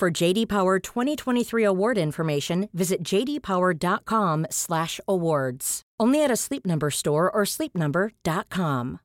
For 0.00 0.10
JD 0.10 0.48
Power 0.48 0.80
2023 0.80 1.62
award 1.62 1.98
information, 1.98 2.70
visit 2.72 3.04
jdpower.com/awards. 3.04 5.82
Only 6.00 6.24
at 6.24 6.30
a 6.30 6.36
Sleep 6.36 6.64
Number 6.64 6.88
store 6.88 7.30
or 7.30 7.44
sleepnumber.com. 7.44 9.00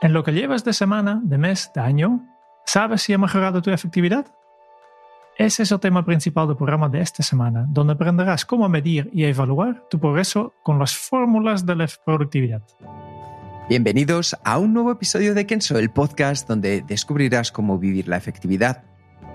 En 0.00 0.14
lo 0.14 0.24
que 0.24 0.32
llevas 0.32 0.64
de 0.64 0.72
semana, 0.72 1.20
de 1.22 1.36
mes, 1.36 1.70
de 1.74 1.82
año, 1.82 2.26
¿sabes 2.64 3.02
si 3.02 3.12
ha 3.12 3.18
mejorado 3.18 3.60
tu 3.60 3.70
efectividad? 3.70 4.24
Ese 5.38 5.64
es 5.64 5.70
el 5.70 5.80
tema 5.80 6.02
principal 6.02 6.46
del 6.46 6.56
programa 6.56 6.88
de 6.88 7.02
esta 7.02 7.22
semana, 7.22 7.66
donde 7.68 7.92
aprenderás 7.92 8.46
cómo 8.46 8.70
medir 8.70 9.10
y 9.12 9.24
evaluar 9.24 9.84
tu 9.90 10.00
progreso 10.00 10.54
con 10.62 10.78
las 10.78 10.96
fórmulas 10.96 11.66
de 11.66 11.76
la 11.76 11.86
productividad. 12.06 12.62
Bienvenidos 13.68 14.34
a 14.44 14.56
un 14.56 14.72
nuevo 14.72 14.92
episodio 14.92 15.34
de 15.34 15.46
Kenso, 15.46 15.78
el 15.78 15.90
podcast 15.90 16.48
donde 16.48 16.80
descubrirás 16.80 17.52
cómo 17.52 17.78
vivir 17.78 18.08
la 18.08 18.16
efectividad 18.16 18.84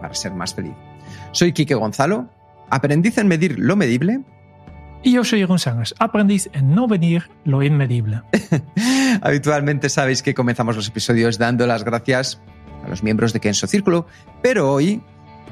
para 0.01 0.15
ser 0.15 0.33
más 0.33 0.55
feliz. 0.55 0.73
Soy 1.33 1.53
Quique 1.53 1.75
Gonzalo, 1.75 2.31
aprendiz 2.71 3.19
en 3.19 3.27
medir 3.27 3.59
lo 3.59 3.75
medible. 3.75 4.21
Y 5.03 5.11
yo 5.11 5.23
soy 5.23 5.41
Jeroen 5.41 5.59
Sangers, 5.59 5.93
aprendiz 5.99 6.49
en 6.53 6.73
no 6.73 6.87
medir 6.87 7.29
lo 7.43 7.61
inmedible. 7.61 8.23
Habitualmente 9.21 9.87
sabéis 9.87 10.23
que 10.23 10.33
comenzamos 10.33 10.75
los 10.75 10.87
episodios 10.87 11.37
dando 11.37 11.67
las 11.67 11.83
gracias 11.83 12.41
a 12.83 12.87
los 12.87 13.03
miembros 13.03 13.33
de 13.33 13.39
Kenso 13.39 13.67
Círculo, 13.67 14.07
pero 14.41 14.71
hoy 14.71 15.03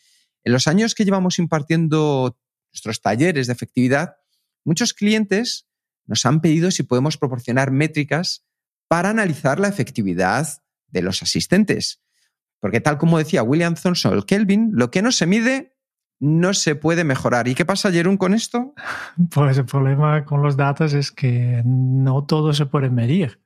en 0.43 0.53
los 0.53 0.67
años 0.67 0.95
que 0.95 1.05
llevamos 1.05 1.39
impartiendo 1.39 2.39
nuestros 2.73 3.03
talleres 3.03 3.47
de 3.47 3.53
efectividad, 3.53 4.17
muchos 4.65 4.95
clientes 4.95 5.67
nos 6.07 6.25
han 6.25 6.41
pedido 6.41 6.71
si 6.71 6.83
podemos 6.83 7.19
proporcionar 7.19 7.71
métricas 7.71 8.47
para 8.89 9.11
analizar 9.11 9.61
la 9.61 9.69
efectividad 9.69 10.47
de 10.89 11.03
los 11.03 11.23
asistentes. 11.23 12.03
Porque 12.61 12.81
tal 12.81 12.99
como 12.99 13.19
decía 13.19 13.43
William 13.43 13.75
Thomson 13.75 14.23
Kelvin, 14.23 14.71
lo 14.73 14.91
que 14.91 15.03
no 15.03 15.13
se 15.13 15.27
mide 15.27 15.77
no 16.19 16.55
se 16.55 16.75
puede 16.75 17.05
mejorar. 17.05 17.47
¿Y 17.49 17.55
qué 17.55 17.65
pasa, 17.65 17.93
Jerún, 17.93 18.17
con 18.17 18.35
esto? 18.35 18.75
Pues 19.31 19.59
el 19.59 19.67
problema 19.67 20.25
con 20.25 20.43
los 20.43 20.57
datos 20.57 20.93
es 20.95 21.13
que 21.13 21.63
no 21.65 22.25
todo 22.25 22.53
se 22.53 22.67
puede 22.67 22.91
medir. 22.91 23.41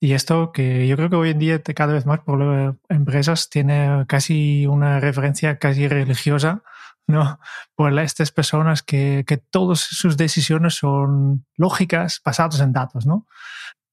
Y 0.00 0.14
esto 0.14 0.50
que 0.50 0.88
yo 0.88 0.96
creo 0.96 1.10
que 1.10 1.16
hoy 1.16 1.30
en 1.30 1.38
día 1.38 1.62
cada 1.62 1.92
vez 1.92 2.06
más 2.06 2.20
por 2.20 2.76
empresas 2.88 3.48
tiene 3.50 4.04
casi 4.08 4.66
una 4.66 4.98
referencia 4.98 5.58
casi 5.58 5.86
religiosa, 5.86 6.62
¿no? 7.06 7.38
Por 7.76 7.96
estas 8.00 8.32
personas 8.32 8.82
que, 8.82 9.24
que 9.26 9.36
todas 9.36 9.78
sus 9.78 10.16
decisiones 10.16 10.74
son 10.74 11.46
lógicas 11.56 12.20
basadas 12.24 12.60
en 12.60 12.72
datos, 12.72 13.06
¿no? 13.06 13.28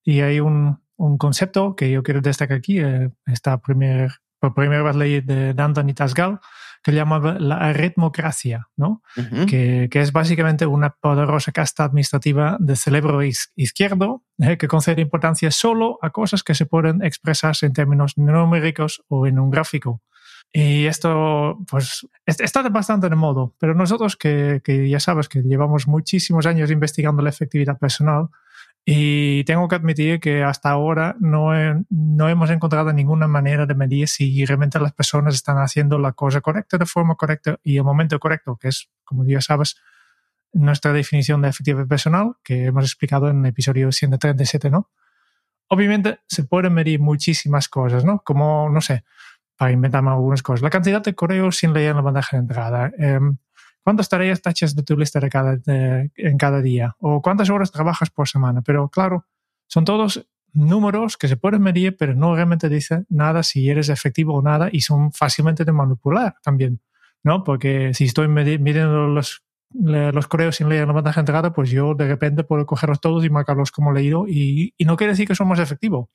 Y 0.09 0.21
hay 0.21 0.39
un, 0.39 0.81
un 0.97 1.19
concepto 1.19 1.75
que 1.75 1.91
yo 1.91 2.01
quiero 2.01 2.19
destacar 2.19 2.57
aquí, 2.57 2.79
eh, 2.79 3.11
esta 3.27 3.61
primer, 3.61 4.09
por 4.39 4.55
primera 4.55 4.81
vez 4.81 4.95
ley 4.95 5.21
de 5.21 5.53
Danton 5.53 5.87
y 5.87 5.93
Tasgal, 5.93 6.39
que 6.81 6.93
llama 6.93 7.37
la 7.39 7.57
aritmocracia, 7.57 8.69
¿no? 8.75 9.03
que, 9.47 9.87
que, 9.91 10.01
es 10.01 10.11
básicamente 10.11 10.65
una 10.65 10.89
poderosa 10.89 11.51
casta 11.51 11.83
administrativa 11.83 12.57
de 12.59 12.75
cerebro 12.75 13.21
izquierdo 13.21 14.23
eh, 14.39 14.57
que 14.57 14.67
concede 14.67 14.99
importancia 14.99 15.51
solo 15.51 15.99
a 16.01 16.09
cosas 16.09 16.41
que 16.41 16.55
se 16.55 16.65
pueden 16.65 17.03
expresarse 17.03 17.67
en 17.67 17.73
términos 17.73 18.17
numéricos 18.17 19.03
o 19.09 19.27
en 19.27 19.37
un 19.37 19.51
gráfico. 19.51 20.01
Y 20.51 20.87
esto, 20.87 21.59
pues, 21.69 22.07
está 22.25 22.67
bastante 22.69 23.09
de 23.09 23.15
modo, 23.15 23.53
pero 23.59 23.75
nosotros 23.75 24.15
que, 24.15 24.61
que 24.63 24.89
ya 24.89 24.99
sabes 24.99 25.29
que 25.29 25.43
llevamos 25.43 25.87
muchísimos 25.87 26.47
años 26.47 26.71
investigando 26.71 27.21
la 27.21 27.29
efectividad 27.29 27.77
personal, 27.77 28.29
y 28.91 29.43
tengo 29.43 29.67
que 29.67 29.75
admitir 29.75 30.19
que 30.19 30.43
hasta 30.43 30.71
ahora 30.71 31.15
no, 31.19 31.51
no 31.91 32.27
hemos 32.27 32.49
encontrado 32.49 32.91
ninguna 32.91 33.27
manera 33.27 33.67
de 33.67 33.75
medir 33.75 34.07
si 34.07 34.43
realmente 34.45 34.79
las 34.79 34.93
personas 34.93 35.35
están 35.35 35.57
haciendo 35.57 35.99
la 35.99 36.13
cosa 36.13 36.41
correcta 36.41 36.79
de 36.79 36.87
forma 36.87 37.13
correcta 37.13 37.59
y 37.63 37.77
el 37.77 37.83
momento 37.83 38.19
correcto, 38.19 38.57
que 38.59 38.69
es, 38.69 38.89
como 39.03 39.25
ya 39.25 39.41
sabes, 39.41 39.79
nuestra 40.53 40.91
definición 40.91 41.43
de 41.43 41.49
efectividad 41.49 41.85
personal, 41.87 42.37
que 42.43 42.65
hemos 42.65 42.83
explicado 42.83 43.29
en 43.29 43.41
el 43.41 43.51
episodio 43.51 43.91
137, 43.91 44.71
¿no? 44.71 44.89
Obviamente 45.67 46.21
se 46.25 46.45
pueden 46.45 46.73
medir 46.73 46.99
muchísimas 46.99 47.69
cosas, 47.69 48.03
¿no? 48.03 48.23
Como, 48.25 48.71
no 48.71 48.81
sé, 48.81 49.03
para 49.55 49.71
inventarme 49.71 50.09
algunas 50.09 50.41
cosas. 50.41 50.63
La 50.63 50.71
cantidad 50.71 51.03
de 51.03 51.13
correos 51.13 51.57
sin 51.57 51.73
leer 51.73 51.91
en 51.91 51.97
la 51.97 52.01
bandeja 52.01 52.37
de 52.37 52.41
entrada. 52.41 52.91
Eh, 52.97 53.19
cuántas 53.89 54.07
tareas 54.07 54.39
tachas 54.39 54.75
de 54.75 54.83
tu 54.83 54.95
lista 54.95 55.19
de 55.19 55.29
cada, 55.29 55.57
en 55.65 56.37
cada 56.37 56.61
día 56.61 56.95
o 56.99 57.23
cuántas 57.23 57.49
horas 57.49 57.71
trabajas 57.71 58.11
por 58.11 58.27
semana. 58.27 58.61
Pero 58.61 58.87
claro, 58.87 59.25
son 59.65 59.83
todos 59.83 60.27
números 60.53 61.17
que 61.17 61.27
se 61.27 61.37
pueden 61.37 61.63
medir, 61.63 61.97
pero 61.97 62.13
no 62.13 62.35
realmente 62.35 62.69
dice 62.69 63.05
nada 63.09 63.41
si 63.41 63.67
eres 63.67 63.89
efectivo 63.89 64.35
o 64.35 64.43
nada 64.43 64.69
y 64.71 64.81
son 64.81 65.11
fácilmente 65.11 65.65
de 65.65 65.71
manipular 65.71 66.35
también, 66.43 66.81
¿no? 67.23 67.43
Porque 67.43 67.95
si 67.95 68.03
estoy 68.03 68.27
midiendo 68.27 69.07
los, 69.07 69.41
los 69.71 70.27
correos 70.27 70.57
sin 70.57 70.69
leer 70.69 70.85
la 70.85 70.93
bandeja 70.93 71.21
entrada, 71.21 71.51
pues 71.51 71.71
yo 71.71 71.95
de 71.95 72.07
repente 72.07 72.43
puedo 72.43 72.67
cogerlos 72.67 73.01
todos 73.01 73.25
y 73.25 73.31
marcarlos 73.31 73.71
como 73.71 73.91
leído 73.91 74.27
y, 74.27 74.75
y 74.77 74.85
no 74.85 74.97
quiere 74.97 75.13
decir 75.13 75.27
que 75.27 75.33
son 75.33 75.47
más 75.47 75.57
efectivos. 75.57 76.09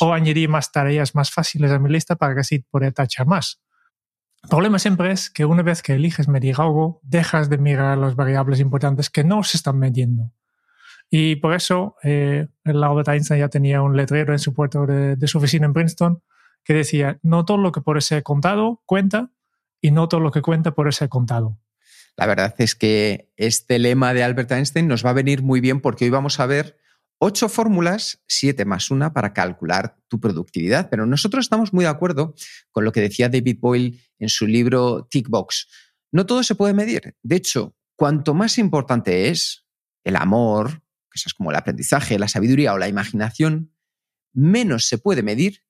O 0.00 0.14
añadir 0.14 0.48
más 0.48 0.72
tareas 0.72 1.14
más 1.14 1.30
fáciles 1.30 1.70
a 1.72 1.78
mi 1.78 1.90
lista 1.90 2.16
para 2.16 2.32
que 2.32 2.40
así 2.40 2.60
pueda 2.60 2.90
tachar 2.90 3.26
más. 3.26 3.60
El 4.42 4.48
problema 4.50 4.78
siempre 4.78 5.12
es 5.12 5.30
que 5.30 5.44
una 5.44 5.62
vez 5.62 5.82
que 5.82 5.94
eliges 5.94 6.28
medir 6.28 6.56
algo, 6.58 7.00
dejas 7.02 7.50
de 7.50 7.58
mirar 7.58 7.98
las 7.98 8.14
variables 8.14 8.60
importantes 8.60 9.10
que 9.10 9.24
no 9.24 9.42
se 9.42 9.56
están 9.56 9.78
midiendo. 9.78 10.32
Y 11.10 11.36
por 11.36 11.54
eso 11.54 11.96
eh, 12.02 12.48
el 12.64 12.84
Albert 12.84 13.08
Einstein 13.08 13.40
ya 13.40 13.48
tenía 13.48 13.82
un 13.82 13.96
letrero 13.96 14.32
en 14.32 14.38
su 14.38 14.54
puerta 14.54 14.84
de, 14.86 15.16
de, 15.16 15.26
su 15.26 15.38
oficina 15.38 15.66
en 15.66 15.72
Princeton 15.72 16.22
que 16.64 16.74
decía, 16.74 17.18
no 17.22 17.44
todo 17.44 17.56
lo 17.56 17.72
que 17.72 17.80
puede 17.80 18.00
ser 18.02 18.22
contado 18.22 18.82
cuenta 18.84 19.30
y 19.80 19.90
no 19.90 20.08
todo 20.08 20.20
lo 20.20 20.30
que 20.30 20.42
cuenta 20.42 20.74
puede 20.74 20.92
ser 20.92 21.08
contado. 21.08 21.58
La 22.16 22.26
verdad 22.26 22.54
es 22.58 22.74
que 22.74 23.32
este 23.36 23.78
lema 23.78 24.12
de 24.12 24.24
Albert 24.24 24.50
Einstein 24.52 24.88
nos 24.88 25.04
va 25.04 25.10
a 25.10 25.14
venir 25.14 25.42
muy 25.42 25.60
bien 25.60 25.80
porque 25.80 26.04
hoy 26.04 26.10
vamos 26.10 26.40
a 26.40 26.46
ver 26.46 26.76
ocho 27.18 27.48
fórmulas, 27.48 28.22
siete 28.26 28.64
más 28.64 28.90
una, 28.90 29.12
para 29.12 29.32
calcular 29.32 29.98
tu 30.08 30.20
productividad. 30.20 30.88
Pero 30.90 31.06
nosotros 31.06 31.44
estamos 31.44 31.72
muy 31.72 31.84
de 31.84 31.90
acuerdo 31.90 32.34
con 32.70 32.84
lo 32.84 32.92
que 32.92 33.00
decía 33.00 33.28
David 33.28 33.58
Boyle 33.60 34.00
en 34.18 34.28
su 34.28 34.46
libro 34.46 35.06
Tickbox. 35.10 35.68
No 36.12 36.26
todo 36.26 36.42
se 36.42 36.54
puede 36.54 36.74
medir. 36.74 37.16
De 37.22 37.36
hecho, 37.36 37.76
cuanto 37.96 38.34
más 38.34 38.58
importante 38.58 39.28
es 39.28 39.66
el 40.04 40.16
amor, 40.16 40.82
es 41.26 41.34
como 41.34 41.50
el 41.50 41.56
aprendizaje, 41.56 42.18
la 42.18 42.28
sabiduría 42.28 42.72
o 42.72 42.78
la 42.78 42.88
imaginación, 42.88 43.74
menos 44.32 44.86
se 44.86 44.98
puede 44.98 45.22
medir 45.22 45.64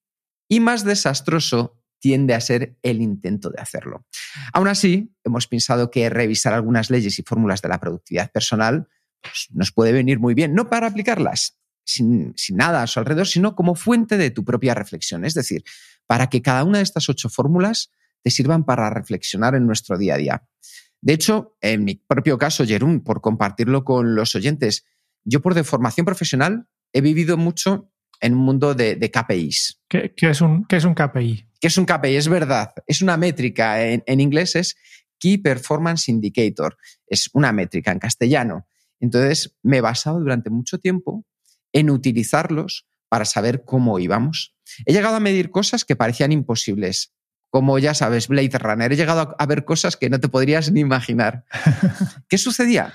y 0.49 0.61
más 0.61 0.85
desastroso 0.85 1.79
tiende 2.01 2.35
a 2.35 2.41
ser 2.41 2.79
el 2.83 3.01
intento 3.01 3.51
de 3.51 3.61
hacerlo. 3.61 4.07
Aún 4.53 4.69
así, 4.69 5.15
hemos 5.25 5.49
pensado 5.49 5.91
que 5.91 6.09
revisar 6.11 6.55
algunas 6.55 6.91
leyes 6.91 7.19
y 7.19 7.23
fórmulas 7.23 7.61
de 7.61 7.69
la 7.69 7.81
productividad 7.81 8.31
personal 8.31 8.89
pues, 9.23 9.49
nos 9.51 9.73
puede 9.73 9.93
venir 9.93 10.19
muy 10.19 10.35
bien, 10.35 10.55
no 10.55 10.69
para 10.69 10.87
aplicarlas 10.87 11.59
sin, 11.85 12.35
sin 12.37 12.57
nada 12.57 12.83
a 12.83 12.87
su 12.87 12.99
alrededor, 12.99 13.27
sino 13.27 13.55
como 13.55 13.75
fuente 13.75 14.17
de 14.17 14.31
tu 14.31 14.45
propia 14.45 14.75
reflexión. 14.75 15.25
Es 15.25 15.35
decir, 15.35 15.65
para 16.07 16.29
que 16.29 16.43
cada 16.43 16.65
una 16.65 16.79
de 16.79 16.85
estas 16.85 17.09
ocho 17.09 17.29
fórmulas 17.29 17.91
te 18.23 18.31
sirvan 18.31 18.65
para 18.65 18.91
reflexionar 18.91 19.55
en 19.55 19.67
nuestro 19.67 19.97
día 19.97 20.15
a 20.15 20.19
día. 20.19 20.49
De 21.01 21.13
hecho, 21.13 21.57
en 21.61 21.85
mi 21.85 21.95
propio 21.95 22.39
caso, 22.39 22.67
Jerún, 22.67 23.03
por 23.03 23.21
compartirlo 23.21 23.85
con 23.85 24.15
los 24.15 24.35
oyentes, 24.35 24.85
yo 25.25 25.41
por 25.41 25.55
de 25.55 25.65
formación 25.65 26.05
profesional 26.05 26.67
he 26.93 27.01
vivido 27.01 27.37
mucho 27.37 27.93
en 28.21 28.35
un 28.35 28.41
mundo 28.41 28.75
de, 28.75 28.99
KPIs. 28.99 29.83
¿Qué, 29.89 30.13
es 30.17 30.41
un, 30.41 30.65
¿Qué, 30.65 30.77
es 30.77 30.85
un, 30.85 30.95
KPI? 30.95 31.47
¿Qué 31.61 31.69
es 31.69 31.79
un 31.79 31.87
KPI? 31.87 32.17
Es 32.17 32.29
verdad. 32.29 32.73
Es 32.87 33.01
una 33.01 33.17
métrica. 33.17 33.85
En, 33.85 34.03
en, 34.07 34.21
inglés 34.21 34.57
es 34.57 34.77
Key 35.19 35.39
Performance 35.39 36.09
Indicator. 36.09 36.77
Es 37.07 37.31
una 37.33 37.53
métrica 37.53 37.93
en 37.93 38.01
castellano. 38.01 38.67
Entonces, 39.01 39.57
me 39.63 39.79
he 39.79 39.81
basado 39.81 40.19
durante 40.19 40.51
mucho 40.51 40.79
tiempo 40.79 41.25
en 41.73 41.91
utilizarlos 41.91 42.87
para 43.09 43.25
saber 43.25 43.65
cómo 43.65 43.99
íbamos. 43.99 44.55
He 44.85 44.93
llegado 44.93 45.17
a 45.17 45.21
medir 45.21 45.51
cosas 45.51 45.85
que 45.85 45.97
parecían 45.97 46.33
imposibles 46.33 47.15
como 47.51 47.79
ya 47.79 47.95
sabes, 47.95 48.29
Blade 48.29 48.59
Runner. 48.59 48.93
He 48.93 48.97
llegado 48.97 49.35
a, 49.39 49.47
ver 49.47 49.65
cosas 49.65 49.97
que 49.97 50.11
no 50.11 50.21
te 50.21 50.29
podrías 50.29 50.71
ni 50.71 50.81
imaginar. 50.81 51.45
¿Qué 52.29 52.39
sucedía? 52.39 52.93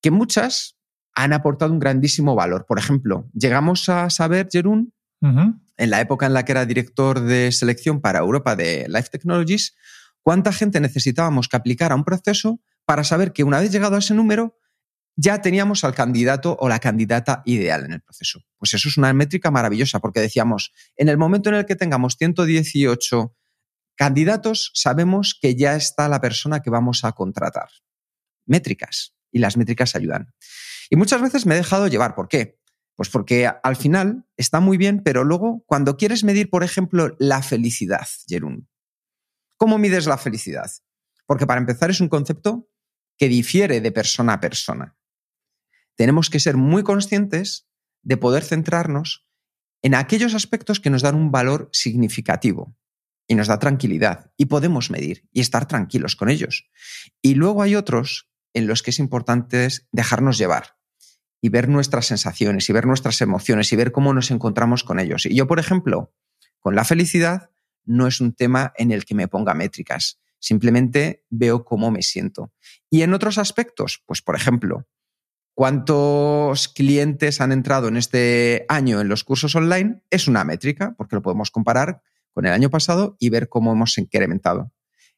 Que 0.00 0.10
muchas 0.10 0.76
han 1.14 1.32
aportado 1.32 1.72
un 1.72 1.78
grandísimo 1.78 2.34
valor. 2.34 2.66
Por 2.66 2.78
ejemplo, 2.78 3.28
llegamos 3.32 3.88
a 3.88 4.10
saber, 4.10 4.48
Jerún, 4.50 4.92
en 5.20 5.90
la 5.90 6.00
época 6.00 6.26
en 6.26 6.32
la 6.32 6.44
que 6.44 6.50
era 6.50 6.66
director 6.66 7.20
de 7.20 7.52
selección 7.52 8.00
para 8.00 8.18
Europa 8.18 8.56
de 8.56 8.86
Life 8.88 9.10
Technologies, 9.10 9.76
cuánta 10.22 10.52
gente 10.52 10.80
necesitábamos 10.80 11.46
que 11.46 11.56
aplicara 11.56 11.94
un 11.94 12.02
proceso 12.02 12.60
para 12.84 13.04
saber 13.04 13.32
que 13.32 13.44
una 13.44 13.60
vez 13.60 13.70
llegado 13.70 13.94
a 13.94 14.00
ese 14.00 14.14
número, 14.14 14.58
ya 15.16 15.42
teníamos 15.42 15.84
al 15.84 15.94
candidato 15.94 16.56
o 16.58 16.68
la 16.68 16.78
candidata 16.78 17.42
ideal 17.44 17.84
en 17.84 17.92
el 17.92 18.00
proceso. 18.00 18.40
Pues 18.56 18.74
eso 18.74 18.88
es 18.88 18.96
una 18.96 19.12
métrica 19.12 19.50
maravillosa, 19.50 20.00
porque 20.00 20.20
decíamos, 20.20 20.72
en 20.96 21.08
el 21.08 21.18
momento 21.18 21.50
en 21.50 21.56
el 21.56 21.66
que 21.66 21.76
tengamos 21.76 22.16
118 22.16 23.34
Candidatos, 23.96 24.70
sabemos 24.74 25.38
que 25.40 25.54
ya 25.54 25.76
está 25.76 26.08
la 26.08 26.20
persona 26.20 26.60
que 26.60 26.70
vamos 26.70 27.04
a 27.04 27.12
contratar. 27.12 27.68
Métricas. 28.46 29.14
Y 29.30 29.38
las 29.38 29.56
métricas 29.56 29.94
ayudan. 29.94 30.34
Y 30.90 30.96
muchas 30.96 31.20
veces 31.20 31.46
me 31.46 31.54
he 31.54 31.58
dejado 31.58 31.86
llevar. 31.86 32.14
¿Por 32.14 32.28
qué? 32.28 32.58
Pues 32.96 33.08
porque 33.08 33.50
al 33.62 33.76
final 33.76 34.26
está 34.36 34.60
muy 34.60 34.76
bien, 34.76 35.02
pero 35.02 35.24
luego 35.24 35.62
cuando 35.66 35.96
quieres 35.96 36.24
medir, 36.24 36.50
por 36.50 36.64
ejemplo, 36.64 37.14
la 37.18 37.42
felicidad, 37.42 38.06
Jerún, 38.26 38.68
¿cómo 39.56 39.78
mides 39.78 40.06
la 40.06 40.18
felicidad? 40.18 40.70
Porque 41.26 41.46
para 41.46 41.60
empezar 41.60 41.90
es 41.90 42.00
un 42.00 42.08
concepto 42.08 42.68
que 43.16 43.28
difiere 43.28 43.80
de 43.80 43.92
persona 43.92 44.34
a 44.34 44.40
persona. 44.40 44.96
Tenemos 45.96 46.30
que 46.30 46.40
ser 46.40 46.56
muy 46.56 46.82
conscientes 46.82 47.68
de 48.02 48.16
poder 48.16 48.44
centrarnos 48.44 49.26
en 49.82 49.94
aquellos 49.94 50.34
aspectos 50.34 50.80
que 50.80 50.90
nos 50.90 51.02
dan 51.02 51.14
un 51.14 51.30
valor 51.30 51.68
significativo 51.72 52.76
y 53.26 53.34
nos 53.34 53.48
da 53.48 53.58
tranquilidad 53.58 54.32
y 54.36 54.46
podemos 54.46 54.90
medir 54.90 55.28
y 55.32 55.40
estar 55.40 55.66
tranquilos 55.66 56.16
con 56.16 56.28
ellos. 56.28 56.70
Y 57.20 57.34
luego 57.34 57.62
hay 57.62 57.74
otros 57.74 58.28
en 58.54 58.66
los 58.66 58.82
que 58.82 58.90
es 58.90 58.98
importante 58.98 59.68
dejarnos 59.90 60.38
llevar 60.38 60.76
y 61.40 61.48
ver 61.48 61.68
nuestras 61.68 62.06
sensaciones 62.06 62.68
y 62.68 62.72
ver 62.72 62.86
nuestras 62.86 63.20
emociones 63.20 63.72
y 63.72 63.76
ver 63.76 63.90
cómo 63.90 64.14
nos 64.14 64.30
encontramos 64.30 64.84
con 64.84 65.00
ellos. 65.00 65.26
Y 65.26 65.34
yo, 65.34 65.46
por 65.46 65.58
ejemplo, 65.58 66.14
con 66.60 66.76
la 66.76 66.84
felicidad 66.84 67.50
no 67.84 68.06
es 68.06 68.20
un 68.20 68.32
tema 68.32 68.72
en 68.76 68.92
el 68.92 69.04
que 69.04 69.16
me 69.16 69.26
ponga 69.26 69.54
métricas, 69.54 70.20
simplemente 70.38 71.24
veo 71.30 71.64
cómo 71.64 71.90
me 71.90 72.02
siento. 72.02 72.52
Y 72.88 73.02
en 73.02 73.12
otros 73.12 73.38
aspectos, 73.38 74.02
pues 74.06 74.22
por 74.22 74.36
ejemplo, 74.36 74.86
cuántos 75.54 76.68
clientes 76.68 77.40
han 77.40 77.52
entrado 77.52 77.88
en 77.88 77.96
este 77.96 78.64
año 78.68 79.00
en 79.00 79.08
los 79.08 79.24
cursos 79.24 79.54
online 79.54 80.02
es 80.10 80.28
una 80.28 80.44
métrica, 80.44 80.94
porque 80.96 81.16
lo 81.16 81.22
podemos 81.22 81.50
comparar 81.50 82.02
con 82.32 82.46
el 82.46 82.52
año 82.52 82.70
pasado 82.70 83.16
y 83.18 83.30
ver 83.30 83.48
cómo 83.48 83.72
hemos 83.72 83.98
incrementado 83.98 84.72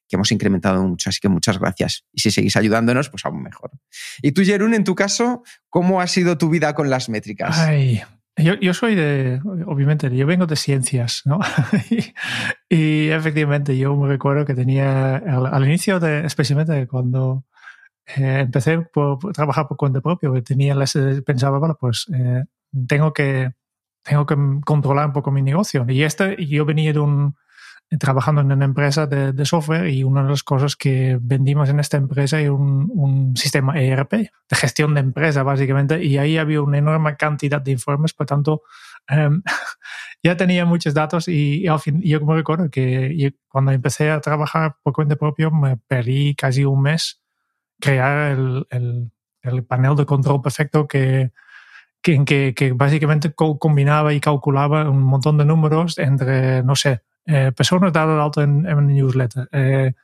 que 0.09 0.17
hemos 0.17 0.31
incrementado 0.33 0.87
mucho. 0.87 1.11
Así 1.11 1.21
que 1.21 1.29
muchas 1.29 1.59
gracias. 1.59 2.05
Y 2.13 2.21
si 2.21 2.31
seguís 2.31 2.57
ayudándonos, 2.57 3.09
pues 3.09 3.25
aún 3.25 3.43
mejor. 3.43 3.71
Y 4.23 4.33
tú, 4.33 4.43
Jerún, 4.43 4.75
en 4.75 4.85
tu 4.85 4.95
caso, 4.95 5.43
¿cómo 5.71 6.01
ha 6.01 6.07
sido 6.07 6.37
tu 6.37 6.51
vida 6.51 6.75
con 6.75 6.91
las 6.91 7.09
métricas? 7.09 7.59
Ay, 7.59 8.03
yo, 8.37 8.75
soy 8.75 8.97
de, 8.97 9.41
obviamente, 9.67 10.15
yo 10.15 10.27
vengo 10.27 10.47
de 10.47 10.57
ciencias, 10.57 11.23
¿no? 11.25 11.39
y, 12.69 13.09
efectivamente, 13.09 13.79
yo 13.79 13.95
me 13.97 14.09
recuerdo 14.09 14.45
que 14.45 14.55
tenía, 14.55 15.17
al, 15.17 15.65
inicio, 15.65 16.01
de, 16.01 16.27
especialmente 16.27 16.89
cuando 16.89 17.45
eh, 18.07 18.41
empecé 18.41 18.75
a 18.75 19.33
trabajar 19.33 19.67
por 19.69 19.77
cuenta 19.77 20.01
propia, 20.01 20.31
tenía, 20.43 20.77
pensaba, 21.25 21.59
bueno, 21.59 21.77
pues 21.79 22.07
eh, 22.13 22.45
tengo 22.87 23.13
que 23.13 23.53
tengo 24.03 24.27
que 24.27 24.37
controlar 24.65 25.07
un 25.07 25.13
poco 25.13 25.31
mi 25.31 25.43
negocio. 25.43 25.85
Y 25.89 26.03
este, 26.03 26.37
yo 26.47 26.65
venía 26.67 26.93
de 26.93 26.99
un, 26.99 27.37
trabajando 27.99 28.41
en 28.41 28.53
una 28.53 28.65
empresa 28.65 29.07
de, 29.07 29.45
software 29.45 29.89
y 29.89 30.05
una 30.05 30.23
de 30.23 30.31
las 30.31 30.43
cosas 30.43 30.77
que 30.77 31.19
vendimos 31.21 31.69
en 31.69 31.81
esta 31.81 31.97
empresa 31.97 32.41
era 32.41 32.53
un, 32.53 32.91
un, 32.93 33.37
sistema 33.37 33.81
ERP 33.81 34.13
de 34.13 34.57
gestión 34.57 34.95
de 34.95 35.01
empresa, 35.01 35.43
básicamente, 35.43 36.03
y 36.05 36.19
ahí 36.19 36.39
había 36.39 36.63
una 36.63 36.79
enorme 36.79 37.17
cantidad 37.17 37.61
de 37.61 37.73
informes, 37.73 38.13
por 38.13 38.27
tanto, 38.27 38.63
em, 39.09 39.43
ya 40.23 40.37
tenía 40.37 40.65
muchos 40.65 40.95
datos 40.95 41.29
y, 41.29 41.67
al 41.67 41.81
fin, 41.81 42.01
yo 42.03 42.21
me 42.21 42.35
recuerdo 42.35 42.71
que 42.71 43.35
cuando 43.49 43.73
empecé 43.73 44.11
a 44.11 44.21
trabajar 44.21 44.77
por 44.83 44.93
cuenta 44.93 45.17
propia 45.17 45.51
me 45.51 45.77
perdí 45.77 46.35
casi 46.35 46.65
un 46.65 46.83
mes 46.83 47.24
crear 47.81 48.33
el, 48.33 48.67
el, 48.71 49.11
el 49.43 49.65
panel 49.65 49.97
de 49.97 50.07
control 50.07 50.43
perfecto 50.43 50.87
que, 50.89 51.33
que, 52.03 52.55
que, 52.55 52.73
básicamente 52.73 53.33
combinaba 53.35 54.13
y 54.13 54.21
calculaba 54.21 54.89
un 54.89 55.03
montón 55.03 55.39
de 55.39 55.45
números 55.45 55.99
entre, 55.99 56.63
no 56.63 56.77
sé, 56.77 57.03
eh, 57.27 57.53
personas 57.57 57.93
dadas 57.93 58.23
alto 58.23 58.43
en, 58.43 58.67
en 58.67 58.87
newsletter, 58.87 59.49
eh, 59.53 59.95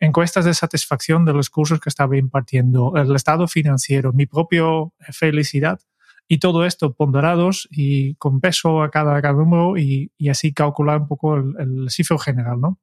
encuestas 0.00 0.44
de 0.46 0.54
satisfacción 0.54 1.24
de 1.24 1.34
los 1.34 1.50
cursos 1.50 1.78
que 1.78 1.90
estaba 1.90 2.16
impartiendo, 2.16 2.94
el 2.96 3.14
estado 3.14 3.46
financiero, 3.46 4.12
mi 4.12 4.26
propia 4.26 4.64
felicidad 5.10 5.78
y 6.26 6.38
todo 6.38 6.64
esto 6.64 6.94
ponderados 6.94 7.68
y 7.70 8.14
con 8.14 8.40
peso 8.40 8.82
a 8.82 8.90
cada, 8.90 9.20
cada 9.20 9.34
número 9.34 9.76
y, 9.76 10.10
y, 10.16 10.30
así 10.30 10.54
calcular 10.54 11.00
un 11.00 11.08
poco 11.08 11.36
el, 11.36 11.54
el 11.58 11.90
cifro 11.90 12.18
general, 12.18 12.60
¿no? 12.60 12.78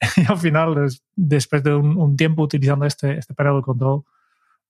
Y 0.16 0.24
al 0.26 0.38
final, 0.38 0.88
después 1.14 1.62
de 1.62 1.74
un, 1.74 1.96
un 1.96 2.16
tiempo 2.16 2.42
utilizando 2.42 2.84
este, 2.86 3.18
este 3.18 3.34
periodo 3.34 3.58
de 3.58 3.62
control, 3.62 4.04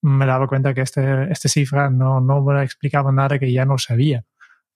me 0.02 0.26
daba 0.26 0.46
cuenta 0.46 0.74
que 0.74 0.82
este, 0.82 1.30
este 1.30 1.48
cifra 1.48 1.90
no, 1.90 2.20
no 2.20 2.42
me 2.42 2.62
explicaba 2.62 3.12
nada 3.12 3.38
que 3.38 3.52
ya 3.52 3.64
no 3.64 3.78
sabía. 3.78 4.24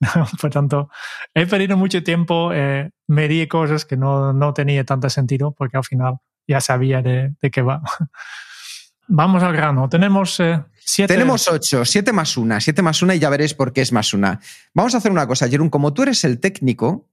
Por 0.40 0.50
tanto, 0.50 0.90
he 1.34 1.46
perdido 1.46 1.76
mucho 1.76 2.02
tiempo, 2.02 2.52
eh, 2.52 2.90
me 3.06 3.28
di 3.28 3.46
cosas 3.46 3.84
que 3.84 3.96
no, 3.96 4.32
no 4.32 4.54
tenía 4.54 4.84
tanto 4.84 5.10
sentido 5.10 5.52
porque 5.52 5.76
al 5.76 5.84
final 5.84 6.14
ya 6.46 6.60
sabía 6.60 7.02
de, 7.02 7.34
de 7.40 7.50
qué 7.50 7.62
va. 7.62 7.82
Vamos 9.08 9.42
al 9.42 9.52
grano. 9.52 9.88
Tenemos 9.88 10.38
eh, 10.40 10.62
siete. 10.78 11.14
Tenemos 11.14 11.48
ocho, 11.48 11.84
siete 11.84 12.12
más 12.12 12.36
una, 12.36 12.60
siete 12.60 12.80
más 12.80 13.02
una 13.02 13.14
y 13.14 13.18
ya 13.18 13.28
veréis 13.28 13.54
por 13.54 13.72
qué 13.72 13.80
es 13.80 13.92
más 13.92 14.14
una. 14.14 14.40
Vamos 14.72 14.94
a 14.94 14.98
hacer 14.98 15.10
una 15.10 15.26
cosa, 15.26 15.48
Jerón. 15.48 15.68
Como 15.68 15.92
tú 15.92 16.02
eres 16.02 16.22
el 16.24 16.38
técnico, 16.38 17.08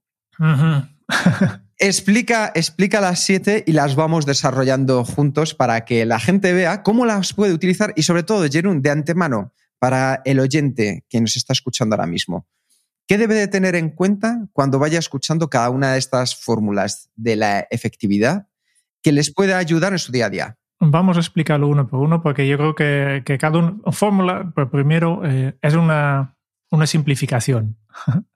Explica, 1.80 2.50
explica 2.56 3.00
las 3.00 3.20
siete 3.20 3.62
y 3.64 3.72
las 3.72 3.94
vamos 3.94 4.26
desarrollando 4.26 5.04
juntos 5.04 5.54
para 5.54 5.84
que 5.84 6.04
la 6.06 6.18
gente 6.18 6.52
vea 6.52 6.82
cómo 6.82 7.06
las 7.06 7.32
puede 7.32 7.52
utilizar 7.52 7.92
y 7.94 8.02
sobre 8.02 8.24
todo, 8.24 8.48
Jerún, 8.50 8.82
de 8.82 8.90
antemano, 8.90 9.52
para 9.78 10.20
el 10.24 10.40
oyente 10.40 11.04
que 11.08 11.20
nos 11.20 11.36
está 11.36 11.52
escuchando 11.52 11.94
ahora 11.94 12.08
mismo. 12.08 12.48
¿Qué 13.06 13.16
debe 13.16 13.36
de 13.36 13.46
tener 13.46 13.76
en 13.76 13.90
cuenta 13.90 14.48
cuando 14.52 14.80
vaya 14.80 14.98
escuchando 14.98 15.48
cada 15.48 15.70
una 15.70 15.92
de 15.92 15.98
estas 15.98 16.34
fórmulas 16.34 17.10
de 17.14 17.36
la 17.36 17.60
efectividad 17.70 18.48
que 19.00 19.12
les 19.12 19.32
pueda 19.32 19.58
ayudar 19.58 19.92
en 19.92 20.00
su 20.00 20.10
día 20.10 20.26
a 20.26 20.30
día? 20.30 20.58
Vamos 20.80 21.16
a 21.16 21.20
explicarlo 21.20 21.68
uno 21.68 21.86
por 21.86 22.00
uno 22.00 22.22
porque 22.22 22.48
yo 22.48 22.58
creo 22.58 22.74
que, 22.74 23.38
cada 23.38 23.58
una 23.58 23.92
fórmula, 23.92 24.50
pues 24.52 24.68
primero, 24.68 25.22
eh, 25.24 25.56
es 25.62 25.74
una, 25.74 26.37
una 26.70 26.86
simplificación. 26.86 27.76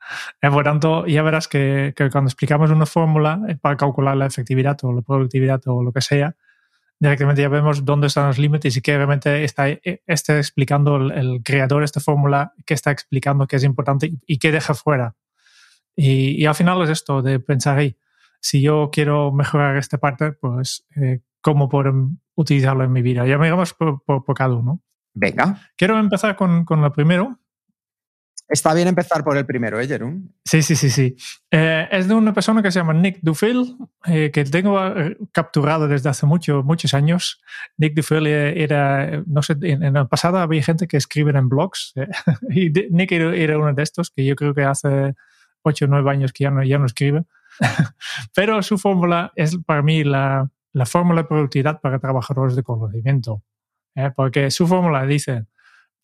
Eh, 0.42 0.50
por 0.50 0.64
tanto, 0.64 1.06
ya 1.06 1.22
verás 1.22 1.46
que, 1.46 1.94
cuando 1.96 2.28
explicamos 2.28 2.70
una 2.70 2.84
fórmula 2.84 3.40
eh, 3.48 3.56
para 3.56 3.76
calcular 3.76 4.16
la 4.16 4.26
efectividad 4.26 4.76
o 4.82 4.92
la 4.92 5.00
productividad 5.00 5.62
o 5.66 5.82
lo 5.82 5.92
que 5.92 6.00
sea, 6.00 6.34
directamente 6.98 7.40
ya 7.40 7.48
vemos 7.48 7.84
dónde 7.84 8.08
están 8.08 8.26
los 8.26 8.38
límites 8.38 8.76
y 8.76 8.82
que 8.82 8.96
realmente 8.96 9.44
está, 9.44 9.68
eh, 9.68 10.02
está 10.06 10.36
explicando 10.36 10.96
el, 10.96 11.40
creador 11.44 11.78
de 11.78 11.84
esta 11.84 12.00
fórmula, 12.00 12.52
qué 12.66 12.74
está 12.74 12.90
explicando, 12.90 13.46
qué 13.46 13.56
es 13.56 13.64
importante 13.64 14.12
y, 14.26 14.38
qué 14.38 14.50
deja 14.50 14.74
fuera. 14.74 15.14
Y, 15.94 16.44
al 16.44 16.56
final 16.56 16.82
es 16.82 16.90
esto 16.90 17.22
de 17.22 17.38
pensar, 17.38 17.78
ahí, 17.78 17.96
si 18.40 18.60
yo 18.60 18.90
quiero 18.92 19.32
mejorar 19.32 19.76
esta 19.76 19.98
parte, 19.98 20.32
pues 20.32 20.84
cómo 21.40 21.68
puedo 21.68 22.10
utilizarlo 22.34 22.84
en 22.84 22.92
mi 22.92 23.02
vida. 23.02 23.24
Ya 23.24 23.38
me 23.38 23.50
por, 23.78 24.02
por, 24.04 24.34
cada 24.34 24.54
uno. 24.54 24.82
Venga. 25.14 25.60
Quiero 25.76 25.98
empezar 25.98 26.36
con, 26.36 26.64
con 26.64 26.82
lo 26.82 26.92
primero, 26.92 27.38
Está 28.48 28.74
bien 28.74 28.88
empezar 28.88 29.24
por 29.24 29.36
el 29.36 29.46
primero, 29.46 29.80
¿eh, 29.80 29.86
Jerón? 29.86 30.34
Sí, 30.44 30.62
sí, 30.62 30.76
sí, 30.76 30.90
sí. 30.90 31.16
Eh, 31.50 31.88
es 31.90 32.06
de 32.06 32.14
una 32.14 32.34
persona 32.34 32.62
que 32.62 32.70
se 32.70 32.80
llama 32.80 32.92
Nick 32.92 33.20
Dufil, 33.22 33.76
eh, 34.04 34.30
que 34.30 34.44
tengo 34.44 34.78
eh, 34.86 35.16
capturado 35.32 35.88
desde 35.88 36.10
hace 36.10 36.26
mucho, 36.26 36.62
muchos 36.62 36.92
años. 36.92 37.40
Nick 37.78 37.94
Dufil 37.94 38.26
era, 38.26 39.22
no 39.26 39.42
sé, 39.42 39.56
en, 39.62 39.96
el 39.96 40.08
pasado 40.08 40.38
había 40.38 40.62
gente 40.62 40.86
que 40.86 40.98
escribe 40.98 41.30
en 41.30 41.48
blogs 41.48 41.94
y 42.50 42.70
Nick 42.90 43.12
era, 43.12 43.58
uno 43.58 43.72
de 43.72 43.82
estos 43.82 44.10
que 44.10 44.24
yo 44.24 44.36
creo 44.36 44.52
que 44.52 44.64
hace 44.64 45.14
8 45.62 45.84
o 45.86 45.88
9 45.88 46.10
años 46.10 46.32
que 46.32 46.44
ya 46.44 46.50
no, 46.50 46.62
ya 46.62 46.78
no 46.78 46.86
escribe. 46.86 47.24
Pero 48.34 48.62
su 48.62 48.76
fórmula 48.76 49.32
es 49.34 49.56
para 49.64 49.82
mí 49.82 50.04
la, 50.04 50.50
la 50.74 50.84
fórmula 50.84 51.22
de 51.22 51.28
productividad 51.28 51.80
para 51.80 52.00
trabajadores 52.00 52.54
de 52.56 52.62
conocimiento. 52.62 53.42
porque 54.14 54.50
su 54.50 54.66
fórmula 54.66 55.06
dice, 55.06 55.46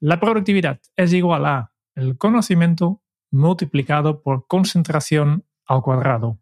la 0.01 0.19
productividad 0.19 0.81
es 0.97 1.13
igual 1.13 1.45
a 1.45 1.73
el 1.99 2.17
conocimiento 2.17 3.03
multiplicado 3.31 4.23
por 4.23 4.47
concentración 4.47 5.45
al 5.67 5.83
cuadrado. 5.83 6.39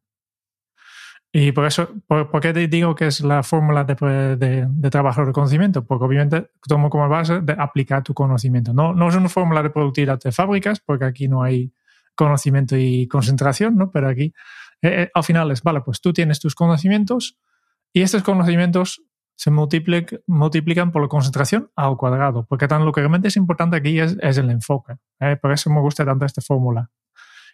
Y 1.32 1.52
por 1.52 1.66
eso, 1.66 1.90
¿por, 2.06 2.40
qué 2.40 2.52
te 2.52 2.66
digo 2.68 2.94
que 2.94 3.08
es 3.08 3.20
la 3.20 3.42
fórmula 3.42 3.84
de, 3.84 4.36
de, 4.36 4.90
trabajo 4.90 5.26
de 5.26 5.32
conocimiento? 5.32 5.84
Porque 5.84 6.04
obviamente 6.04 6.50
tomo 6.66 6.88
como 6.88 7.08
base 7.08 7.40
de 7.40 7.54
aplicar 7.58 8.02
tu 8.02 8.14
conocimiento. 8.14 8.72
No, 8.72 8.94
no 8.94 9.08
es 9.08 9.16
una 9.16 9.28
fórmula 9.28 9.62
de 9.62 9.70
productividad 9.70 10.18
de 10.18 10.32
fábricas, 10.32 10.80
porque 10.80 11.04
aquí 11.04 11.28
no 11.28 11.42
hay 11.42 11.72
conocimiento 12.14 12.76
y 12.76 13.06
concentración, 13.08 13.76
¿no? 13.76 13.90
Pero 13.90 14.08
aquí, 14.08 14.32
eh, 14.80 15.02
eh, 15.02 15.10
al 15.12 15.24
final 15.24 15.50
es, 15.50 15.62
vale, 15.62 15.82
pues 15.82 16.00
tú 16.00 16.12
tienes 16.12 16.40
tus 16.40 16.54
conocimientos 16.54 17.38
y 17.92 18.02
estos 18.02 18.22
conocimientos 18.22 19.02
se 19.36 19.50
multiplican 19.50 20.92
por 20.92 21.02
la 21.02 21.08
concentración 21.08 21.70
al 21.76 21.96
cuadrado, 21.96 22.46
porque 22.48 22.66
tan, 22.66 22.84
lo 22.84 22.92
que 22.92 23.02
realmente 23.02 23.28
es 23.28 23.36
importante 23.36 23.76
aquí 23.76 24.00
es, 24.00 24.16
el 24.20 24.50
enfoque. 24.50 24.94
¿eh? 25.20 25.36
Por 25.40 25.52
eso 25.52 25.70
me 25.70 25.80
gusta 25.80 26.04
tanto 26.04 26.24
esta 26.24 26.40
fórmula. 26.40 26.90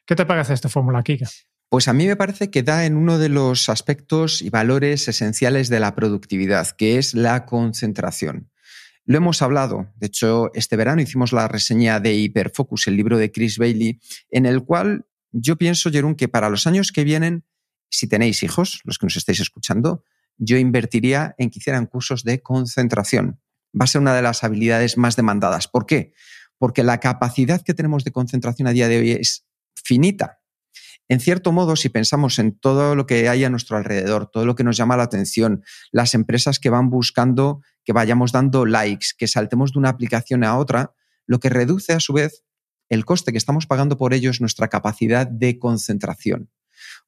¿Qué 0.07 0.17
te 0.17 0.25
parece 0.25 0.55
esta 0.55 0.69
fórmula, 0.69 1.03
Kika? 1.03 1.29
Pues 1.69 1.89
a 1.89 1.93
mí 1.93 2.07
me 2.07 2.17
parece 2.17 2.51
que 2.51 2.63
da 2.63 2.87
en 2.87 2.97
uno 2.97 3.19
de 3.19 3.29
los 3.29 3.69
aspectos 3.69 4.43
y 4.43 4.51
valores 4.51 5.09
esenciales 5.09 5.69
de 5.69 5.81
la 5.81 5.95
productividad, 5.95 6.69
que 6.71 6.99
es 6.99 7.15
la 7.15 7.47
concentración. 7.47 8.51
Lo 9.05 9.17
hemos 9.17 9.43
hablado, 9.43 9.89
de 9.97 10.07
hecho, 10.07 10.53
este 10.55 10.77
verano 10.77 11.03
hicimos 11.03 11.33
la 11.33 11.49
reseña 11.49 11.99
de 11.99 12.15
Hyperfocus, 12.15 12.87
el 12.87 12.97
libro 12.97 13.19
de 13.19 13.33
Chris 13.33 13.59
Bailey, 13.59 13.99
en 14.31 14.47
el 14.47 14.65
cual 14.65 15.07
yo 15.33 15.57
pienso, 15.57 15.91
Jerón, 15.91 16.15
que 16.15 16.29
para 16.29 16.49
los 16.49 16.69
años 16.69 16.93
que 16.93 17.03
vienen, 17.03 17.45
si 17.91 18.07
tenéis 18.07 18.45
hijos, 18.45 18.81
los 18.85 18.99
que 18.99 19.07
nos 19.07 19.17
estáis 19.17 19.41
escuchando, 19.41 20.05
yo 20.45 20.59
invertiría 20.59 21.35
en 21.39 21.51
que 21.51 21.61
hicieran 21.61 21.87
cursos 21.87 22.25
de 22.25 22.43
concentración. 22.43 23.41
Va 23.81 23.85
a 23.85 23.87
ser 23.87 24.01
una 24.01 24.15
de 24.15 24.23
las 24.23 24.43
habilidades 24.43 24.99
más 24.99 25.15
demandadas. 25.15 25.69
¿Por 25.69 25.87
qué? 25.87 26.13
Porque 26.59 26.83
la 26.83 26.99
capacidad 26.99 27.63
que 27.63 27.75
tenemos 27.75 28.03
de 28.03 28.11
concentración 28.11 28.67
a 28.67 28.73
día 28.73 28.89
de 28.89 28.99
hoy 28.99 29.13
es 29.13 29.47
finita. 29.75 30.41
En 31.09 31.21
cierto 31.21 31.53
modo, 31.53 31.77
si 31.77 31.91
pensamos 31.91 32.41
en 32.41 32.59
todo 32.59 32.97
lo 32.97 33.07
que 33.07 33.29
hay 33.29 33.45
a 33.45 33.51
nuestro 33.51 33.77
alrededor, 33.77 34.27
todo 34.27 34.45
lo 34.45 34.57
que 34.57 34.65
nos 34.65 34.77
llama 34.77 34.97
la 34.97 35.05
atención, 35.05 35.63
las 35.93 36.15
empresas 36.15 36.59
que 36.59 36.71
van 36.71 36.91
buscando 36.91 37.61
que 37.85 37.93
vayamos 37.93 38.33
dando 38.33 38.67
likes, 38.67 39.09
que 39.17 39.29
saltemos 39.29 39.73
de 39.73 39.79
una 39.79 39.91
aplicación 39.91 40.45
a 40.45 40.57
otra, 40.57 40.95
lo 41.27 41.39
que 41.39 41.51
reduce 41.51 41.93
a 41.93 42.01
su 42.01 42.13
vez 42.13 42.45
el 42.89 43.05
coste 43.05 43.33
que 43.33 43.39
estamos 43.39 43.67
pagando 43.67 43.97
por 43.97 44.13
ello 44.13 44.31
es 44.31 44.41
nuestra 44.41 44.69
capacidad 44.69 45.27
de 45.27 45.59
concentración. 45.59 46.51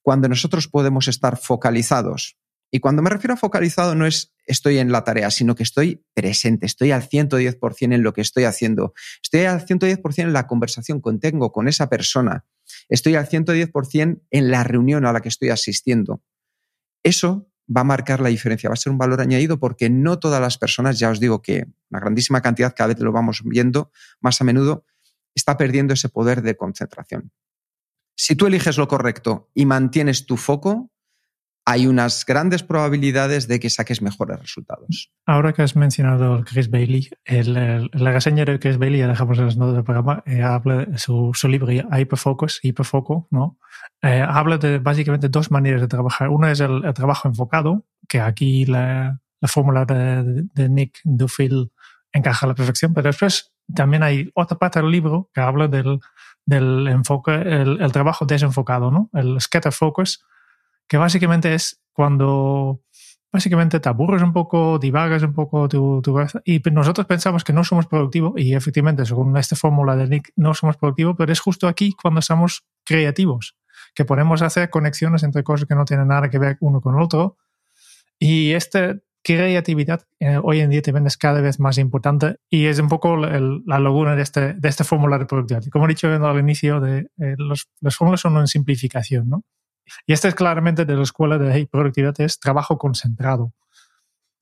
Cuando 0.03 0.29
nosotros 0.29 0.69
podemos 0.69 1.09
estar 1.09 1.37
focalizados 1.37 2.39
y 2.75 2.81
cuando 2.81 3.03
me 3.03 3.11
refiero 3.11 3.35
a 3.35 3.37
focalizado 3.37 3.95
no 3.95 4.05
es 4.05 4.35
estoy 4.47 4.79
en 4.79 4.91
la 4.91 5.05
tarea, 5.05 5.31
sino 5.31 5.55
que 5.55 5.63
estoy 5.63 6.05
presente, 6.13 6.67
estoy 6.67 6.91
al 6.91 7.09
110% 7.09 7.95
en 7.95 8.03
lo 8.03 8.13
que 8.13 8.21
estoy 8.21 8.43
haciendo, 8.43 8.95
estoy 9.23 9.43
al 9.43 9.65
110% 9.65 10.23
en 10.23 10.33
la 10.33 10.49
conversación 10.49 11.01
que 11.01 11.13
tengo 11.21 11.53
con 11.53 11.69
esa 11.69 11.89
persona, 11.89 12.45
estoy 12.89 13.15
al 13.15 13.29
110% 13.29 14.23
en 14.29 14.51
la 14.51 14.65
reunión 14.65 15.07
a 15.07 15.13
la 15.13 15.21
que 15.21 15.29
estoy 15.29 15.51
asistiendo. 15.51 16.25
Eso 17.05 17.49
va 17.71 17.83
a 17.83 17.85
marcar 17.85 18.19
la 18.19 18.31
diferencia, 18.31 18.69
va 18.69 18.73
a 18.73 18.77
ser 18.77 18.91
un 18.91 18.99
valor 18.99 19.21
añadido 19.21 19.61
porque 19.61 19.89
no 19.89 20.19
todas 20.19 20.41
las 20.41 20.59
personas, 20.59 20.99
ya 20.99 21.11
os 21.11 21.21
digo 21.21 21.43
que 21.43 21.69
una 21.91 22.01
grandísima 22.01 22.41
cantidad, 22.41 22.75
cada 22.77 22.89
vez 22.89 22.99
lo 22.99 23.13
vamos 23.13 23.43
viendo 23.45 23.93
más 24.21 24.41
a 24.41 24.45
menudo, 24.45 24.85
está 25.33 25.57
perdiendo 25.57 25.95
ese 25.95 26.09
poder 26.09 26.43
de 26.43 26.57
concentración. 26.57 27.31
Si 28.17 28.35
tú 28.35 28.47
eliges 28.47 28.79
lo 28.79 28.89
correcto 28.89 29.53
y 29.55 29.65
mantienes 29.65 30.27
tu 30.27 30.37
foco, 30.37 30.91
hay 31.67 31.87
unas 31.87 32.27
grandes 32.27 32.63
probabilidades 32.63 33.49
de 33.49 33.59
que 33.59 33.71
saques 33.71 34.03
mejores 34.03 34.39
resultados. 34.39 35.11
Ahora 35.25 35.53
que 35.53 35.63
has 35.63 35.77
mencionado 35.77 36.45
Chris 36.45 36.71
Bailey, 36.71 37.09
la 37.27 38.13
reseña 38.13 38.45
de 38.45 38.59
Chris 38.59 38.77
Bailey, 38.77 39.01
ya 39.01 39.09
dejamos 39.09 39.39
en 39.39 39.47
las 39.47 39.57
notas 39.57 39.77
del 39.77 39.85
programa, 39.85 40.23
eh, 40.27 40.43
habla 40.43 40.85
de 40.85 40.99
su, 40.99 41.33
libro 41.49 41.73
Hyperfocus, 41.73 42.61
Hyperfoco, 42.63 43.29
¿no? 43.31 43.59
Eh, 44.03 44.23
habla 44.27 44.59
de 44.59 44.79
básicamente 44.79 45.29
dos 45.29 45.51
maneras 45.51 45.81
de 45.81 45.89
trabajar. 45.89 46.29
Una 46.29 46.53
es 46.53 46.61
el, 46.61 46.83
trabajo 46.93 47.29
enfocado, 47.29 47.87
que 48.09 48.21
aquí 48.21 48.67
la, 48.67 49.21
fórmula 49.47 49.85
de, 49.87 50.69
Nick 50.69 51.01
Duffield 51.05 51.71
encaja 52.13 52.47
a 52.47 52.49
la 52.51 52.55
perfección, 52.55 52.93
pero 52.93 53.09
después 53.09 53.53
también 53.75 54.03
hay 54.03 54.31
otra 54.35 54.59
parte 54.59 54.81
del 54.81 54.91
libro 54.91 55.31
que 55.33 55.41
habla 55.41 55.69
del, 55.69 55.99
del 56.45 56.87
enfoque, 56.89 57.33
el, 57.33 57.81
el 57.81 57.93
trabajo 57.93 58.27
desenfocado, 58.27 58.91
¿no? 58.91 59.09
El 59.15 59.41
scatter 59.41 59.73
focus, 59.73 60.25
que 60.89 60.97
básicamente 60.97 61.55
es 61.55 61.81
cuando 61.93 62.83
básicamente 63.35 63.81
te 63.81 63.89
aburres 63.89 64.23
un 64.23 64.33
poco, 64.33 64.79
divagas 64.79 65.25
un 65.25 65.33
poco 65.33 65.69
tu, 65.69 66.01
tu 66.03 66.17
y 66.45 66.63
nosotros 66.71 67.05
pensamos 67.07 67.43
que 67.43 67.53
no 67.53 67.65
somos 67.65 67.87
productivos 67.87 68.35
y 68.37 68.55
efectivamente 68.55 69.05
según 69.05 69.37
esta 69.37 69.57
fórmula 69.57 69.97
de 69.97 70.07
Nick 70.07 70.33
no 70.37 70.55
somos 70.55 70.77
productivos, 70.77 71.17
pero 71.19 71.33
es 71.33 71.41
justo 71.41 71.67
aquí 71.67 71.97
cuando 72.01 72.21
estamos 72.21 72.65
creativos, 72.85 73.57
que 73.93 74.05
podemos 74.05 74.41
hacer 74.43 74.71
conexiones 74.71 75.25
entre 75.25 75.43
cosas 75.43 75.67
que 75.67 75.75
no 75.75 75.85
tienen 75.85 76.09
nada 76.09 76.31
que 76.31 76.39
ver 76.39 76.59
uno 76.61 76.81
con 76.81 76.95
el 76.95 77.03
otro 77.03 77.37
y 78.21 78.53
esta 78.53 78.97
creatividad 79.25 80.03
eh, 80.21 80.39
hoy 80.41 80.61
en 80.61 80.71
día 80.71 80.83
también 80.83 81.07
es 81.07 81.17
cada 81.17 81.41
vez 81.41 81.59
más 81.59 81.79
importante 81.79 82.37
y 82.49 82.67
es 82.67 82.79
un 82.79 82.89
poco 82.89 83.17
la 83.17 83.81
laguna 83.81 84.15
de, 84.15 84.23
este, 84.23 84.53
de 84.53 84.69
esta 84.69 84.85
fórmula 84.85 85.19
de 85.19 85.27
productividad. 85.27 85.65
Como 85.73 85.87
he 85.87 85.89
dicho 85.89 86.09
al 86.09 86.39
inicio, 86.39 86.81
de, 86.81 87.09
eh, 87.19 87.35
los, 87.39 87.69
las 87.81 87.97
fórmulas 87.97 88.21
son 88.21 88.37
una 88.37 88.47
simplificación, 88.47 89.29
¿no? 89.29 89.43
Y 90.07 90.13
este 90.13 90.29
es 90.29 90.35
claramente 90.35 90.85
de 90.85 90.95
la 90.95 91.03
escuela 91.03 91.39
de 91.39 91.67
productividad, 91.67 92.21
es 92.21 92.39
trabajo 92.39 92.79
concentrado. 92.79 93.53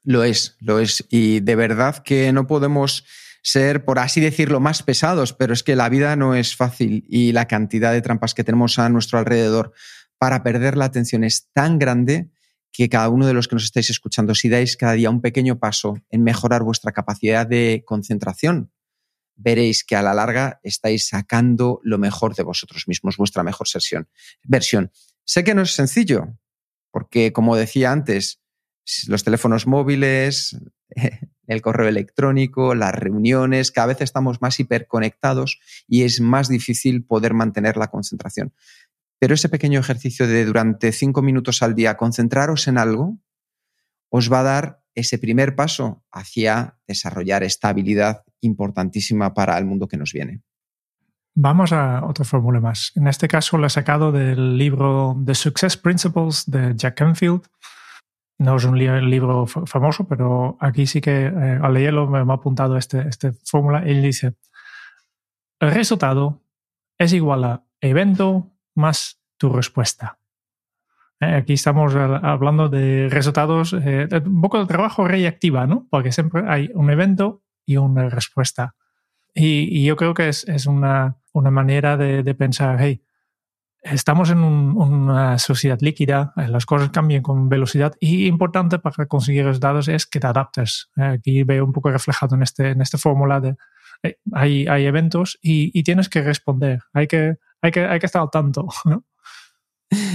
Lo 0.04 0.24
es, 0.24 0.56
lo 0.60 0.78
es. 0.78 1.04
Y 1.10 1.40
de 1.40 1.56
verdad 1.56 1.98
que 1.98 2.32
no 2.32 2.46
podemos 2.46 3.04
ser, 3.42 3.84
por 3.84 3.98
así 3.98 4.20
decirlo, 4.20 4.60
más 4.60 4.82
pesados, 4.82 5.32
pero 5.32 5.52
es 5.52 5.62
que 5.62 5.76
la 5.76 5.88
vida 5.88 6.16
no 6.16 6.34
es 6.34 6.56
fácil 6.56 7.04
y 7.08 7.32
la 7.32 7.46
cantidad 7.46 7.92
de 7.92 8.02
trampas 8.02 8.34
que 8.34 8.44
tenemos 8.44 8.78
a 8.78 8.88
nuestro 8.88 9.18
alrededor 9.18 9.72
para 10.18 10.42
perder 10.42 10.76
la 10.76 10.84
atención 10.84 11.24
es 11.24 11.48
tan 11.52 11.78
grande 11.78 12.30
que 12.72 12.88
cada 12.88 13.08
uno 13.08 13.26
de 13.26 13.34
los 13.34 13.48
que 13.48 13.56
nos 13.56 13.64
estáis 13.64 13.90
escuchando, 13.90 14.34
si 14.34 14.48
dais 14.48 14.76
cada 14.76 14.92
día 14.92 15.10
un 15.10 15.20
pequeño 15.20 15.58
paso 15.58 15.98
en 16.08 16.22
mejorar 16.22 16.62
vuestra 16.62 16.92
capacidad 16.92 17.46
de 17.46 17.82
concentración, 17.84 18.72
veréis 19.34 19.84
que 19.84 19.96
a 19.96 20.02
la 20.02 20.14
larga 20.14 20.60
estáis 20.62 21.08
sacando 21.08 21.80
lo 21.82 21.98
mejor 21.98 22.34
de 22.34 22.44
vosotros 22.44 22.84
mismos, 22.86 23.16
vuestra 23.16 23.42
mejor 23.42 23.66
versión. 24.44 24.90
Sé 25.24 25.44
que 25.44 25.54
no 25.54 25.62
es 25.62 25.74
sencillo, 25.74 26.36
porque 26.90 27.32
como 27.32 27.56
decía 27.56 27.92
antes, 27.92 28.40
los 29.06 29.24
teléfonos 29.24 29.66
móviles, 29.66 30.58
el 31.46 31.62
correo 31.62 31.88
electrónico, 31.88 32.74
las 32.74 32.94
reuniones, 32.94 33.70
cada 33.70 33.88
vez 33.88 34.00
estamos 34.00 34.40
más 34.40 34.58
hiperconectados 34.60 35.60
y 35.86 36.02
es 36.02 36.20
más 36.20 36.48
difícil 36.48 37.04
poder 37.04 37.34
mantener 37.34 37.76
la 37.76 37.88
concentración. 37.88 38.52
Pero 39.18 39.34
ese 39.34 39.48
pequeño 39.48 39.78
ejercicio 39.78 40.26
de 40.26 40.44
durante 40.44 40.92
cinco 40.92 41.22
minutos 41.22 41.62
al 41.62 41.74
día 41.74 41.96
concentraros 41.96 42.66
en 42.66 42.78
algo 42.78 43.18
os 44.10 44.32
va 44.32 44.40
a 44.40 44.44
dar 44.44 44.82
ese 44.94 45.18
primer 45.18 45.54
paso 45.54 46.04
hacia 46.10 46.78
desarrollar 46.86 47.42
estabilidad 47.44 48.24
importantísima 48.40 49.32
para 49.32 49.56
el 49.56 49.64
mundo 49.64 49.88
que 49.88 49.96
nos 49.96 50.12
viene. 50.12 50.42
Vamos 51.34 51.72
a 51.72 52.04
otra 52.04 52.26
fórmula 52.26 52.60
más. 52.60 52.92
En 52.94 53.06
este 53.06 53.26
caso 53.26 53.56
lo 53.56 53.66
he 53.66 53.70
sacado 53.70 54.12
del 54.12 54.58
libro 54.58 55.16
The 55.24 55.34
Success 55.34 55.78
Principles 55.78 56.44
de 56.50 56.74
Jack 56.76 56.96
Canfield. 56.96 57.42
No 58.38 58.56
es 58.56 58.64
un 58.64 58.78
libro 58.78 59.46
famoso, 59.46 60.06
pero 60.06 60.58
aquí 60.60 60.86
sí 60.86 61.00
que 61.00 61.26
eh, 61.26 61.58
al 61.62 61.72
leerlo 61.72 62.06
me 62.06 62.18
ha 62.18 62.34
apuntado 62.34 62.76
esta 62.76 63.02
este 63.02 63.32
fórmula. 63.32 63.82
Él 63.84 64.02
dice, 64.02 64.34
el 65.60 65.70
resultado 65.70 66.42
es 66.98 67.14
igual 67.14 67.44
a 67.44 67.64
evento 67.80 68.50
más 68.74 69.18
tu 69.38 69.50
respuesta. 69.50 70.18
Eh, 71.20 71.34
aquí 71.36 71.54
estamos 71.54 71.94
hablando 71.94 72.68
de 72.68 73.08
resultados, 73.10 73.72
eh, 73.72 74.08
un 74.26 74.40
poco 74.42 74.58
de 74.58 74.66
trabajo 74.66 75.06
reactiva, 75.06 75.66
¿no? 75.66 75.86
Porque 75.88 76.12
siempre 76.12 76.42
hay 76.46 76.70
un 76.74 76.90
evento 76.90 77.42
y 77.64 77.78
una 77.78 78.10
respuesta. 78.10 78.74
Y, 79.34 79.84
yo 79.84 79.96
creo 79.96 80.14
que 80.14 80.28
es, 80.28 80.46
es 80.48 80.66
una, 80.66 81.16
una, 81.32 81.50
manera 81.50 81.96
de, 81.96 82.22
de, 82.22 82.34
pensar, 82.34 82.76
hey, 82.80 83.02
estamos 83.82 84.30
en 84.30 84.38
una 84.38 85.38
sociedad 85.38 85.78
líquida, 85.80 86.32
eh, 86.36 86.48
las 86.48 86.66
cosas 86.66 86.90
cambian 86.90 87.22
con 87.22 87.48
velocidad 87.48 87.94
y 88.00 88.26
importante 88.26 88.78
para 88.78 89.06
conseguir 89.06 89.44
resultados 89.44 89.88
es 89.88 90.06
que 90.06 90.20
te 90.20 90.26
adaptes. 90.26 90.90
Eh, 90.96 91.02
aquí 91.02 91.42
veo 91.42 91.64
un 91.64 91.72
poco 91.72 91.90
reflejado 91.90 92.36
en, 92.36 92.42
este, 92.42 92.70
en 92.70 92.80
esta 92.80 92.98
fórmula 92.98 93.40
de 93.40 93.56
eh, 94.02 94.18
hay, 94.32 94.66
hay 94.66 94.86
eventos 94.86 95.38
y, 95.42 95.70
y, 95.78 95.82
tienes 95.82 96.08
que 96.08 96.22
responder, 96.22 96.80
hay 96.92 97.06
que, 97.06 97.36
hay, 97.60 97.70
que, 97.70 97.84
hay 97.84 97.98
que 97.98 98.06
estar 98.06 98.22
al 98.22 98.30
tanto. 98.30 98.66
¿no? 98.84 99.04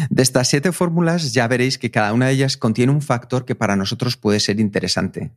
De 0.10 0.24
estas 0.24 0.48
siete 0.48 0.72
fórmulas 0.72 1.34
ya 1.34 1.48
veréis 1.48 1.78
que 1.78 1.92
cada 1.92 2.14
una 2.14 2.28
de 2.28 2.34
ellas 2.34 2.58
contiene 2.58 2.92
un 2.92 3.02
factor 3.02 3.46
que 3.46 3.56
para 3.56 3.76
nosotros 3.76 4.18
puede 4.18 4.40
ser 4.40 4.60
interesante. 4.60 5.32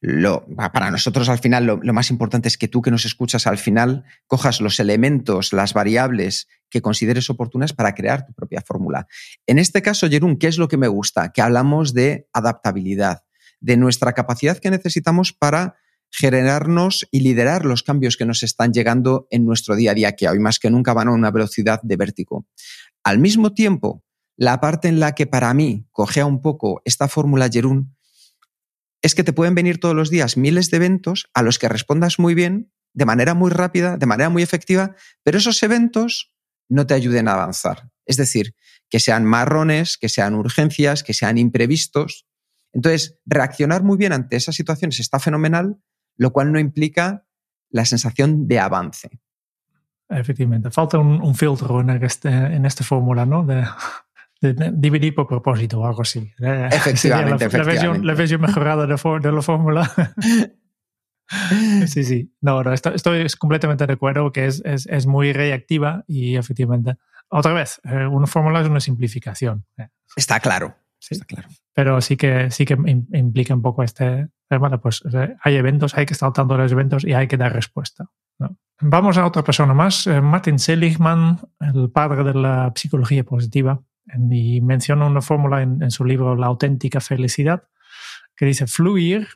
Lo, 0.00 0.46
para 0.74 0.90
nosotros 0.90 1.28
al 1.30 1.38
final 1.38 1.64
lo, 1.64 1.78
lo, 1.82 1.94
más 1.94 2.10
importante 2.10 2.48
es 2.48 2.58
que 2.58 2.68
tú 2.68 2.82
que 2.82 2.90
nos 2.90 3.06
escuchas 3.06 3.46
al 3.46 3.56
final 3.56 4.04
cojas 4.26 4.60
los 4.60 4.78
elementos, 4.78 5.54
las 5.54 5.72
variables 5.72 6.48
que 6.68 6.82
consideres 6.82 7.30
oportunas 7.30 7.72
para 7.72 7.94
crear 7.94 8.26
tu 8.26 8.34
propia 8.34 8.60
fórmula. 8.60 9.06
En 9.46 9.58
este 9.58 9.80
caso, 9.80 10.08
Jerún, 10.08 10.36
¿qué 10.36 10.48
es 10.48 10.58
lo 10.58 10.68
que 10.68 10.76
me 10.76 10.88
gusta? 10.88 11.32
Que 11.32 11.40
hablamos 11.40 11.94
de 11.94 12.28
adaptabilidad, 12.32 13.24
de 13.60 13.78
nuestra 13.78 14.12
capacidad 14.12 14.58
que 14.58 14.70
necesitamos 14.70 15.32
para 15.32 15.76
generarnos 16.10 17.06
y 17.10 17.20
liderar 17.20 17.64
los 17.64 17.82
cambios 17.82 18.16
que 18.16 18.24
nos 18.24 18.42
están 18.42 18.72
llegando 18.72 19.26
en 19.30 19.44
nuestro 19.44 19.76
día 19.76 19.90
a 19.90 19.94
día, 19.94 20.12
que 20.12 20.28
hoy 20.28 20.38
más 20.38 20.58
que 20.58 20.70
nunca 20.70 20.94
van 20.94 21.08
a 21.08 21.12
una 21.12 21.30
velocidad 21.30 21.80
de 21.82 21.96
vértigo. 21.96 22.46
Al 23.06 23.20
mismo 23.20 23.54
tiempo, 23.54 24.02
la 24.36 24.58
parte 24.58 24.88
en 24.88 24.98
la 24.98 25.14
que 25.14 25.28
para 25.28 25.54
mí 25.54 25.86
cogea 25.92 26.26
un 26.26 26.42
poco 26.42 26.82
esta 26.84 27.06
fórmula 27.06 27.48
Jerún 27.48 27.96
es 29.00 29.14
que 29.14 29.22
te 29.22 29.32
pueden 29.32 29.54
venir 29.54 29.78
todos 29.78 29.94
los 29.94 30.10
días 30.10 30.36
miles 30.36 30.72
de 30.72 30.78
eventos 30.78 31.30
a 31.32 31.42
los 31.42 31.60
que 31.60 31.68
respondas 31.68 32.18
muy 32.18 32.34
bien, 32.34 32.72
de 32.94 33.04
manera 33.04 33.34
muy 33.34 33.52
rápida, 33.52 33.96
de 33.96 34.06
manera 34.06 34.28
muy 34.28 34.42
efectiva, 34.42 34.96
pero 35.22 35.38
esos 35.38 35.62
eventos 35.62 36.34
no 36.68 36.84
te 36.88 36.94
ayuden 36.94 37.28
a 37.28 37.34
avanzar. 37.34 37.92
Es 38.06 38.16
decir, 38.16 38.56
que 38.90 38.98
sean 38.98 39.24
marrones, 39.24 39.98
que 39.98 40.08
sean 40.08 40.34
urgencias, 40.34 41.04
que 41.04 41.14
sean 41.14 41.38
imprevistos. 41.38 42.26
Entonces, 42.72 43.20
reaccionar 43.24 43.84
muy 43.84 43.98
bien 43.98 44.14
ante 44.14 44.34
esas 44.34 44.56
situaciones 44.56 44.98
está 44.98 45.20
fenomenal, 45.20 45.76
lo 46.16 46.32
cual 46.32 46.50
no 46.50 46.58
implica 46.58 47.24
la 47.70 47.84
sensación 47.84 48.48
de 48.48 48.58
avance. 48.58 49.10
Efectivamente, 50.08 50.70
falta 50.70 50.98
un, 50.98 51.20
un 51.20 51.34
filtro 51.34 51.80
en, 51.80 51.90
este, 52.04 52.28
en 52.28 52.64
esta 52.64 52.84
fórmula, 52.84 53.26
¿no? 53.26 53.44
De, 53.44 53.64
de, 54.40 54.72
dividir 54.74 55.14
por 55.14 55.26
propósito 55.26 55.80
o 55.80 55.86
algo 55.86 56.02
así. 56.02 56.32
Efectivamente, 56.38 57.44
la, 57.44 57.46
efectivamente. 57.46 57.58
La, 57.58 57.64
versión, 57.64 58.06
la 58.06 58.14
versión 58.14 58.40
mejorada 58.40 58.86
de, 58.86 58.98
for, 58.98 59.20
de 59.20 59.32
la 59.32 59.42
fórmula. 59.42 59.90
sí, 61.86 62.04
sí. 62.04 62.32
No, 62.40 62.62
no 62.62 62.72
estoy, 62.72 62.94
estoy, 62.94 63.26
completamente 63.38 63.86
de 63.86 63.92
acuerdo 63.94 64.30
que 64.32 64.46
es, 64.46 64.62
es, 64.64 64.86
es, 64.86 65.06
muy 65.06 65.32
reactiva 65.32 66.04
y 66.06 66.36
efectivamente, 66.36 66.96
otra 67.28 67.52
vez, 67.52 67.80
eh, 67.84 68.06
una 68.06 68.26
fórmula 68.26 68.60
es 68.60 68.68
una 68.68 68.80
simplificación. 68.80 69.66
Está 70.14 70.38
claro. 70.40 70.76
Sí. 70.98 71.14
Está 71.14 71.26
claro. 71.26 71.48
Pero 71.74 72.00
sí 72.00 72.16
que, 72.16 72.50
sí 72.50 72.64
que 72.64 72.74
implica 73.12 73.54
un 73.54 73.62
poco 73.62 73.82
este, 73.82 74.28
bueno, 74.48 74.80
pues 74.80 75.02
hay 75.42 75.56
eventos, 75.56 75.96
hay 75.96 76.06
que 76.06 76.14
estar 76.14 76.32
tanto 76.32 76.56
de 76.56 76.62
los 76.62 76.72
eventos 76.72 77.04
y 77.04 77.12
hay 77.12 77.26
que 77.26 77.36
dar 77.36 77.52
respuesta. 77.52 78.06
¿no? 78.38 78.56
Vamos 78.80 79.16
a 79.16 79.26
otra 79.26 79.42
persona 79.42 79.72
más, 79.72 80.06
eh, 80.06 80.20
Martin 80.20 80.58
Seligman, 80.58 81.40
el 81.60 81.90
padre 81.90 82.24
de 82.24 82.34
la 82.34 82.72
psicología 82.74 83.24
positiva, 83.24 83.80
y 84.30 84.60
menciona 84.60 85.06
una 85.06 85.22
fórmula 85.22 85.62
en, 85.62 85.82
en, 85.82 85.90
su 85.90 86.04
libro 86.04 86.36
La 86.36 86.46
auténtica 86.46 87.00
felicidad, 87.00 87.64
que 88.36 88.44
dice, 88.44 88.66
fluir 88.66 89.28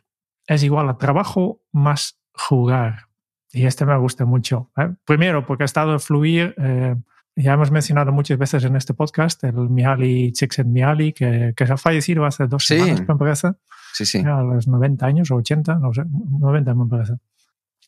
es 0.47 0.63
igual 0.63 0.89
a 0.91 0.99
trabajo 0.99 1.63
más 1.73 2.21
jugar. 2.35 3.07
Y 3.51 3.65
este 3.65 3.87
me 3.87 3.97
gusta 3.97 4.27
mucho. 4.27 4.71
¿eh? 4.77 4.91
Primero, 5.07 5.47
porque 5.47 5.65
ha 5.65 5.67
estado 5.67 5.99
fluir, 5.99 6.55
eh, 6.59 6.97
ya 7.35 7.55
hemos 7.55 7.71
mencionado 7.71 8.13
muchas 8.13 8.37
veces 8.37 8.65
en 8.65 8.77
este 8.77 8.93
podcast, 8.93 9.43
el 9.45 9.55
Mihaly 9.71 10.33
Csikszentmihalyi, 10.33 11.15
que, 11.15 11.55
que 11.57 11.65
ha 11.65 11.77
fallecido 11.79 12.27
hace 12.27 12.47
dos 12.47 12.67
sí. 12.67 12.79
semanas, 12.79 13.09
me 13.09 13.17
parece. 13.17 13.53
Sí, 13.95 14.05
sí. 14.05 14.19
A 14.19 14.43
los 14.43 14.69
90 14.69 15.07
años 15.07 15.31
o 15.31 15.37
80, 15.37 15.77
no 15.77 15.95
sé, 15.95 16.03
90 16.05 16.75
me 16.75 16.87
parece 16.87 17.15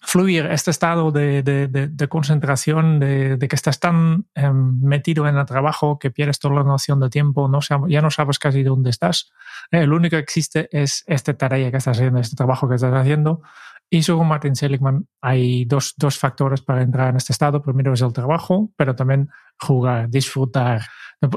fluir, 0.02 0.46
este 0.46 0.70
estado 0.70 1.12
de, 1.12 1.42
de, 1.42 1.68
de, 1.68 1.88
de 1.88 2.08
concentración, 2.08 2.98
de, 2.98 3.38
que 3.38 3.56
estás 3.56 3.78
tan 3.78 4.26
eh, 4.34 4.50
metido 4.52 5.28
en 5.28 5.36
el 5.36 5.46
trabajo 5.46 5.98
que 5.98 6.10
pierdes 6.10 6.38
toda 6.38 6.56
la 6.56 6.64
noción 6.64 7.00
de 7.00 7.08
tiempo, 7.08 7.48
no 7.48 7.60
ya 7.88 8.02
no 8.02 8.10
sabes 8.10 8.38
casi 8.38 8.62
dónde 8.62 8.90
estás. 8.90 9.32
Eh, 9.70 9.86
lo 9.86 9.96
único 9.96 10.16
que 10.16 10.22
existe 10.22 10.68
es 10.72 11.04
esta 11.06 11.34
tarea 11.34 11.70
que 11.70 11.76
estás 11.76 11.96
haciendo, 11.96 12.18
este 12.18 12.36
trabajo 12.36 12.68
que 12.68 12.74
estás 12.74 12.92
haciendo. 12.92 13.42
Y 13.88 14.02
según 14.02 14.26
Martin 14.26 14.56
Seligman, 14.56 15.06
hay 15.20 15.66
dos, 15.66 15.94
dos 15.96 16.18
factores 16.18 16.62
para 16.62 16.82
entrar 16.82 17.10
en 17.10 17.16
este 17.16 17.32
estado. 17.32 17.62
Primero 17.62 17.92
es 17.92 18.00
el 18.00 18.12
trabajo, 18.12 18.72
pero 18.76 18.96
también 18.96 19.28
jugar, 19.60 20.08
disfrutar. 20.08 20.82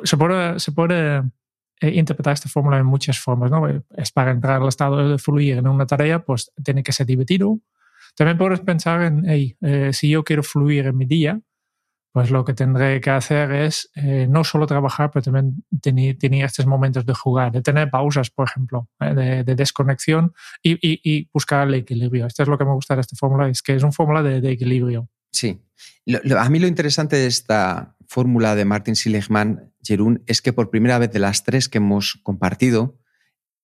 Se 0.05 0.17
puede, 0.17 0.59
se 0.59 0.71
puede 0.71 1.23
eh, 1.81 1.89
interpretar 1.89 2.33
esta 2.33 2.47
fórmula 2.47 2.77
en 2.77 2.85
muchas 2.85 3.19
formas. 3.19 3.51
¿no? 3.51 3.67
Es 3.97 4.11
para 4.11 4.31
entrar 4.31 4.61
al 4.61 4.69
estado 4.69 5.09
de 5.09 5.17
fluir 5.17 5.57
en 5.57 5.67
una 5.67 5.85
tarea, 5.85 6.23
pues 6.23 6.51
tiene 6.63 6.81
que 6.81 6.93
ser 6.93 7.05
divertido, 7.05 7.59
también 8.15 8.37
puedes 8.37 8.61
pensar 8.61 9.01
en, 9.03 9.23
hey, 9.27 9.57
eh, 9.61 9.91
si 9.93 10.09
yo 10.09 10.23
quiero 10.23 10.41
fluir 10.41 10.87
en 10.87 10.97
mi 10.97 11.05
día, 11.05 11.41
pues 12.15 12.31
lo 12.31 12.45
que 12.45 12.53
tendré 12.53 13.01
que 13.01 13.09
hacer 13.09 13.51
es 13.51 13.91
eh, 13.95 14.25
no 14.29 14.45
solo 14.45 14.65
trabajar, 14.65 15.11
pero 15.11 15.23
también 15.23 15.65
tener, 15.81 16.17
tener, 16.17 16.45
estos 16.45 16.65
momentos 16.65 17.05
de 17.05 17.13
jugar, 17.13 17.51
de 17.51 17.61
tener 17.61 17.89
pausas, 17.89 18.29
por 18.29 18.47
ejemplo, 18.47 18.87
eh, 19.01 19.13
de, 19.13 19.43
de, 19.43 19.55
desconexión 19.55 20.33
y, 20.63 21.29
buscar 21.33 21.67
el 21.67 21.73
equilibrio. 21.73 22.25
Esto 22.25 22.43
es 22.43 22.47
lo 22.47 22.57
que 22.57 22.63
me 22.63 22.71
gusta 22.71 22.95
de 22.95 23.01
esta 23.01 23.17
fórmula, 23.17 23.49
es 23.49 23.61
que 23.61 23.75
es 23.75 23.83
una 23.83 23.91
fórmula 23.91 24.23
de, 24.23 24.49
equilibrio. 24.49 25.09
Sí. 25.29 25.61
A 26.37 26.49
mí 26.49 26.59
lo 26.59 26.67
interesante 26.67 27.17
de 27.17 27.27
esta 27.27 27.97
fórmula 28.07 28.55
de 28.55 28.63
Martin 28.63 28.95
Seligman, 28.95 29.73
Jerún, 29.83 30.23
es 30.25 30.41
que 30.41 30.53
por 30.53 30.69
primera 30.69 30.97
vez 30.99 31.11
de 31.11 31.19
las 31.19 31.43
tres 31.43 31.67
que 31.67 31.79
hemos 31.79 32.21
compartido, 32.23 32.97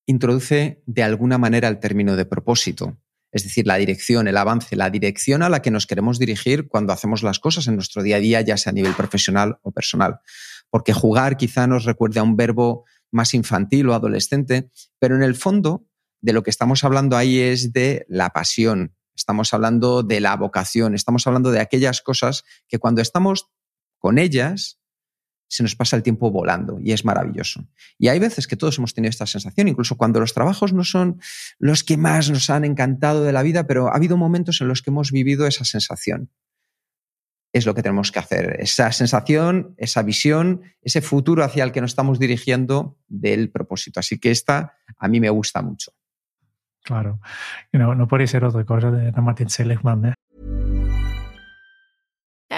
introduce 0.04 0.82
de 0.84 1.02
alguna 1.02 1.38
manera 1.38 1.68
el 1.68 1.78
término 1.78 2.16
de 2.16 2.26
propósito 2.26 2.98
es 3.32 3.44
decir, 3.44 3.66
la 3.66 3.76
dirección, 3.76 4.28
el 4.28 4.36
avance, 4.36 4.76
la 4.76 4.90
dirección 4.90 5.42
a 5.42 5.48
la 5.48 5.62
que 5.62 5.70
nos 5.70 5.86
queremos 5.86 6.18
dirigir 6.18 6.68
cuando 6.68 6.92
hacemos 6.92 7.22
las 7.22 7.38
cosas 7.38 7.66
en 7.66 7.74
nuestro 7.74 8.02
día 8.02 8.16
a 8.16 8.20
día, 8.20 8.40
ya 8.42 8.58
sea 8.58 8.70
a 8.70 8.74
nivel 8.74 8.94
profesional 8.94 9.58
o 9.62 9.72
personal. 9.72 10.20
Porque 10.70 10.92
jugar 10.92 11.38
quizá 11.38 11.66
nos 11.66 11.84
recuerde 11.84 12.20
a 12.20 12.22
un 12.22 12.36
verbo 12.36 12.84
más 13.10 13.32
infantil 13.34 13.88
o 13.88 13.94
adolescente, 13.94 14.70
pero 14.98 15.16
en 15.16 15.22
el 15.22 15.34
fondo 15.34 15.86
de 16.20 16.34
lo 16.34 16.42
que 16.42 16.50
estamos 16.50 16.84
hablando 16.84 17.16
ahí 17.16 17.40
es 17.40 17.72
de 17.72 18.04
la 18.08 18.30
pasión, 18.30 18.94
estamos 19.14 19.52
hablando 19.54 20.02
de 20.02 20.20
la 20.20 20.36
vocación, 20.36 20.94
estamos 20.94 21.26
hablando 21.26 21.50
de 21.50 21.60
aquellas 21.60 22.00
cosas 22.02 22.44
que 22.68 22.78
cuando 22.78 23.00
estamos 23.02 23.48
con 23.98 24.18
ellas 24.18 24.78
se 25.52 25.62
nos 25.62 25.76
pasa 25.76 25.96
el 25.96 26.02
tiempo 26.02 26.30
volando 26.30 26.80
y 26.80 26.92
es 26.92 27.04
maravilloso. 27.04 27.68
Y 27.98 28.08
hay 28.08 28.18
veces 28.18 28.46
que 28.46 28.56
todos 28.56 28.78
hemos 28.78 28.94
tenido 28.94 29.10
esta 29.10 29.26
sensación, 29.26 29.68
incluso 29.68 29.98
cuando 29.98 30.18
los 30.18 30.32
trabajos 30.32 30.72
no 30.72 30.82
son 30.82 31.20
los 31.58 31.84
que 31.84 31.98
más 31.98 32.30
nos 32.30 32.48
han 32.48 32.64
encantado 32.64 33.22
de 33.22 33.32
la 33.32 33.42
vida, 33.42 33.66
pero 33.66 33.88
ha 33.88 33.96
habido 33.96 34.16
momentos 34.16 34.62
en 34.62 34.68
los 34.68 34.80
que 34.80 34.88
hemos 34.88 35.12
vivido 35.12 35.46
esa 35.46 35.66
sensación. 35.66 36.30
Es 37.52 37.66
lo 37.66 37.74
que 37.74 37.82
tenemos 37.82 38.10
que 38.10 38.18
hacer, 38.18 38.56
esa 38.60 38.90
sensación, 38.92 39.74
esa 39.76 40.02
visión, 40.02 40.62
ese 40.80 41.02
futuro 41.02 41.44
hacia 41.44 41.64
el 41.64 41.72
que 41.72 41.82
nos 41.82 41.90
estamos 41.90 42.18
dirigiendo 42.18 42.96
del 43.06 43.50
propósito. 43.50 44.00
Así 44.00 44.18
que 44.18 44.30
esta 44.30 44.78
a 44.96 45.06
mí 45.06 45.20
me 45.20 45.28
gusta 45.28 45.60
mucho. 45.60 45.92
Claro, 46.82 47.20
no, 47.74 47.94
no 47.94 48.08
puede 48.08 48.26
ser 48.26 48.42
otra 48.46 48.64
cosa 48.64 48.90
de 48.90 49.12
Martin 49.20 49.50
Seligman. 49.50 50.06
¿eh? 50.06 50.14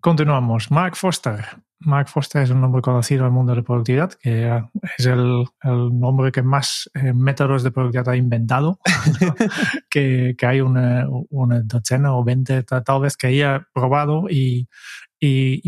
Continuamos. 0.00 0.70
Mark 0.70 0.96
Foster 0.96 1.44
Mark 1.80 2.08
Foster 2.08 2.42
es 2.42 2.50
un 2.50 2.60
nombre 2.60 2.82
conocido 2.82 3.22
en 3.22 3.26
el 3.26 3.32
mundo 3.32 3.52
de 3.52 3.60
la 3.60 3.64
productividad, 3.64 4.12
que 4.12 4.62
es 4.98 5.06
el, 5.06 5.46
el 5.62 5.98
nombre 5.98 6.30
que 6.30 6.42
más 6.42 6.90
eh, 6.94 7.14
métodos 7.14 7.62
de 7.62 7.70
productividad 7.70 8.10
ha 8.10 8.16
inventado, 8.16 8.78
que, 9.90 10.34
que, 10.36 10.46
hay 10.46 10.60
una, 10.60 11.06
una, 11.30 11.60
docena 11.62 12.14
o 12.14 12.22
veinte 12.22 12.62
tal 12.64 13.00
vez 13.00 13.16
que 13.16 13.28
haya 13.28 13.66
probado 13.72 14.26
y, 14.28 14.68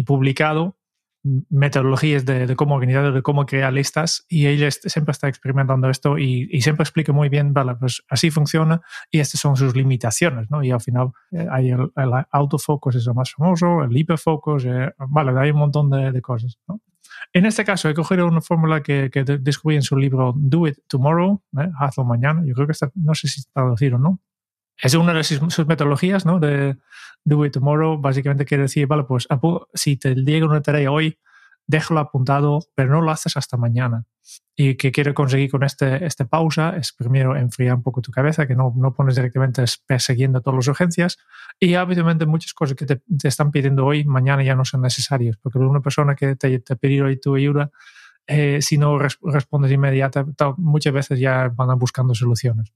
publicado 0.04 0.76
metodologías 1.22 2.24
de, 2.24 2.46
de, 2.46 2.56
cómo 2.56 2.74
organizar, 2.74 3.12
de 3.12 3.22
cómo 3.22 3.46
crear 3.46 3.72
listas 3.72 4.24
y 4.28 4.46
ella 4.46 4.70
siempre 4.70 5.12
está 5.12 5.28
experimentando 5.28 5.88
esto 5.88 6.18
y, 6.18 6.48
y, 6.50 6.62
siempre 6.62 6.82
explica 6.82 7.12
muy 7.12 7.28
bien, 7.28 7.54
vale, 7.54 7.76
pues 7.76 8.02
así 8.08 8.30
funciona 8.30 8.80
y 9.10 9.20
estas 9.20 9.40
son 9.40 9.56
sus 9.56 9.76
limitaciones, 9.76 10.50
¿no? 10.50 10.64
Y 10.64 10.70
al 10.72 10.80
final 10.80 11.12
eh, 11.30 11.46
hay 11.50 11.70
el, 11.70 11.92
el, 11.96 12.10
autofocus, 12.30 12.96
es 12.96 13.06
lo 13.06 13.14
más 13.14 13.32
famoso, 13.32 13.84
el 13.84 13.96
hiperfocus, 13.96 14.64
eh, 14.64 14.92
vale, 14.98 15.38
hay 15.38 15.50
un 15.50 15.58
montón 15.58 15.90
de, 15.90 16.10
de, 16.10 16.20
cosas, 16.20 16.58
¿no? 16.66 16.80
En 17.32 17.46
este 17.46 17.64
caso 17.64 17.88
he 17.88 17.94
cogido 17.94 18.26
una 18.26 18.40
fórmula 18.40 18.82
que, 18.82 19.10
que 19.10 19.24
descubrí 19.24 19.76
en 19.76 19.82
su 19.82 19.96
libro 19.96 20.34
Do 20.36 20.66
It 20.66 20.78
Tomorrow, 20.88 21.40
¿eh? 21.58 21.70
hazlo 21.78 22.04
mañana, 22.04 22.42
yo 22.44 22.54
creo 22.54 22.66
que 22.66 22.72
está, 22.72 22.90
no 22.94 23.14
sé 23.14 23.28
si 23.28 23.40
está 23.40 23.62
traducido 23.62 23.96
o 23.96 23.98
no, 24.00 24.20
es 24.82 24.94
una 24.94 25.14
de 25.14 25.22
sus, 25.22 25.66
metodologías, 25.66 26.26
¿no? 26.26 26.40
De 26.40 26.76
do 27.24 27.46
it 27.46 27.52
tomorrow, 27.52 27.98
básicamente 27.98 28.44
quiere 28.44 28.64
decir, 28.64 28.88
vale, 28.88 29.04
pues 29.04 29.28
si 29.74 29.96
te 29.96 30.14
llega 30.16 30.44
una 30.44 30.60
tarea 30.60 30.90
hoy, 30.90 31.18
déjalo 31.68 32.00
apuntado, 32.00 32.58
pero 32.74 32.90
no 32.90 33.00
lo 33.00 33.12
haces 33.12 33.36
hasta 33.36 33.56
mañana. 33.56 34.04
Y 34.56 34.74
que 34.74 34.90
quiero 34.90 35.14
conseguir 35.14 35.50
con 35.50 35.62
este, 35.62 36.04
este 36.04 36.24
pausa 36.24 36.76
es 36.76 36.92
primero 36.92 37.36
enfriar 37.36 37.76
un 37.76 37.82
poco 37.82 38.02
tu 38.02 38.10
cabeza, 38.10 38.46
que 38.46 38.56
no, 38.56 38.72
no 38.76 38.92
pones 38.92 39.14
directamente 39.14 39.64
persiguiendo 39.86 40.40
todas 40.40 40.56
las 40.56 40.68
urgencias. 40.68 41.16
Y 41.60 41.74
habitualmente 41.74 42.26
muchas 42.26 42.52
cosas 42.52 42.76
que 42.76 42.84
te, 42.84 42.96
te, 42.96 43.28
están 43.28 43.52
pidiendo 43.52 43.86
hoy, 43.86 44.04
mañana 44.04 44.42
ya 44.42 44.56
no 44.56 44.64
son 44.64 44.82
necesarias, 44.82 45.36
porque 45.40 45.58
una 45.58 45.80
persona 45.80 46.16
que 46.16 46.34
te, 46.34 46.58
te 46.58 46.76
pide 46.76 47.02
hoy 47.02 47.20
tu 47.20 47.36
ayuda, 47.36 47.70
eh, 48.26 48.60
si 48.62 48.78
no 48.78 48.98
res, 48.98 49.18
respondes 49.22 49.70
inmediatamente, 49.70 50.44
muchas 50.56 50.92
veces 50.92 51.20
ya 51.20 51.48
van 51.54 51.78
buscando 51.78 52.14
soluciones. 52.14 52.72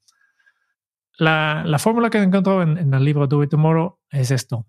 La, 1.18 1.62
la 1.64 1.78
fórmula 1.78 2.10
que 2.10 2.18
encontró 2.18 2.62
en, 2.62 2.78
en 2.78 2.92
el 2.92 3.04
libro 3.04 3.26
Do 3.26 3.42
It 3.42 3.50
Tomorrow 3.50 3.98
es 4.10 4.30
esto. 4.30 4.66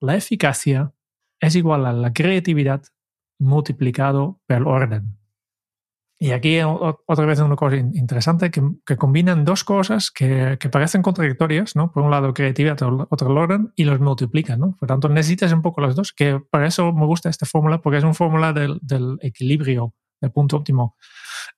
La 0.00 0.16
eficacia 0.16 0.92
es 1.40 1.56
igual 1.56 1.86
a 1.86 1.92
la 1.92 2.12
creatividad 2.12 2.82
multiplicado 3.38 4.40
por 4.46 4.56
el 4.56 4.66
orden. 4.66 5.20
Y 6.22 6.32
aquí 6.32 6.60
otra 6.62 7.24
vez 7.24 7.40
una 7.40 7.56
cosa 7.56 7.76
interesante 7.76 8.50
que, 8.50 8.62
que 8.84 8.98
combinan 8.98 9.46
dos 9.46 9.64
cosas 9.64 10.10
que, 10.10 10.58
que, 10.60 10.68
parecen 10.68 11.00
contradictorias, 11.00 11.74
¿no? 11.76 11.90
Por 11.92 12.02
un 12.02 12.10
lado 12.10 12.34
creatividad, 12.34 12.76
otro 12.82 13.30
el 13.30 13.38
orden, 13.38 13.72
y 13.74 13.84
los 13.84 14.00
multiplican, 14.00 14.60
¿no? 14.60 14.76
Por 14.78 14.86
tanto, 14.86 15.08
necesitas 15.08 15.50
un 15.54 15.62
poco 15.62 15.80
los 15.80 15.96
dos, 15.96 16.12
que 16.12 16.38
para 16.50 16.66
eso 16.66 16.92
me 16.92 17.06
gusta 17.06 17.30
esta 17.30 17.46
fórmula, 17.46 17.80
porque 17.80 17.96
es 17.96 18.04
una 18.04 18.12
fórmula 18.12 18.52
del, 18.52 18.78
del 18.82 19.16
equilibrio, 19.22 19.94
del 20.20 20.30
punto 20.30 20.58
óptimo. 20.58 20.94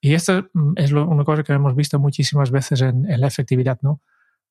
Y 0.00 0.14
esta 0.14 0.48
es 0.76 0.92
lo, 0.92 1.08
una 1.08 1.24
cosa 1.24 1.42
que 1.42 1.52
hemos 1.52 1.74
visto 1.74 1.98
muchísimas 1.98 2.52
veces 2.52 2.82
en, 2.82 3.10
en 3.10 3.20
la 3.20 3.26
efectividad, 3.26 3.80
¿no? 3.82 4.00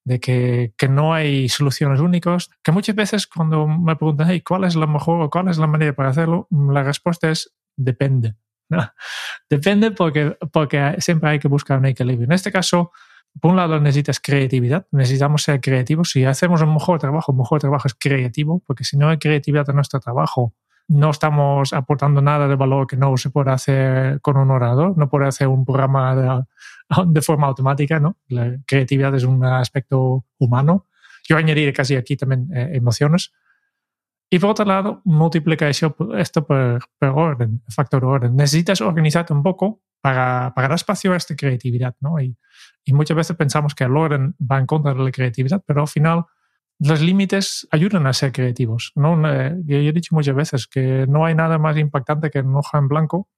De 0.04 0.20
que, 0.20 0.74
que, 0.78 0.88
no 0.88 1.14
hay 1.14 1.48
soluciones 1.50 2.00
únicas, 2.00 2.50
que 2.64 2.72
muchas 2.72 2.96
veces 2.96 3.28
cuando 3.28 3.68
me 3.68 3.96
preguntan, 3.96 4.28
hey, 4.30 4.42
¿cuál 4.42 4.64
es 4.64 4.76
la 4.76 4.88
mejor 4.88 5.22
o 5.22 5.30
cuál 5.30 5.48
es 5.50 5.58
la 5.58 5.68
manera 5.68 5.94
para 5.94 6.10
hacerlo? 6.10 6.48
La 6.50 6.84
respuesta 6.84 7.30
es 7.30 7.54
depende. 7.76 8.36
Depende 9.50 9.92
porque, 9.92 10.38
porque 10.52 10.96
siempre 11.00 11.30
hay 11.30 11.40
que 11.40 11.48
buscar 11.48 11.78
un 11.78 11.86
equilibrio. 11.86 12.26
En 12.26 12.32
este 12.32 12.52
caso, 12.52 12.92
por 13.40 13.52
un 13.52 13.58
lado 13.58 13.80
necesitas 13.80 14.20
creatividad, 14.20 14.88
necesitamos 14.92 15.44
ser 15.44 15.62
creativos. 15.62 16.12
Si 16.12 16.24
hacemos 16.26 16.62
un 16.62 16.74
mejor 16.74 17.00
trabajo, 17.00 17.32
un 17.32 17.40
mejor 17.40 17.60
trabajo 17.60 17.88
es 17.88 17.96
creativo, 17.96 18.62
porque 18.66 18.84
si 18.84 18.98
no 18.98 19.10
hay 19.10 19.18
creatividad 19.18 19.70
en 19.70 19.76
nuestro 19.76 20.00
trabajo, 20.00 20.56
no 20.92 21.10
estamos 21.10 21.72
aportando 21.72 22.22
nada 22.22 22.50
de 22.50 22.56
valor 22.56 22.86
que 22.86 22.98
no 22.98 23.16
se 23.16 23.30
pueda 23.30 23.54
hacer 23.54 24.20
con 24.20 24.36
un 24.36 24.52
orador, 24.52 24.98
no 24.98 25.10
puede 25.10 25.26
hacer 25.26 25.48
un 25.48 25.64
programa 25.64 26.16
de, 26.16 26.44
de, 27.08 27.22
forma 27.22 27.48
automática, 27.48 28.00
¿no? 28.00 28.18
La 28.28 28.58
creatividad 28.66 29.16
es 29.16 29.24
un 29.24 29.44
aspecto 29.46 30.26
humano. 30.38 30.88
Yo 31.28 31.38
añadiré 31.38 31.72
casi 31.72 31.96
aquí 31.96 32.18
también 32.18 32.50
eh, 32.54 32.72
emociones. 32.74 33.32
Y 34.30 34.40
por 34.40 34.50
otro 34.50 34.66
lado, 34.66 35.02
multiplica 35.06 35.70
esto 35.70 35.96
por, 35.96 36.80
por 37.00 37.10
orden, 37.10 37.62
factor 37.70 38.04
orden. 38.04 38.36
Necesitas 38.36 38.82
organizarte 38.82 39.34
un 39.34 39.44
poco 39.44 39.82
para, 40.02 40.52
para 40.54 40.68
dar 40.68 40.76
espacio 40.76 41.14
a 41.14 41.18
esta 41.18 41.36
creatividad, 41.36 41.96
¿no? 42.02 42.20
Y 42.20 42.36
muchas 42.88 43.16
veces 43.16 43.38
pensamos 43.38 43.76
que 43.76 43.86
el 43.86 43.96
orden 43.96 44.36
va 44.40 44.60
en 44.60 44.66
contra 44.66 44.94
de 44.94 45.04
la 45.04 45.12
creatividad, 45.12 45.64
pero 45.66 45.82
al 45.82 45.88
final 45.88 46.26
los 46.84 47.00
límites 47.00 47.68
ayudan 47.70 48.08
a 48.08 48.14
ser 48.14 48.32
creativos. 48.32 48.92
¿no? 48.96 49.16
Yo 49.66 49.78
he 49.78 49.92
dicho 49.92 50.16
muchas 50.16 50.36
veces 50.36 50.68
que 50.68 51.06
no 51.08 51.26
hay 51.26 51.36
nada 51.36 51.60
más 51.60 51.78
impactante 51.78 52.32
que 52.32 52.40
una 52.40 52.60
hoja 52.60 52.80
en 52.80 52.88
blanco. 52.88 53.30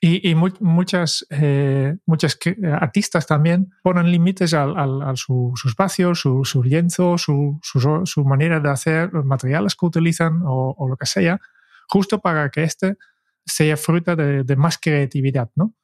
Y, 0.00 0.30
y 0.30 0.34
mu 0.36 0.50
muchas, 0.60 1.26
eh, 1.30 1.96
muchas 2.06 2.38
artistas 2.80 3.26
también 3.26 3.72
ponen 3.82 4.10
límites 4.10 4.54
al, 4.54 4.76
al, 4.78 5.02
al 5.02 5.16
su, 5.16 5.52
espacio, 5.66 6.14
su, 6.14 6.44
su 6.44 6.62
lienzo, 6.62 7.18
su, 7.18 7.58
su, 7.62 8.24
manera 8.24 8.60
de 8.60 8.70
hacer, 8.70 9.12
los 9.12 9.24
materiales 9.24 9.74
que 9.74 9.86
utilizan 9.86 10.42
o, 10.44 10.86
lo 10.88 10.96
que 10.96 11.06
sea, 11.06 11.40
justo 11.88 12.20
para 12.20 12.50
que 12.50 12.62
este 12.62 12.96
sea 13.44 13.76
fruta 13.76 14.14
de, 14.14 14.56
más 14.56 14.78
creatividad. 14.78 15.50
¿no? 15.56 15.74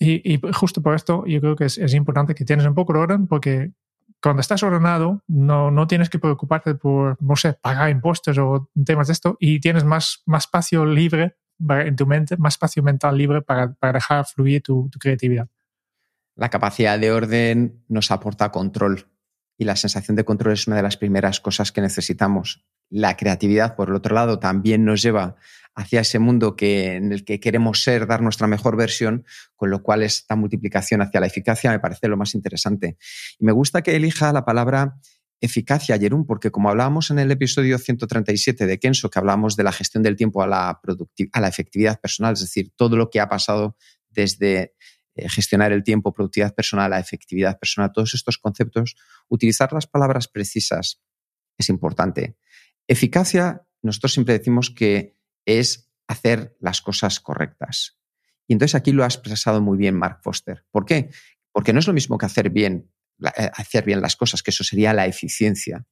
Y, 0.00 0.34
y, 0.34 0.40
justo 0.52 0.82
por 0.82 0.96
esto 0.96 1.24
yo 1.24 1.40
creo 1.40 1.54
que 1.54 1.66
es, 1.66 1.78
es 1.78 1.94
importante 1.94 2.34
que 2.34 2.44
tienes 2.44 2.66
un 2.66 2.74
poco 2.74 2.94
de 2.94 2.98
orden 2.98 3.28
porque 3.28 3.72
cuando 4.22 4.40
estás 4.40 4.62
ordenado, 4.62 5.22
no, 5.26 5.70
no 5.70 5.86
tienes 5.86 6.10
que 6.10 6.18
preocuparte 6.18 6.74
por, 6.74 7.16
no 7.22 7.36
sé, 7.36 7.54
pagar 7.54 7.90
impuestos 7.90 8.36
o 8.38 8.70
temas 8.84 9.06
de 9.06 9.14
esto 9.14 9.36
y 9.40 9.60
tienes 9.60 9.84
más, 9.84 10.22
más 10.26 10.44
espacio 10.44 10.84
libre 10.84 11.36
en 11.68 11.96
tu 11.96 12.06
mente, 12.06 12.36
más 12.36 12.54
espacio 12.54 12.82
mental 12.82 13.16
libre 13.16 13.42
para, 13.42 13.74
dejar 13.92 14.26
fluir 14.26 14.62
tu, 14.62 14.88
tu 14.90 14.98
creatividad. 14.98 15.48
La 16.36 16.48
capacidad 16.48 16.98
de 16.98 17.12
orden 17.12 17.84
nos 17.88 18.10
aporta 18.10 18.50
control 18.50 19.06
y 19.58 19.64
la 19.64 19.76
sensación 19.76 20.16
de 20.16 20.24
control 20.24 20.54
es 20.54 20.66
una 20.66 20.76
de 20.76 20.82
las 20.82 20.96
primeras 20.96 21.40
cosas 21.40 21.70
que 21.70 21.82
necesitamos. 21.82 22.64
La 22.88 23.16
creatividad, 23.16 23.76
por 23.76 23.90
el 23.90 23.94
otro 23.94 24.14
lado, 24.14 24.38
también 24.38 24.84
nos 24.84 25.02
lleva 25.02 25.36
hacia 25.74 26.00
ese 26.00 26.18
mundo 26.18 26.56
que, 26.56 26.96
en 26.96 27.12
el 27.12 27.24
que 27.24 27.40
queremos 27.40 27.82
ser, 27.82 28.06
dar 28.06 28.22
nuestra 28.22 28.46
mejor 28.46 28.76
versión, 28.76 29.24
con 29.56 29.70
lo 29.70 29.82
cual 29.82 30.02
esta 30.02 30.36
multiplicación 30.36 31.02
hacia 31.02 31.20
la 31.20 31.26
eficacia 31.26 31.70
me 31.70 31.80
parece 31.80 32.08
lo 32.08 32.16
más 32.16 32.34
interesante. 32.34 32.96
Y 33.38 33.44
me 33.44 33.52
gusta 33.52 33.82
que 33.82 33.96
elija 33.96 34.32
la 34.32 34.44
palabra 34.44 34.98
eficacia, 35.40 35.98
Jerún, 35.98 36.26
porque 36.26 36.50
como 36.50 36.68
hablábamos 36.68 37.10
en 37.10 37.18
el 37.18 37.30
episodio 37.30 37.78
137 37.78 38.66
de 38.66 38.78
Kenso, 38.78 39.08
que 39.10 39.18
hablábamos 39.18 39.56
de 39.56 39.64
la 39.64 39.72
gestión 39.72 40.02
del 40.02 40.16
tiempo 40.16 40.42
a 40.42 40.46
la, 40.46 40.80
a 41.32 41.40
la 41.40 41.48
efectividad 41.48 41.98
personal, 42.00 42.34
es 42.34 42.40
decir, 42.40 42.72
todo 42.76 42.96
lo 42.96 43.08
que 43.08 43.20
ha 43.20 43.28
pasado 43.28 43.76
desde 44.10 44.74
eh, 45.14 45.28
gestionar 45.28 45.72
el 45.72 45.82
tiempo, 45.82 46.12
productividad 46.12 46.54
personal, 46.54 46.92
a 46.92 47.00
efectividad 47.00 47.58
personal, 47.58 47.90
todos 47.92 48.14
estos 48.14 48.38
conceptos, 48.38 48.96
utilizar 49.28 49.72
las 49.72 49.86
palabras 49.86 50.28
precisas 50.28 51.00
es 51.56 51.68
importante. 51.68 52.36
Eficacia, 52.86 53.66
nosotros 53.82 54.12
siempre 54.12 54.36
decimos 54.36 54.70
que 54.70 55.16
es 55.44 55.90
hacer 56.06 56.56
las 56.60 56.82
cosas 56.82 57.20
correctas. 57.20 57.98
Y 58.46 58.52
entonces 58.52 58.74
aquí 58.74 58.92
lo 58.92 59.04
ha 59.04 59.06
expresado 59.06 59.60
muy 59.60 59.78
bien 59.78 59.94
Mark 59.94 60.20
Foster. 60.22 60.64
¿Por 60.70 60.84
qué? 60.84 61.10
Porque 61.52 61.72
no 61.72 61.78
es 61.78 61.86
lo 61.86 61.92
mismo 61.92 62.18
que 62.18 62.26
hacer 62.26 62.50
bien, 62.50 62.90
eh, 63.36 63.50
hacer 63.54 63.84
bien 63.84 64.00
las 64.00 64.16
cosas, 64.16 64.42
que 64.42 64.50
eso 64.50 64.64
sería 64.64 64.92
la 64.92 65.06
eficiencia. 65.06 65.86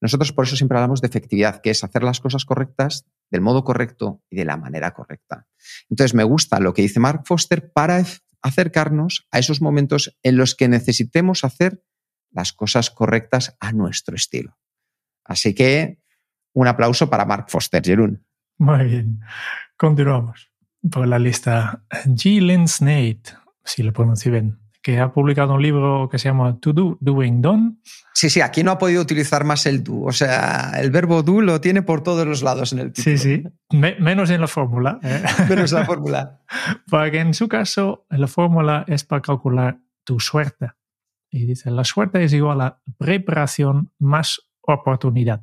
Nosotros 0.00 0.32
por 0.32 0.46
eso 0.46 0.56
siempre 0.56 0.78
hablamos 0.78 1.00
de 1.00 1.08
efectividad, 1.08 1.60
que 1.60 1.70
es 1.70 1.84
hacer 1.84 2.02
las 2.02 2.20
cosas 2.20 2.44
correctas 2.44 3.06
del 3.30 3.40
modo 3.40 3.62
correcto 3.64 4.22
y 4.30 4.36
de 4.36 4.44
la 4.44 4.56
manera 4.56 4.92
correcta. 4.92 5.46
Entonces 5.88 6.14
me 6.14 6.24
gusta 6.24 6.58
lo 6.58 6.74
que 6.74 6.82
dice 6.82 7.00
Mark 7.00 7.22
Foster 7.24 7.70
para 7.72 8.04
acercarnos 8.42 9.28
a 9.30 9.38
esos 9.38 9.60
momentos 9.60 10.18
en 10.22 10.36
los 10.36 10.54
que 10.54 10.68
necesitemos 10.68 11.44
hacer 11.44 11.84
las 12.30 12.52
cosas 12.52 12.90
correctas 12.90 13.56
a 13.60 13.72
nuestro 13.72 14.16
estilo. 14.16 14.58
Así 15.24 15.54
que 15.54 16.00
un 16.52 16.66
aplauso 16.66 17.10
para 17.10 17.24
Mark 17.24 17.46
Foster, 17.48 17.84
Jerún. 17.84 18.26
Muy 18.60 18.84
bien. 18.84 19.20
Continuamos 19.78 20.50
por 20.92 21.08
la 21.08 21.18
lista. 21.18 21.82
G. 22.04 22.66
Snate, 22.68 23.22
si 23.64 23.82
lo 23.82 23.90
pronuncio 23.94 24.30
bien, 24.30 24.58
que 24.82 25.00
ha 25.00 25.14
publicado 25.14 25.54
un 25.54 25.62
libro 25.62 26.10
que 26.10 26.18
se 26.18 26.28
llama 26.28 26.60
To 26.60 26.74
Do, 26.74 26.98
Doing 27.00 27.40
Done. 27.40 27.76
Sí, 28.12 28.28
sí, 28.28 28.42
aquí 28.42 28.62
no 28.62 28.72
ha 28.72 28.78
podido 28.78 29.00
utilizar 29.00 29.44
más 29.44 29.64
el 29.64 29.82
do. 29.82 30.02
O 30.02 30.12
sea, 30.12 30.72
el 30.76 30.90
verbo 30.90 31.22
do 31.22 31.40
lo 31.40 31.62
tiene 31.62 31.80
por 31.80 32.02
todos 32.02 32.26
los 32.26 32.42
lados 32.42 32.74
en 32.74 32.80
el 32.80 32.92
título. 32.92 33.16
Sí, 33.16 33.40
sí. 33.40 33.44
Me, 33.70 33.98
menos 33.98 34.28
en 34.28 34.42
la 34.42 34.46
fórmula. 34.46 35.00
¿eh? 35.02 35.22
menos 35.48 35.72
la 35.72 35.86
fórmula. 35.86 36.40
Porque 36.90 37.20
en 37.20 37.32
su 37.32 37.48
caso, 37.48 38.04
la 38.10 38.26
fórmula 38.26 38.84
es 38.88 39.04
para 39.04 39.22
calcular 39.22 39.78
tu 40.04 40.20
suerte. 40.20 40.72
Y 41.30 41.46
dice, 41.46 41.70
la 41.70 41.84
suerte 41.84 42.22
es 42.22 42.34
igual 42.34 42.60
a 42.60 42.78
preparación 42.98 43.90
más 43.98 44.50
oportunidad. 44.60 45.40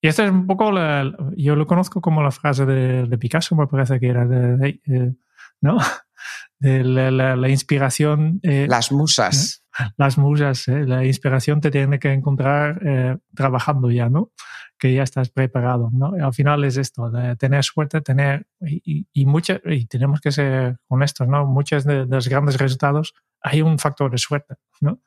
Y 0.00 0.08
esta 0.08 0.24
es 0.24 0.30
un 0.30 0.46
poco, 0.46 0.70
la, 0.70 1.12
yo 1.36 1.56
lo 1.56 1.66
conozco 1.66 2.00
como 2.00 2.22
la 2.22 2.30
frase 2.30 2.64
de, 2.64 3.06
de 3.06 3.18
Picasso, 3.18 3.56
me 3.56 3.66
parece 3.66 3.98
que 3.98 4.08
era 4.08 4.26
de, 4.26 4.56
de, 4.56 4.80
de 4.84 5.14
¿no? 5.60 5.78
de 6.58 6.84
la, 6.84 7.10
la, 7.10 7.36
la, 7.36 7.48
inspiración. 7.48 8.40
Eh, 8.42 8.66
Las 8.68 8.92
musas. 8.92 9.64
las 9.96 10.18
musas, 10.18 10.66
¿eh? 10.68 10.84
la 10.86 11.04
inspiración 11.04 11.60
te 11.60 11.70
tiene 11.70 11.98
que 11.98 12.12
encontrar 12.12 12.80
eh, 12.84 13.18
trabajando 13.34 13.90
ya, 13.90 14.08
¿no? 14.08 14.30
Que 14.78 14.94
ya 14.94 15.02
estás 15.02 15.30
preparado, 15.30 15.90
¿no? 15.92 16.12
al 16.24 16.32
final 16.32 16.62
es 16.62 16.76
esto, 16.76 17.10
de 17.10 17.34
tener 17.34 17.64
suerte, 17.64 18.00
tener, 18.00 18.46
y, 18.60 19.08
y, 19.12 19.26
y 19.64 19.86
tenemos 19.86 20.20
que 20.20 20.30
ser 20.30 20.78
honestos, 20.86 21.26
¿no? 21.26 21.46
Muchos 21.46 21.84
de, 21.84 22.06
de, 22.06 22.14
los 22.14 22.28
grandes 22.28 22.58
resultados 22.58 23.14
hay 23.40 23.62
un 23.62 23.78
factor 23.80 24.10
de 24.10 24.18
suerte, 24.18 24.54
¿no? 24.80 25.00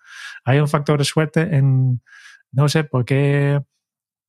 Hay 0.44 0.60
un 0.60 0.68
factor 0.68 0.98
de 1.00 1.06
suerte 1.06 1.56
en, 1.56 2.02
no 2.52 2.68
sé, 2.68 2.84
por 2.84 3.06
qué 3.06 3.62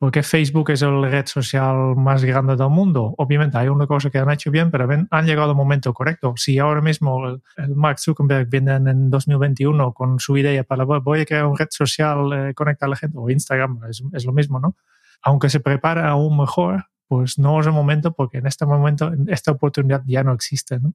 porque 0.02 0.24
Facebook 0.24 0.68
es 0.72 0.82
la 0.82 1.08
red 1.08 1.26
social 1.26 1.94
más 1.94 2.24
grande 2.24 2.56
del 2.56 2.70
mundo. 2.70 3.14
Obviamente 3.18 3.56
hay 3.56 3.68
una 3.68 3.86
cosa 3.86 4.10
que 4.10 4.18
han 4.18 4.28
hecho 4.32 4.50
bien, 4.50 4.68
pero 4.68 4.88
han 5.08 5.26
llegado 5.26 5.50
al 5.50 5.56
momento 5.56 5.94
correcto. 5.94 6.34
Si 6.36 6.58
ahora 6.58 6.80
mismo 6.80 7.24
el, 7.28 7.40
Mark 7.76 8.00
Zuckerberg 8.00 8.48
viene 8.50 8.74
en 8.74 9.10
2021 9.10 9.94
con 9.94 10.18
su 10.18 10.36
idea 10.36 10.64
para 10.64 10.82
voy 10.82 11.20
a 11.20 11.24
crear 11.24 11.46
una 11.46 11.56
red 11.56 11.68
social, 11.70 12.32
eh, 12.32 12.52
a 12.80 12.88
la 12.88 12.96
gente, 12.96 13.16
o 13.16 13.30
Instagram, 13.30 13.78
es, 13.88 14.02
es, 14.12 14.24
lo 14.24 14.32
mismo, 14.32 14.58
¿no? 14.58 14.74
Aunque 15.22 15.48
se 15.48 15.60
prepara 15.60 16.08
aún 16.08 16.36
mejor, 16.36 16.86
pues 17.06 17.38
no 17.38 17.60
es 17.60 17.66
el 17.68 17.72
momento 17.72 18.12
porque 18.12 18.38
en 18.38 18.48
este 18.48 18.66
momento 18.66 19.12
esta 19.28 19.52
oportunidad 19.52 20.02
ya 20.04 20.24
no 20.24 20.32
existe, 20.32 20.80
¿no? 20.80 20.94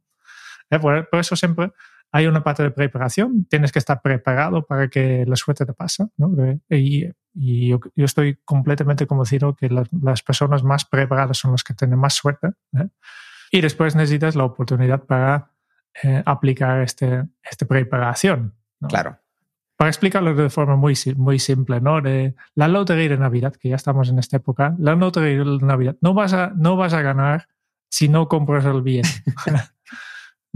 Eh, 0.69 0.79
por, 0.79 1.09
por 1.09 1.21
eso 1.21 1.37
siempre 1.37 1.71
hay 2.11 2.27
una 2.27 2.43
parte 2.43 2.63
de 2.63 2.71
preparación, 2.71 3.45
tienes 3.49 3.71
que 3.71 3.79
estar 3.79 4.01
preparado 4.01 4.65
para 4.65 4.87
que 4.87 5.25
la 5.27 5.35
suerte 5.35 5.65
te 5.65 5.73
pase. 5.73 6.07
¿no? 6.17 6.31
Y, 6.69 7.09
y 7.33 7.69
yo, 7.69 7.79
yo, 7.95 8.05
estoy 8.05 8.39
completamente 8.45 9.05
convencido 9.05 9.55
que 9.55 9.69
las, 9.69 9.87
las, 9.91 10.23
personas 10.23 10.63
más 10.63 10.85
preparadas 10.85 11.37
son 11.37 11.51
las 11.51 11.63
que 11.63 11.73
tienen 11.73 11.99
más 11.99 12.13
suerte. 12.13 12.47
¿eh? 12.73 12.87
Y 13.51 13.61
después 13.61 13.95
necesitas 13.95 14.35
la 14.35 14.45
oportunidad 14.45 15.03
para 15.03 15.51
eh, 16.03 16.23
aplicar 16.25 16.81
este, 16.81 17.25
esta 17.43 17.65
preparación. 17.65 18.55
¿no? 18.79 18.87
Claro. 18.87 19.17
Para 19.75 19.89
explicarlo 19.89 20.33
de 20.33 20.49
forma 20.49 20.75
muy, 20.75 20.95
muy 21.17 21.37
simple, 21.37 21.79
¿no? 21.79 22.01
De 22.01 22.33
la 22.55 22.67
lotería 22.67 23.09
de 23.09 23.17
Navidad, 23.17 23.55
que 23.55 23.69
ya 23.69 23.75
estamos 23.75 24.09
en 24.09 24.17
esta 24.17 24.37
época, 24.37 24.75
la 24.79 24.95
lotería 24.95 25.43
de 25.43 25.57
Navidad, 25.59 25.95
no 26.01 26.15
vas 26.15 26.33
a, 26.33 26.51
no 26.55 26.77
vas 26.77 26.93
a 26.93 27.03
ganar 27.03 27.47
si 27.89 28.09
no 28.09 28.27
compras 28.27 28.65
el 28.65 28.81
billete. 28.81 29.09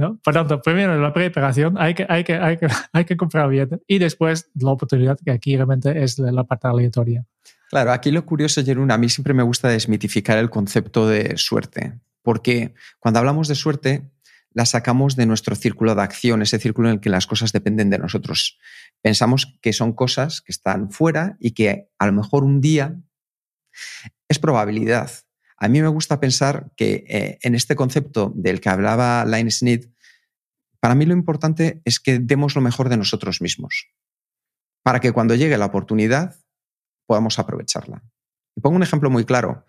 ¿no? 0.01 0.19
Por 0.23 0.33
tanto, 0.33 0.61
primero 0.61 0.99
la 0.99 1.13
preparación, 1.13 1.77
hay 1.77 1.93
que, 1.93 2.05
hay 2.09 2.23
que, 2.23 2.33
hay 2.33 2.57
que, 2.57 2.67
hay 2.93 3.05
que 3.05 3.15
comprar 3.15 3.49
billete 3.49 3.79
y 3.87 3.99
después 3.99 4.49
la 4.55 4.71
oportunidad, 4.71 5.17
que 5.23 5.31
aquí 5.31 5.55
realmente 5.55 6.03
es 6.03 6.19
la 6.19 6.43
parte 6.43 6.67
aleatoria. 6.67 7.25
Claro, 7.69 7.93
aquí 7.93 8.11
lo 8.11 8.25
curioso, 8.25 8.63
Jerún, 8.65 8.91
a 8.91 8.97
mí 8.97 9.07
siempre 9.07 9.33
me 9.33 9.43
gusta 9.43 9.69
desmitificar 9.69 10.37
el 10.37 10.49
concepto 10.49 11.07
de 11.07 11.37
suerte, 11.37 11.99
porque 12.21 12.73
cuando 12.99 13.19
hablamos 13.19 13.47
de 13.47 13.55
suerte, 13.55 14.11
la 14.53 14.65
sacamos 14.65 15.15
de 15.15 15.25
nuestro 15.25 15.55
círculo 15.55 15.95
de 15.95 16.01
acción, 16.01 16.41
ese 16.41 16.59
círculo 16.59 16.89
en 16.89 16.95
el 16.95 16.99
que 16.99 17.09
las 17.09 17.27
cosas 17.27 17.53
dependen 17.53 17.89
de 17.89 17.97
nosotros. 17.97 18.59
Pensamos 19.01 19.57
que 19.61 19.71
son 19.71 19.93
cosas 19.93 20.41
que 20.41 20.51
están 20.51 20.91
fuera 20.91 21.37
y 21.39 21.51
que 21.51 21.89
a 21.97 22.07
lo 22.07 22.13
mejor 22.13 22.43
un 22.43 22.59
día 22.59 22.97
es 24.27 24.39
probabilidad, 24.39 25.11
a 25.61 25.67
mí 25.67 25.79
me 25.79 25.89
gusta 25.89 26.19
pensar 26.19 26.71
que 26.75 27.05
eh, 27.07 27.37
en 27.43 27.53
este 27.53 27.75
concepto 27.75 28.33
del 28.35 28.59
que 28.59 28.69
hablaba 28.69 29.23
Line 29.25 29.51
Smith, 29.51 29.93
para 30.79 30.95
mí 30.95 31.05
lo 31.05 31.13
importante 31.13 31.83
es 31.85 31.99
que 31.99 32.17
demos 32.17 32.55
lo 32.55 32.61
mejor 32.61 32.89
de 32.89 32.97
nosotros 32.97 33.41
mismos, 33.41 33.87
para 34.81 34.99
que 34.99 35.11
cuando 35.11 35.35
llegue 35.35 35.59
la 35.59 35.67
oportunidad 35.67 36.35
podamos 37.05 37.37
aprovecharla. 37.37 38.01
Y 38.55 38.61
pongo 38.61 38.75
un 38.75 38.81
ejemplo 38.81 39.11
muy 39.11 39.23
claro. 39.23 39.63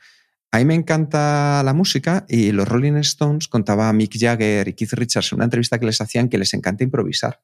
A 0.51 0.59
mí 0.61 0.65
me 0.65 0.75
encanta 0.75 1.63
la 1.63 1.75
música 1.75 2.25
y 2.27 2.53
los 2.53 2.67
Rolling 2.67 2.97
Stones 2.97 3.47
contaba 3.47 3.91
a 3.91 3.93
Mick 3.93 4.17
Jagger 4.19 4.69
y 4.69 4.73
Keith 4.73 4.95
Richards 4.95 5.33
en 5.33 5.37
una 5.37 5.45
entrevista 5.45 5.79
que 5.79 5.85
les 5.85 6.01
hacían 6.01 6.31
que 6.31 6.39
les 6.39 6.55
encanta 6.55 6.85
improvisar. 6.85 7.43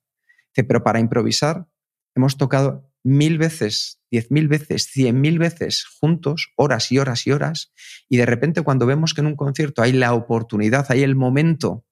Pero 0.55 0.83
para 0.83 1.01
improvisar 1.01 1.67
hemos 2.15 2.39
tocado 2.39 2.88
mil 3.09 3.39
veces, 3.39 4.01
diez 4.11 4.31
mil 4.31 4.49
veces, 4.49 4.87
cien 4.87 5.21
mil 5.21 5.39
veces 5.39 5.87
juntos, 6.01 6.53
horas 6.57 6.93
y 6.93 6.99
horas 6.99 7.27
y 7.27 7.33
horas, 7.33 7.73
y 8.09 8.17
de 8.17 8.27
repente 8.27 8.63
cuando 8.63 8.87
vemos 8.87 9.15
que 9.15 9.23
en 9.23 9.29
un 9.29 9.37
concierto 9.37 9.83
hay 9.83 9.93
la 9.93 10.13
oportunidad, 10.15 10.87
hay 10.91 11.03
el 11.03 11.17
momento 11.17 11.85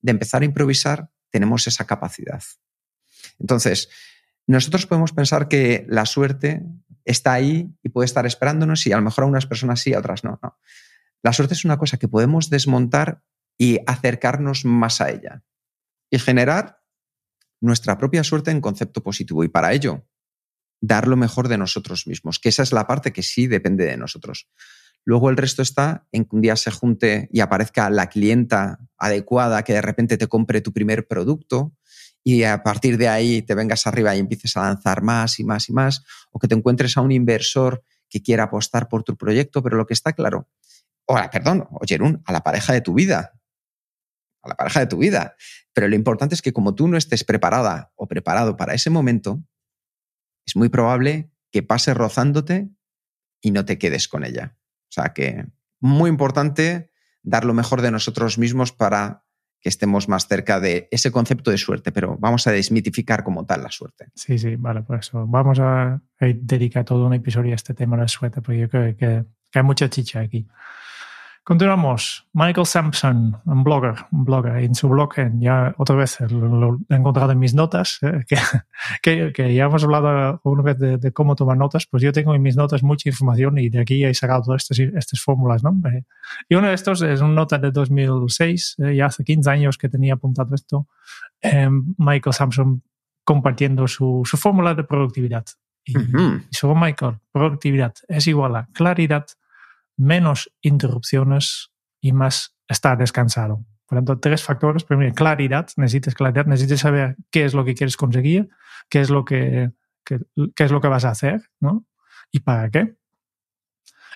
de 0.00 0.10
empezar 0.12 0.42
a 0.42 0.46
improvisar, 0.46 1.10
tenemos 1.30 1.66
esa 1.66 1.86
capacidad. 1.86 2.42
Entonces, 3.38 3.88
nosotros 4.46 4.86
podemos 4.86 5.12
pensar 5.12 5.48
que 5.48 5.86
la 5.88 6.06
suerte 6.06 6.62
está 7.04 7.32
ahí 7.32 7.72
y 7.82 7.90
puede 7.90 8.06
estar 8.06 8.26
esperándonos 8.26 8.86
y 8.86 8.92
a 8.92 8.96
lo 8.96 9.02
mejor 9.02 9.24
a 9.24 9.28
unas 9.28 9.46
personas 9.46 9.80
sí, 9.80 9.94
a 9.94 9.98
otras 9.98 10.24
no. 10.24 10.40
no. 10.42 10.58
La 11.22 11.32
suerte 11.32 11.54
es 11.54 11.64
una 11.64 11.78
cosa 11.78 11.98
que 11.98 12.08
podemos 12.08 12.50
desmontar 12.50 13.22
y 13.58 13.78
acercarnos 13.86 14.64
más 14.64 15.00
a 15.00 15.10
ella 15.10 15.44
y 16.10 16.18
generar 16.18 16.82
nuestra 17.60 17.98
propia 17.98 18.24
suerte 18.24 18.50
en 18.50 18.60
concepto 18.60 19.02
positivo. 19.02 19.44
Y 19.44 19.48
para 19.48 19.72
ello 19.72 20.06
dar 20.80 21.08
lo 21.08 21.16
mejor 21.16 21.48
de 21.48 21.58
nosotros 21.58 22.06
mismos, 22.06 22.38
que 22.38 22.48
esa 22.48 22.62
es 22.62 22.72
la 22.72 22.86
parte 22.86 23.12
que 23.12 23.22
sí 23.22 23.46
depende 23.46 23.84
de 23.84 23.96
nosotros. 23.96 24.48
Luego 25.04 25.30
el 25.30 25.36
resto 25.36 25.62
está 25.62 26.06
en 26.12 26.24
que 26.24 26.36
un 26.36 26.42
día 26.42 26.56
se 26.56 26.70
junte 26.70 27.28
y 27.32 27.40
aparezca 27.40 27.88
la 27.90 28.08
clienta 28.08 28.78
adecuada 28.98 29.62
que 29.62 29.72
de 29.72 29.82
repente 29.82 30.16
te 30.18 30.26
compre 30.26 30.60
tu 30.60 30.72
primer 30.72 31.06
producto 31.06 31.74
y 32.22 32.42
a 32.42 32.62
partir 32.62 32.98
de 32.98 33.08
ahí 33.08 33.42
te 33.42 33.54
vengas 33.54 33.86
arriba 33.86 34.14
y 34.14 34.18
empieces 34.18 34.56
a 34.56 34.62
lanzar 34.62 35.02
más 35.02 35.38
y 35.38 35.44
más 35.44 35.68
y 35.68 35.72
más, 35.72 36.04
o 36.30 36.38
que 36.38 36.48
te 36.48 36.54
encuentres 36.54 36.96
a 36.96 37.00
un 37.00 37.12
inversor 37.12 37.82
que 38.10 38.22
quiera 38.22 38.44
apostar 38.44 38.88
por 38.88 39.02
tu 39.02 39.16
proyecto, 39.16 39.62
pero 39.62 39.76
lo 39.76 39.86
que 39.86 39.94
está 39.94 40.12
claro, 40.12 40.48
o 41.06 41.16
perdón, 41.32 41.66
oye, 41.70 41.98
a 42.24 42.32
la 42.32 42.40
pareja 42.42 42.72
de 42.72 42.80
tu 42.82 42.92
vida, 42.92 43.32
a 44.42 44.48
la 44.48 44.54
pareja 44.54 44.80
de 44.80 44.86
tu 44.86 44.98
vida. 44.98 45.34
Pero 45.72 45.88
lo 45.88 45.96
importante 45.96 46.34
es 46.34 46.42
que 46.42 46.52
como 46.52 46.74
tú 46.74 46.88
no 46.88 46.96
estés 46.96 47.24
preparada 47.24 47.92
o 47.96 48.06
preparado 48.06 48.56
para 48.56 48.74
ese 48.74 48.90
momento, 48.90 49.42
es 50.50 50.56
muy 50.56 50.68
probable 50.68 51.30
que 51.52 51.62
pase 51.62 51.94
rozándote 51.94 52.70
y 53.40 53.52
no 53.52 53.64
te 53.64 53.78
quedes 53.78 54.08
con 54.08 54.24
ella. 54.24 54.56
O 54.88 54.92
sea 54.92 55.12
que 55.12 55.46
muy 55.78 56.10
importante 56.10 56.90
dar 57.22 57.44
lo 57.44 57.54
mejor 57.54 57.82
de 57.82 57.92
nosotros 57.92 58.36
mismos 58.36 58.72
para 58.72 59.24
que 59.60 59.68
estemos 59.68 60.08
más 60.08 60.26
cerca 60.26 60.58
de 60.58 60.88
ese 60.90 61.12
concepto 61.12 61.52
de 61.52 61.58
suerte, 61.58 61.92
pero 61.92 62.16
vamos 62.18 62.46
a 62.48 62.50
desmitificar 62.50 63.22
como 63.22 63.46
tal 63.46 63.62
la 63.62 63.70
suerte. 63.70 64.08
Sí, 64.14 64.38
sí, 64.38 64.56
vale, 64.56 64.82
por 64.82 64.98
eso 64.98 65.24
vamos 65.26 65.60
a 65.60 66.00
dedicar 66.18 66.84
todo 66.84 67.06
un 67.06 67.14
episodio 67.14 67.52
a 67.52 67.56
este 67.56 67.74
tema 67.74 67.96
de 67.96 68.02
la 68.02 68.08
suerte, 68.08 68.42
porque 68.42 68.58
yo 68.58 68.68
creo 68.68 68.96
que, 68.96 69.24
que 69.50 69.58
hay 69.58 69.62
mucha 69.62 69.88
chicha 69.88 70.20
aquí. 70.20 70.48
Continuamos. 71.50 72.28
Michael 72.32 72.64
Sampson, 72.64 73.36
un 73.44 73.64
blogger, 73.64 74.06
un 74.12 74.24
blogger. 74.24 74.58
En 74.58 74.76
su 74.76 74.88
blog, 74.88 75.14
ya 75.40 75.74
otra 75.78 75.96
vez 75.96 76.20
lo, 76.20 76.78
he 76.88 76.94
encontrado 76.94 77.32
en 77.32 77.40
mis 77.40 77.54
notas, 77.54 77.98
eh, 78.02 78.24
que, 79.02 79.32
que, 79.34 79.52
ya 79.52 79.64
hemos 79.64 79.82
hablado 79.82 80.40
una 80.44 80.62
vez 80.62 80.78
de, 80.78 81.12
cómo 81.12 81.34
tomar 81.34 81.56
notas. 81.56 81.88
Pues 81.88 82.04
yo 82.04 82.12
tengo 82.12 82.36
en 82.36 82.42
mis 82.42 82.54
notas 82.54 82.84
mucha 82.84 83.08
información 83.08 83.58
y 83.58 83.68
de 83.68 83.80
aquí 83.80 84.04
he 84.04 84.14
sacado 84.14 84.42
todas 84.44 84.62
estas, 84.62 84.78
estas 84.94 85.20
fórmulas. 85.20 85.64
¿no? 85.64 85.72
Eh, 85.88 86.04
y 86.48 86.54
uno 86.54 86.68
de 86.68 86.74
estos 86.74 87.02
es 87.02 87.20
una 87.20 87.34
nota 87.34 87.58
de 87.58 87.72
2006, 87.72 88.76
eh, 88.78 88.94
ya 88.94 89.06
hace 89.06 89.24
15 89.24 89.50
años 89.50 89.76
que 89.76 89.88
tenía 89.88 90.14
apuntado 90.14 90.54
esto. 90.54 90.86
Michael 91.42 92.32
Sampson 92.32 92.80
compartiendo 93.24 93.88
su, 93.88 94.22
su 94.24 94.36
fórmula 94.36 94.76
de 94.76 94.84
productividad. 94.84 95.46
Y, 95.84 95.98
uh 95.98 96.00
-huh. 96.00 96.44
y 96.48 96.54
sobre 96.54 96.78
Michael, 96.80 97.18
productividad 97.32 97.94
es 98.06 98.28
igual 98.28 98.54
a 98.54 98.68
claridad, 98.72 99.26
menos 100.00 100.50
interrupciones 100.62 101.70
y 102.00 102.12
más 102.12 102.56
estar 102.68 102.96
descansado. 102.96 103.64
Por 103.86 103.98
lo 103.98 104.04
tanto, 104.04 104.20
tres 104.20 104.42
factores. 104.42 104.84
Primero, 104.84 105.12
claridad. 105.14 105.68
Necesitas 105.76 106.14
claridad, 106.14 106.46
necesitas 106.46 106.80
saber 106.80 107.16
qué 107.30 107.44
es 107.44 107.54
lo 107.54 107.64
que 107.64 107.74
quieres 107.74 107.96
conseguir, 107.96 108.48
qué 108.88 109.00
es 109.00 109.10
lo 109.10 109.24
que, 109.24 109.72
qué, 110.04 110.20
qué 110.54 110.64
es 110.64 110.70
lo 110.70 110.80
que 110.80 110.88
vas 110.88 111.04
a 111.04 111.10
hacer, 111.10 111.42
¿no? 111.60 111.84
Y 112.32 112.40
para 112.40 112.70
qué. 112.70 112.96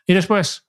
Y 0.07 0.15
después, 0.15 0.67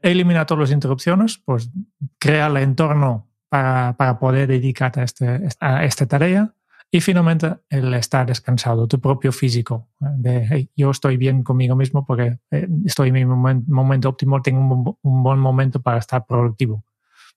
elimina 0.00 0.46
todas 0.46 0.68
las 0.68 0.70
interrupciones, 0.70 1.38
pues 1.38 1.70
crea 2.18 2.46
el 2.46 2.56
entorno 2.58 3.30
para, 3.48 3.96
para 3.96 4.18
poder 4.18 4.48
dedicarte 4.48 5.00
a, 5.00 5.04
este, 5.04 5.48
a 5.60 5.84
esta 5.84 6.06
tarea. 6.06 6.54
Y 6.94 7.00
finalmente, 7.00 7.56
el 7.70 7.94
estar 7.94 8.26
descansado, 8.26 8.86
tu 8.86 9.00
propio 9.00 9.32
físico. 9.32 9.88
Hey, 10.22 10.68
yo 10.76 10.90
estoy 10.90 11.16
bien 11.16 11.42
conmigo 11.42 11.74
mismo 11.74 12.04
porque 12.04 12.38
eh, 12.50 12.68
estoy 12.84 13.08
en 13.08 13.14
mi 13.14 13.24
momento, 13.24 14.10
óptimo, 14.10 14.42
tengo 14.42 14.96
un, 15.02 15.22
buen 15.22 15.38
momento 15.38 15.80
para 15.80 15.96
estar 15.96 16.26
productivo. 16.26 16.84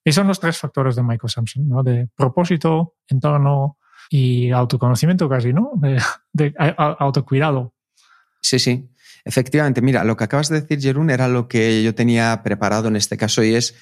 Y 0.03 0.11
son 0.11 0.27
los 0.27 0.41
tres 0.41 0.57
factores 0.57 0.97
de 0.97 1.03
Michael 1.03 1.29
Sampson, 1.29 1.69
¿no? 1.69 1.83
De 1.83 2.09
propósito, 2.17 2.95
entorno 3.07 3.77
y 4.09 4.51
autoconocimiento 4.51 5.29
casi, 5.29 5.53
¿no? 5.53 5.71
De, 5.75 6.01
de 6.33 6.53
autocuidado. 6.77 7.73
Sí, 8.41 8.59
sí. 8.59 8.89
Efectivamente, 9.23 9.81
mira, 9.81 10.03
lo 10.03 10.17
que 10.17 10.25
acabas 10.25 10.49
de 10.49 10.59
decir, 10.59 10.81
Jerún, 10.81 11.09
era 11.09 11.29
lo 11.29 11.47
que 11.47 11.81
yo 11.81 11.95
tenía 11.95 12.43
preparado 12.43 12.89
en 12.89 12.97
este 12.97 13.15
caso 13.15 13.41
y 13.41 13.55
es 13.55 13.73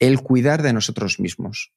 el 0.00 0.20
cuidar 0.20 0.62
de 0.62 0.72
nosotros 0.72 1.20
mismos. 1.20 1.72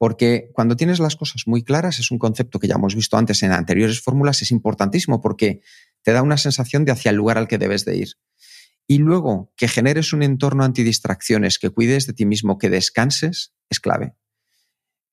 Porque 0.00 0.48
cuando 0.54 0.76
tienes 0.76 0.98
las 0.98 1.14
cosas 1.14 1.42
muy 1.44 1.62
claras, 1.62 1.98
es 1.98 2.10
un 2.10 2.18
concepto 2.18 2.58
que 2.58 2.66
ya 2.66 2.76
hemos 2.76 2.94
visto 2.94 3.18
antes 3.18 3.42
en 3.42 3.52
anteriores 3.52 4.00
fórmulas, 4.00 4.40
es 4.40 4.50
importantísimo 4.50 5.20
porque 5.20 5.60
te 6.00 6.12
da 6.12 6.22
una 6.22 6.38
sensación 6.38 6.86
de 6.86 6.92
hacia 6.92 7.10
el 7.10 7.16
lugar 7.16 7.36
al 7.36 7.48
que 7.48 7.58
debes 7.58 7.84
de 7.84 7.98
ir. 7.98 8.08
Y 8.86 8.96
luego, 8.96 9.52
que 9.58 9.68
generes 9.68 10.14
un 10.14 10.22
entorno 10.22 10.64
antidistracciones, 10.64 11.58
que 11.58 11.68
cuides 11.68 12.06
de 12.06 12.14
ti 12.14 12.24
mismo, 12.24 12.56
que 12.56 12.70
descanses, 12.70 13.52
es 13.68 13.78
clave. 13.78 14.14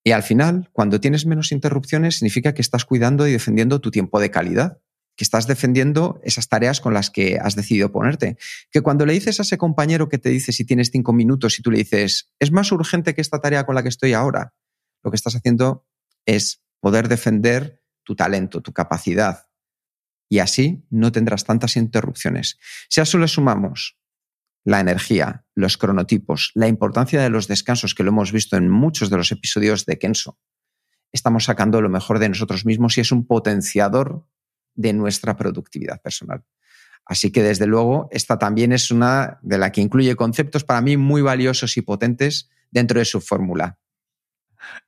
Y 0.06 0.12
al 0.12 0.24
final, 0.24 0.70
cuando 0.72 1.02
tienes 1.02 1.26
menos 1.26 1.52
interrupciones, 1.52 2.20
significa 2.20 2.54
que 2.54 2.62
estás 2.62 2.86
cuidando 2.86 3.28
y 3.28 3.34
defendiendo 3.34 3.82
tu 3.82 3.92
tiempo 3.92 4.22
de 4.22 4.32
calidad, 4.32 4.80
que 5.18 5.26
estás 5.26 5.48
defendiendo 5.48 6.22
esas 6.24 6.48
tareas 6.48 6.80
con 6.80 6.94
las 6.94 7.10
que 7.10 7.40
has 7.42 7.58
decidido 7.58 7.92
ponerte. 7.92 8.38
Que 8.72 8.80
cuando 8.80 9.06
le 9.06 9.12
dices 9.12 9.42
a 9.42 9.44
ese 9.44 9.58
compañero 9.58 10.08
que 10.08 10.18
te 10.18 10.30
dice 10.30 10.54
si 10.54 10.64
tienes 10.64 10.92
cinco 10.94 11.12
minutos 11.12 11.60
y 11.60 11.62
tú 11.62 11.72
le 11.72 11.80
dices, 11.80 12.32
es 12.40 12.54
más 12.54 12.72
urgente 12.72 13.14
que 13.14 13.20
esta 13.20 13.42
tarea 13.42 13.66
con 13.66 13.76
la 13.76 13.84
que 13.84 13.90
estoy 13.90 14.14
ahora, 14.14 14.54
lo 15.04 15.12
que 15.12 15.16
estás 15.16 15.36
haciendo 15.36 15.86
es 16.26 16.64
poder 16.80 17.08
defender 17.08 17.82
tu 18.04 18.16
talento, 18.16 18.62
tu 18.62 18.74
capacidad. 18.74 19.48
Y 20.30 20.40
así 20.40 20.86
no 20.90 21.12
tendrás 21.12 21.46
tantas 21.46 21.78
interrupciones. 21.78 22.58
Si 22.90 23.00
a 23.00 23.04
eso 23.04 23.18
le 23.18 23.28
sumamos 23.28 23.98
la 24.64 24.82
energía, 24.82 25.46
los 25.56 25.78
cronotipos, 25.78 26.52
la 26.54 26.68
importancia 26.68 27.22
de 27.22 27.30
los 27.30 27.48
descansos, 27.48 27.96
que 27.96 28.04
lo 28.04 28.10
hemos 28.10 28.34
visto 28.34 28.58
en 28.58 28.70
muchos 28.70 29.10
de 29.10 29.16
los 29.16 29.32
episodios 29.32 29.86
de 29.86 29.98
Kenso. 29.98 30.38
Estamos 31.14 31.46
sacando 31.46 31.82
lo 31.82 31.90
mejor 31.90 32.20
de 32.20 32.28
nosotros 32.28 32.66
mismos 32.66 32.98
y 32.98 33.02
es 33.02 33.14
un 33.14 33.26
potenciador 33.26 34.28
de 34.76 34.92
nuestra 34.92 35.38
productividad 35.38 36.02
personal. 36.02 36.44
Así 37.06 37.32
que 37.32 37.44
desde 37.44 37.66
luego 37.66 38.10
esta 38.12 38.38
también 38.38 38.74
es 38.74 38.92
una 38.92 39.40
de 39.42 39.58
la 39.58 39.72
que 39.72 39.80
incluye 39.80 40.18
conceptos 40.18 40.66
para 40.66 40.82
mí 40.82 40.98
muy 40.98 41.22
valiosos 41.22 41.78
y 41.78 41.82
potentes 41.82 42.50
dentro 42.70 43.00
de 43.00 43.06
su 43.06 43.22
fórmula. 43.22 43.80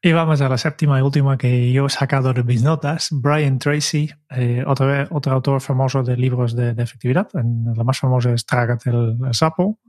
Y 0.01 0.11
vamos 0.11 0.41
a 0.41 0.49
la 0.49 0.57
séptima 0.57 0.99
y 0.99 1.01
última 1.01 1.37
que 1.37 1.71
yo 1.71 1.85
he 1.85 1.89
sacado 1.89 2.33
de 2.33 2.43
mis 2.43 2.63
notas. 2.63 3.09
Brian 3.11 3.59
Tracy, 3.59 4.09
eh, 4.29 4.63
otro, 4.65 5.07
otro, 5.11 5.33
autor 5.33 5.61
famoso 5.61 6.03
de 6.03 6.17
libros 6.17 6.55
de, 6.55 6.71
efectividad. 6.71 7.27
En, 7.33 7.65
la 7.75 7.83
más 7.83 7.99
famosa 7.99 8.31
es 8.31 8.45
Trágate 8.45 8.89
el, 8.89 9.17
sapo. 9.31 9.79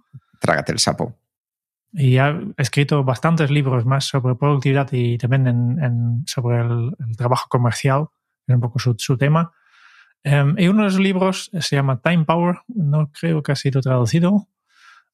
Trágate 0.41 0.73
el 0.73 0.79
sapo. 0.79 1.17
Y 1.93 2.19
ha 2.19 2.41
escrito 2.57 3.03
bastantes 3.03 3.51
libros 3.51 3.85
más 3.85 4.05
sobre 4.05 4.35
productividad 4.35 4.89
y 4.93 5.19
también 5.19 5.47
en, 5.47 6.23
sobre 6.27 6.61
el, 6.61 7.17
trabajo 7.17 7.49
comercial, 7.49 8.07
es 8.47 8.55
un 8.55 8.61
poco 8.61 8.79
su, 8.79 8.95
su 8.99 9.17
tema. 9.17 9.53
Em, 10.23 10.55
y 10.59 10.69
uno 10.69 10.83
de 10.83 10.91
los 10.91 11.01
libros 11.01 11.51
se 11.59 11.77
llama 11.77 12.01
Time 12.01 12.25
Power, 12.25 12.59
no 12.69 13.11
creo 13.11 13.43
que 13.43 13.53
ha 13.53 13.57
sido 13.57 13.81
traducido, 13.81 14.49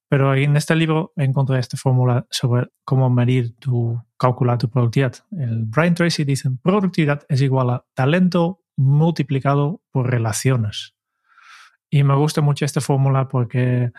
pero 0.09 0.35
en 0.35 0.57
este 0.57 0.75
libro 0.77 1.12
encontré 1.16 1.59
esta 1.59 1.77
fórmula 1.77 2.27
sobre 2.31 2.69
cómo 2.85 3.11
medir 3.11 3.57
tu, 3.57 4.01
calcular 4.16 4.59
tu 4.59 4.71
productividad. 4.71 5.14
El 5.33 5.64
Brian 5.64 5.95
Tracy 5.95 6.25
dice, 6.25 6.51
productividad 6.62 7.25
es 7.29 7.42
igual 7.42 7.71
a 7.71 7.85
talento 7.95 8.61
multiplicado 8.77 9.81
por 9.90 10.11
relaciones. 10.11 10.95
Y 11.90 12.05
me 12.05 12.14
gusta 12.14 12.40
mucho 12.40 12.64
esta 12.64 12.81
fórmula 12.81 13.29
porque 13.29 13.90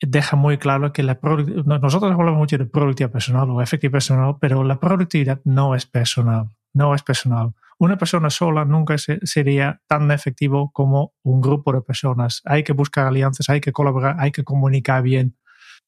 deja 0.00 0.36
muy 0.36 0.58
claro 0.58 0.92
que 0.92 1.02
la 1.02 1.18
nosotros 1.64 2.12
hablamos 2.12 2.38
mucho 2.38 2.58
de 2.58 2.66
productividad 2.66 3.12
personal 3.12 3.48
o 3.50 3.62
efectividad 3.62 3.92
personal, 3.92 4.36
pero 4.40 4.64
la 4.64 4.78
productividad 4.78 5.40
no 5.44 5.74
es 5.74 5.86
personal, 5.86 6.50
no 6.72 6.94
es 6.94 7.02
personal 7.02 7.54
una 7.78 7.98
persona 7.98 8.30
sola 8.30 8.64
nunca 8.64 8.96
sería 8.98 9.80
tan 9.86 10.10
efectivo 10.10 10.70
como 10.72 11.12
un 11.22 11.40
grupo 11.40 11.72
de 11.72 11.82
personas. 11.82 12.40
Hay 12.44 12.62
que 12.62 12.72
buscar 12.72 13.06
alianzas, 13.06 13.48
hay 13.48 13.60
que 13.60 13.72
colaborar, 13.72 14.16
hay 14.18 14.30
que 14.30 14.44
comunicar 14.44 15.02
bien. 15.02 15.36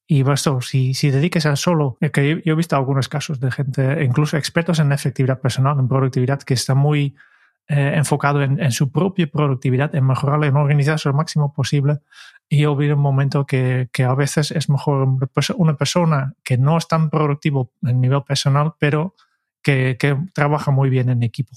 Y 0.05 0.23
basta, 0.23 0.51
si, 0.61 0.93
si 0.93 1.11
dediques 1.11 1.45
a 1.45 1.55
solo, 1.55 1.97
que 2.13 2.41
yo, 2.45 2.53
he 2.53 2.55
visto 2.55 2.75
algunos 2.75 3.09
casos 3.09 3.39
de 3.39 3.51
gente, 3.51 4.03
incluso 4.03 4.37
expertos 4.37 4.79
en 4.79 4.91
efectividad 4.91 5.41
personal, 5.41 5.77
en 5.79 5.87
productividad, 5.87 6.41
que 6.41 6.53
está 6.53 6.75
muy 6.75 7.15
eh, 7.69 7.93
enfocado 7.95 8.41
en, 8.41 8.71
su 8.71 8.91
propia 8.91 9.27
productividad, 9.27 9.93
en 9.93 10.05
mejorar, 10.05 10.43
en 10.45 10.55
organizarse 10.55 11.09
lo 11.09 11.15
máximo 11.15 11.53
posible. 11.53 11.99
Y 12.47 12.65
vi 12.65 12.89
un 12.89 12.99
momento 12.99 13.45
que, 13.45 13.89
que 13.91 14.03
a 14.05 14.15
veces 14.15 14.51
es 14.51 14.69
mejor 14.69 15.05
una 15.57 15.75
persona 15.75 16.33
que 16.43 16.57
no 16.57 16.77
es 16.77 16.87
tan 16.87 17.09
productivo 17.09 17.73
en 17.83 17.99
nivel 17.99 18.23
personal, 18.23 18.73
pero 18.79 19.15
que, 19.61 19.97
que 19.99 20.17
trabaja 20.33 20.71
muy 20.71 20.89
bien 20.89 21.09
en 21.09 21.23
equipo. 21.23 21.51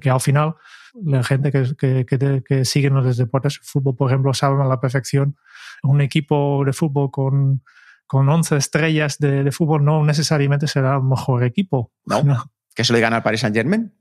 Que 0.00 0.08
al 0.08 0.20
final 0.20 0.56
la 0.94 1.22
gente 1.22 1.52
que, 1.52 2.06
que, 2.06 2.42
que, 2.42 2.64
sigue 2.64 2.90
los 2.90 3.16
deportes, 3.16 3.58
el 3.58 3.64
fútbol, 3.64 3.96
por 3.96 4.10
ejemplo, 4.10 4.32
sabe 4.34 4.62
a 4.62 4.66
la 4.66 4.80
perfección 4.80 5.36
un 5.82 6.00
equipo 6.00 6.62
de 6.64 6.72
fútbol 6.72 7.10
con, 7.10 7.62
con 8.06 8.28
11 8.28 8.56
estrellas 8.56 9.18
de, 9.18 9.44
de, 9.44 9.52
fútbol 9.52 9.84
no 9.84 10.04
necesariamente 10.04 10.66
será 10.66 10.96
el 10.96 11.02
mejor 11.02 11.44
equipo. 11.44 11.92
No, 12.06 12.50
que 12.74 12.84
se 12.84 12.92
le 12.92 13.00
gana 13.00 13.16
al 13.16 13.22
Paris 13.22 13.40
Saint 13.40 13.54
Germain. 13.54 13.92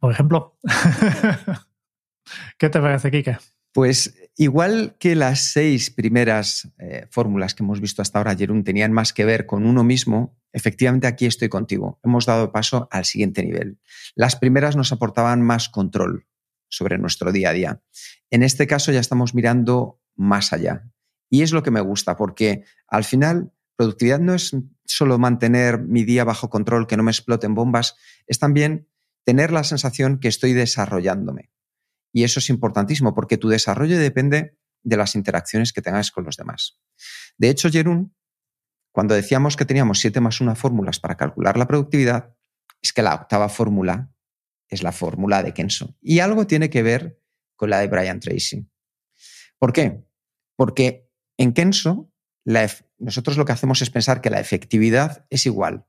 Por 0.00 0.12
ejemplo. 0.12 0.58
¿Qué 2.58 2.68
te 2.68 2.80
parece, 2.80 3.10
Kike? 3.10 3.38
Pues 3.72 4.14
igual 4.36 4.96
que 4.98 5.14
las 5.14 5.52
seis 5.52 5.90
primeras 5.90 6.72
eh, 6.78 7.06
fórmulas 7.10 7.54
que 7.54 7.62
hemos 7.62 7.80
visto 7.80 8.00
hasta 8.00 8.18
ahora, 8.18 8.34
Jerún, 8.34 8.64
tenían 8.64 8.92
más 8.92 9.12
que 9.12 9.24
ver 9.24 9.44
con 9.44 9.66
uno 9.66 9.84
mismo, 9.84 10.36
efectivamente 10.52 11.06
aquí 11.06 11.26
estoy 11.26 11.50
contigo. 11.50 12.00
Hemos 12.02 12.24
dado 12.24 12.52
paso 12.52 12.88
al 12.90 13.04
siguiente 13.04 13.42
nivel. 13.42 13.78
Las 14.14 14.36
primeras 14.36 14.76
nos 14.76 14.92
aportaban 14.92 15.42
más 15.42 15.68
control 15.68 16.26
sobre 16.68 16.96
nuestro 16.96 17.32
día 17.32 17.50
a 17.50 17.52
día. 17.52 17.82
En 18.30 18.42
este 18.42 18.66
caso 18.66 18.92
ya 18.92 19.00
estamos 19.00 19.34
mirando 19.34 20.00
más 20.14 20.52
allá. 20.52 20.90
Y 21.28 21.42
es 21.42 21.52
lo 21.52 21.62
que 21.62 21.70
me 21.70 21.80
gusta, 21.80 22.16
porque 22.16 22.64
al 22.88 23.04
final 23.04 23.52
productividad 23.76 24.20
no 24.20 24.34
es 24.34 24.56
solo 24.84 25.18
mantener 25.18 25.80
mi 25.80 26.04
día 26.04 26.24
bajo 26.24 26.48
control, 26.48 26.86
que 26.86 26.96
no 26.96 27.02
me 27.02 27.10
exploten 27.10 27.54
bombas, 27.54 27.96
es 28.26 28.38
también 28.38 28.88
tener 29.26 29.50
la 29.50 29.64
sensación 29.64 30.18
que 30.20 30.28
estoy 30.28 30.52
desarrollándome 30.52 31.50
y 32.12 32.24
eso 32.24 32.40
es 32.40 32.48
importantísimo 32.48 33.12
porque 33.12 33.36
tu 33.36 33.48
desarrollo 33.48 33.98
depende 33.98 34.56
de 34.82 34.96
las 34.96 35.16
interacciones 35.16 35.72
que 35.74 35.82
tengas 35.82 36.10
con 36.10 36.24
los 36.24 36.36
demás. 36.38 36.80
De 37.36 37.50
hecho, 37.50 37.68
Jerún, 37.68 38.16
cuando 38.92 39.14
decíamos 39.14 39.56
que 39.56 39.66
teníamos 39.66 39.98
7 39.98 40.20
más 40.20 40.40
1 40.40 40.54
fórmulas 40.56 41.00
para 41.00 41.16
calcular 41.16 41.58
la 41.58 41.66
productividad, 41.66 42.34
es 42.80 42.94
que 42.94 43.02
la 43.02 43.14
octava 43.14 43.50
fórmula 43.50 44.14
es 44.68 44.82
la 44.82 44.92
fórmula 44.92 45.42
de 45.42 45.52
Kenso. 45.52 45.96
Y 46.00 46.20
algo 46.20 46.46
tiene 46.46 46.70
que 46.70 46.82
ver 46.82 47.20
con 47.56 47.68
la 47.68 47.80
de 47.80 47.88
Brian 47.88 48.20
Tracy. 48.20 48.66
¿Por 49.58 49.72
qué? 49.72 50.02
Porque 50.56 51.10
en 51.36 51.52
Kenso 51.52 52.10
nosotros 52.96 53.36
lo 53.36 53.44
que 53.44 53.52
hacemos 53.52 53.82
es 53.82 53.90
pensar 53.90 54.20
que 54.20 54.30
la 54.30 54.40
efectividad 54.40 55.26
es 55.28 55.44
igual 55.46 55.86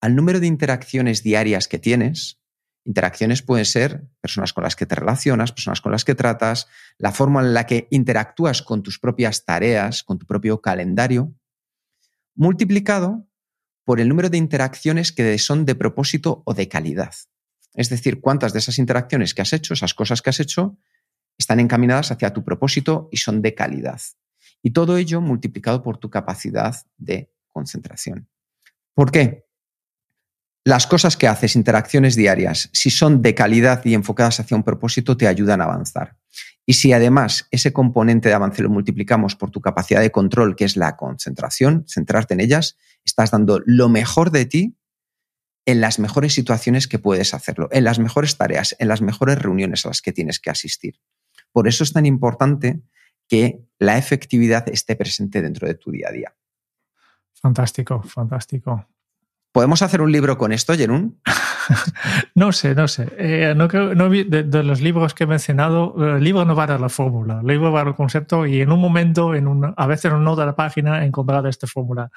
al 0.00 0.16
número 0.16 0.40
de 0.40 0.46
interacciones 0.48 1.22
diarias 1.22 1.68
que 1.68 1.78
tienes 1.78 2.43
Interacciones 2.84 3.42
pueden 3.42 3.64
ser 3.64 4.06
personas 4.20 4.52
con 4.52 4.62
las 4.64 4.76
que 4.76 4.84
te 4.84 4.94
relacionas, 4.94 5.52
personas 5.52 5.80
con 5.80 5.90
las 5.90 6.04
que 6.04 6.14
tratas, 6.14 6.68
la 6.98 7.12
forma 7.12 7.40
en 7.40 7.54
la 7.54 7.66
que 7.66 7.88
interactúas 7.90 8.62
con 8.62 8.82
tus 8.82 8.98
propias 8.98 9.44
tareas, 9.44 10.02
con 10.02 10.18
tu 10.18 10.26
propio 10.26 10.60
calendario, 10.60 11.34
multiplicado 12.34 13.26
por 13.84 14.00
el 14.00 14.08
número 14.08 14.28
de 14.28 14.38
interacciones 14.38 15.12
que 15.12 15.38
son 15.38 15.64
de 15.64 15.74
propósito 15.74 16.42
o 16.44 16.52
de 16.52 16.68
calidad. 16.68 17.14
Es 17.74 17.88
decir, 17.88 18.20
cuántas 18.20 18.52
de 18.52 18.60
esas 18.60 18.78
interacciones 18.78 19.34
que 19.34 19.42
has 19.42 19.52
hecho, 19.52 19.74
esas 19.74 19.94
cosas 19.94 20.22
que 20.22 20.30
has 20.30 20.40
hecho, 20.40 20.78
están 21.38 21.60
encaminadas 21.60 22.10
hacia 22.10 22.32
tu 22.32 22.44
propósito 22.44 23.08
y 23.10 23.16
son 23.16 23.42
de 23.42 23.54
calidad. 23.54 24.00
Y 24.62 24.70
todo 24.70 24.96
ello 24.96 25.20
multiplicado 25.20 25.82
por 25.82 25.98
tu 25.98 26.10
capacidad 26.10 26.74
de 26.96 27.32
concentración. 27.50 28.28
¿Por 28.94 29.10
qué? 29.10 29.43
Las 30.66 30.86
cosas 30.86 31.18
que 31.18 31.28
haces, 31.28 31.56
interacciones 31.56 32.16
diarias, 32.16 32.70
si 32.72 32.88
son 32.88 33.20
de 33.20 33.34
calidad 33.34 33.84
y 33.84 33.92
enfocadas 33.92 34.40
hacia 34.40 34.56
un 34.56 34.62
propósito, 34.62 35.14
te 35.14 35.28
ayudan 35.28 35.60
a 35.60 35.64
avanzar. 35.64 36.16
Y 36.64 36.72
si 36.72 36.94
además 36.94 37.46
ese 37.50 37.74
componente 37.74 38.30
de 38.30 38.34
avance 38.34 38.62
lo 38.62 38.70
multiplicamos 38.70 39.36
por 39.36 39.50
tu 39.50 39.60
capacidad 39.60 40.00
de 40.00 40.10
control, 40.10 40.56
que 40.56 40.64
es 40.64 40.78
la 40.78 40.96
concentración, 40.96 41.84
centrarte 41.86 42.32
en 42.32 42.40
ellas, 42.40 42.78
estás 43.04 43.30
dando 43.30 43.60
lo 43.66 43.90
mejor 43.90 44.30
de 44.30 44.46
ti 44.46 44.78
en 45.66 45.82
las 45.82 45.98
mejores 45.98 46.32
situaciones 46.32 46.88
que 46.88 46.98
puedes 46.98 47.34
hacerlo, 47.34 47.68
en 47.70 47.84
las 47.84 47.98
mejores 47.98 48.38
tareas, 48.38 48.74
en 48.78 48.88
las 48.88 49.02
mejores 49.02 49.38
reuniones 49.38 49.84
a 49.84 49.88
las 49.88 50.00
que 50.00 50.12
tienes 50.12 50.40
que 50.40 50.48
asistir. 50.48 50.98
Por 51.52 51.68
eso 51.68 51.84
es 51.84 51.92
tan 51.92 52.06
importante 52.06 52.80
que 53.28 53.60
la 53.78 53.98
efectividad 53.98 54.66
esté 54.70 54.96
presente 54.96 55.42
dentro 55.42 55.68
de 55.68 55.74
tu 55.74 55.90
día 55.90 56.08
a 56.08 56.12
día. 56.12 56.36
Fantástico, 57.34 58.02
fantástico. 58.02 58.86
¿Podemos 59.54 59.82
hacer 59.82 60.02
un 60.02 60.10
libro 60.10 60.36
con 60.36 60.50
esto, 60.50 60.74
Jerún? 60.74 61.20
no 62.34 62.50
sé, 62.50 62.74
no 62.74 62.88
sé. 62.88 63.06
Eh, 63.16 63.54
no 63.56 63.68
creo, 63.68 63.94
no, 63.94 64.10
de, 64.10 64.64
los 64.64 64.80
libros 64.80 65.14
que 65.14 65.22
he 65.22 65.26
mencionado, 65.28 65.94
el 66.16 66.24
libro 66.24 66.44
no 66.44 66.56
va 66.56 66.64
a 66.64 66.66
dar 66.66 66.80
la 66.80 66.88
fórmula, 66.88 67.38
el 67.40 67.46
libro 67.46 67.70
va 67.70 67.78
a 67.78 67.82
dar 67.82 67.92
el 67.92 67.94
concepto 67.94 68.46
y 68.46 68.62
en 68.62 68.72
un 68.72 68.80
momento, 68.80 69.32
en 69.32 69.46
un, 69.46 69.72
a 69.76 69.86
veces 69.86 70.10
en 70.10 70.24
nodo 70.24 70.40
de 70.40 70.46
la 70.46 70.56
página, 70.56 71.04
encontrar 71.04 71.46
esta 71.46 71.68
fórmula. 71.68 72.10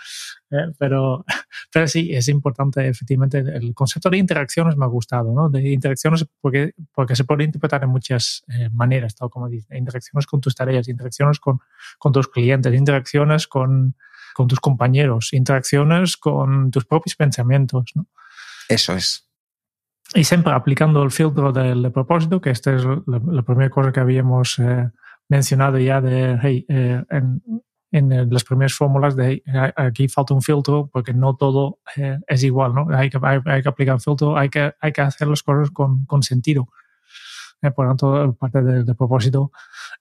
Eh, 0.49 0.73
pero, 0.79 1.25
pero 1.71 1.87
sí, 1.87 2.11
es 2.11 2.27
importante, 2.27 2.87
efectivamente, 2.87 3.37
el 3.37 3.71
concepto 3.75 4.09
de 4.09 4.17
interacciones 4.17 4.75
me 4.75 4.85
ha 4.85 4.87
gustado, 4.87 5.31
¿no? 5.31 5.47
De 5.47 5.61
interacciones 5.69 6.25
porque, 6.41 6.71
porque 6.91 7.15
se 7.15 7.23
puede 7.23 7.43
interpretar 7.43 7.83
en 7.83 7.91
muchas 7.91 8.45
eh, 8.47 8.67
maneras, 8.71 9.13
tal 9.13 9.29
como 9.29 9.47
dice. 9.47 9.77
Interacciones 9.77 10.25
con 10.25 10.41
tus 10.41 10.55
tareas, 10.55 10.87
interacciones 10.87 11.39
con, 11.39 11.59
con 11.99 12.11
tus 12.11 12.29
clientes, 12.29 12.73
interacciones 12.73 13.47
con 13.47 13.93
con 14.37 14.47
tus 14.47 14.59
compañeros, 14.59 15.33
interacciones 15.33 16.15
con 16.15 16.69
tus 16.69 16.85
propios 16.85 17.15
pensamientos. 17.15 17.91
¿no? 17.95 18.05
Eso 18.69 18.93
es. 18.93 19.27
Y 20.13 20.23
siempre 20.23 20.53
aplicando 20.53 21.01
el 21.01 21.09
filtro 21.09 21.51
del 21.51 21.91
propósito, 21.91 22.39
que 22.39 22.51
esta 22.51 22.75
es 22.75 22.83
la, 22.85 23.41
primera 23.41 23.71
cosa 23.71 23.91
que 23.91 23.99
habíamos 23.99 24.59
eh, 24.59 24.91
mencionado 25.27 25.79
ya 25.79 25.99
de, 25.99 26.37
hey, 26.39 26.65
eh, 26.69 27.03
en 27.91 28.31
las 28.31 28.43
primeras 28.43 28.73
fórmulas 28.73 29.15
de 29.15 29.41
aquí 29.75 30.07
falta 30.07 30.35
un 30.35 30.41
filtro 30.41 30.87
porque 30.93 31.13
no 31.13 31.35
todo 31.35 31.79
eh, 31.95 32.19
es 32.27 32.43
igual, 32.43 32.75
¿no? 32.75 32.87
Hay 32.95 33.09
que, 33.09 33.19
hay, 33.23 33.61
que 33.63 33.69
aplicar 33.69 33.95
un 33.95 34.01
filtro, 34.01 34.37
hay 34.37 34.49
que, 34.49 34.71
hay 34.79 34.91
que 34.91 35.01
hacer 35.01 35.27
las 35.27 35.41
cosas 35.41 35.71
con, 35.71 36.05
con 36.05 36.21
sentido. 36.21 36.67
Eh, 37.61 37.71
por 37.71 37.87
tanto, 37.87 38.35
parte 38.39 38.61
del, 38.61 38.85
propósito. 38.95 39.51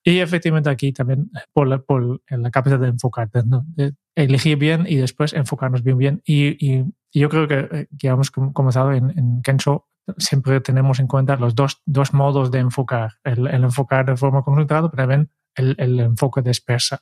Y 0.05 0.19
efectivamente 0.19 0.69
aquí 0.69 0.93
también 0.93 1.31
por 1.53 1.67
la, 1.67 1.79
por 1.79 2.21
la 2.29 2.51
capacidad 2.51 2.81
de 2.81 2.89
enfocar, 2.89 3.31
de 3.31 3.95
elegir 4.15 4.59
bien 4.59 4.85
y 4.87 4.97
después 4.97 5.33
enfocarnos 5.33 5.83
bien 5.83 5.99
bien. 5.99 6.23
Y, 6.25 6.57
y, 6.65 6.85
yo 7.13 7.31
creo 7.31 7.49
que, 7.49 7.89
que 7.99 8.09
hemos 8.09 8.31
comenzado 8.31 8.93
en, 8.93 9.11
en 9.19 9.41
Kenso 9.41 9.87
siempre 10.19 10.61
tenemos 10.61 11.01
en 11.01 11.07
cuenta 11.07 11.37
los 11.37 11.55
dos, 11.55 11.83
dos 11.85 12.13
modos 12.13 12.51
de 12.51 12.61
enfocar, 12.61 13.15
el, 13.25 13.47
el 13.47 13.65
enfocar 13.65 14.07
de 14.07 14.17
forma 14.17 14.43
concentrada, 14.43 14.91
pero 14.91 15.03
también 15.03 15.31
el, 15.55 15.75
el 15.79 15.99
enfoque 16.01 16.43
dispersa. 16.43 17.01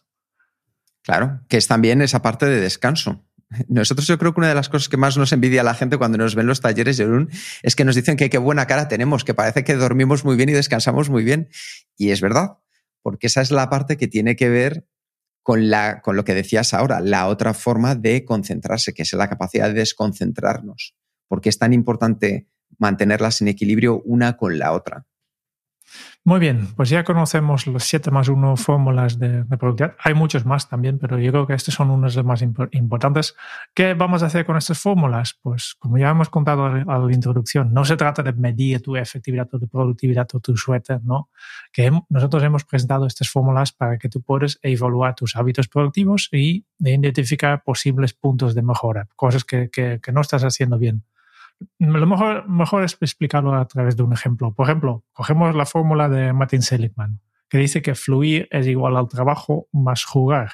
Claro, 1.02 1.40
que 1.48 1.58
es 1.58 1.68
también 1.68 2.00
esa 2.00 2.22
parte 2.22 2.46
de 2.46 2.60
descanso. 2.60 3.24
Nosotros 3.68 4.06
yo 4.06 4.18
creo 4.18 4.34
que 4.34 4.40
una 4.40 4.48
de 4.48 4.54
las 4.54 4.68
cosas 4.68 4.88
que 4.88 4.96
más 4.96 5.16
nos 5.16 5.32
envidia 5.32 5.62
la 5.62 5.74
gente 5.74 5.96
cuando 5.96 6.18
nos 6.18 6.34
ven 6.34 6.46
los 6.46 6.60
talleres, 6.60 6.96
Jerún, 6.96 7.30
es 7.62 7.76
que 7.76 7.84
nos 7.84 7.94
dicen 7.94 8.16
que 8.16 8.30
qué 8.30 8.38
buena 8.38 8.66
cara 8.66 8.88
tenemos, 8.88 9.24
que 9.24 9.34
parece 9.34 9.64
que 9.64 9.74
dormimos 9.74 10.24
muy 10.24 10.36
bien 10.36 10.48
y 10.48 10.52
descansamos 10.52 11.10
muy 11.10 11.24
bien. 11.24 11.48
Y 11.96 12.10
es 12.10 12.20
verdad, 12.20 12.58
porque 13.02 13.26
esa 13.26 13.40
es 13.40 13.50
la 13.50 13.70
parte 13.70 13.96
que 13.96 14.08
tiene 14.08 14.36
que 14.36 14.48
ver 14.48 14.86
con, 15.42 15.68
la, 15.70 16.00
con 16.00 16.16
lo 16.16 16.24
que 16.24 16.34
decías 16.34 16.74
ahora, 16.74 17.00
la 17.00 17.28
otra 17.28 17.54
forma 17.54 17.94
de 17.94 18.24
concentrarse, 18.24 18.94
que 18.94 19.02
es 19.02 19.12
la 19.12 19.28
capacidad 19.28 19.68
de 19.68 19.74
desconcentrarnos. 19.74 20.94
Porque 21.28 21.48
es 21.48 21.58
tan 21.58 21.72
importante 21.72 22.48
mantenerlas 22.78 23.40
en 23.40 23.48
equilibrio 23.48 24.02
una 24.04 24.36
con 24.36 24.58
la 24.58 24.72
otra. 24.72 25.06
Muy 26.26 26.40
bien, 26.40 26.68
pues 26.74 26.88
ya 26.88 27.04
conocemos 27.04 27.66
los 27.66 27.84
7 27.84 28.10
más 28.10 28.28
1 28.28 28.56
fórmulas 28.56 29.18
de, 29.18 29.44
productividad. 29.44 29.94
Hay 30.02 30.14
muchos 30.14 30.46
más 30.46 30.70
también, 30.70 30.98
pero 30.98 31.18
yo 31.18 31.30
creo 31.30 31.46
que 31.46 31.52
estos 31.52 31.74
son 31.74 31.90
unos 31.90 32.14
de 32.14 32.22
los 32.22 32.26
más 32.26 32.42
importantes. 32.72 33.36
¿Qué 33.74 33.92
vamos 33.92 34.22
a 34.22 34.26
hacer 34.26 34.46
con 34.46 34.56
estas 34.56 34.78
fórmulas? 34.78 35.38
Pues 35.42 35.74
como 35.78 35.98
ya 35.98 36.08
hemos 36.08 36.30
contado 36.30 36.64
a 36.64 36.98
la 36.98 37.12
introducción, 37.12 37.74
no 37.74 37.84
se 37.84 37.96
trata 37.96 38.22
de 38.22 38.32
medir 38.32 38.80
tu 38.80 38.96
efectividad 38.96 39.48
o 39.52 39.58
tu 39.58 39.68
productividad 39.68 40.26
o 40.32 40.40
tu 40.40 40.56
suerte, 40.56 40.98
¿no? 41.02 41.28
Que 41.70 41.90
nosotros 42.08 42.42
hemos 42.42 42.64
presentado 42.64 43.06
estas 43.06 43.28
fórmulas 43.28 43.72
para 43.72 43.98
que 43.98 44.08
tú 44.08 44.22
puedas 44.22 44.58
evaluar 44.62 45.14
tus 45.14 45.36
hábitos 45.36 45.68
productivos 45.68 46.30
y 46.32 46.64
identificar 46.78 47.62
posibles 47.62 48.14
puntos 48.14 48.54
de 48.54 48.62
mejora, 48.62 49.08
cosas 49.14 49.44
que, 49.44 49.68
que 49.70 50.12
no 50.12 50.22
estás 50.22 50.42
haciendo 50.42 50.78
bien 50.78 51.04
lo 51.78 52.06
mejor, 52.06 52.48
mejor 52.48 52.84
es 52.84 52.96
explicarlo 53.00 53.54
a 53.54 53.66
través 53.66 53.96
de 53.96 54.02
un 54.02 54.12
ejemplo. 54.12 54.54
Por 54.54 54.66
ejemplo, 54.66 55.04
cogemos 55.12 55.54
la 55.54 55.66
fórmula 55.66 56.08
de 56.08 56.32
Martin 56.32 56.62
Seligman, 56.62 57.20
que 57.48 57.58
dice 57.58 57.82
que 57.82 57.94
fluir 57.94 58.48
es 58.50 58.66
igual 58.66 58.96
al 58.96 59.08
trabajo 59.08 59.68
más 59.72 60.04
jugar. 60.04 60.52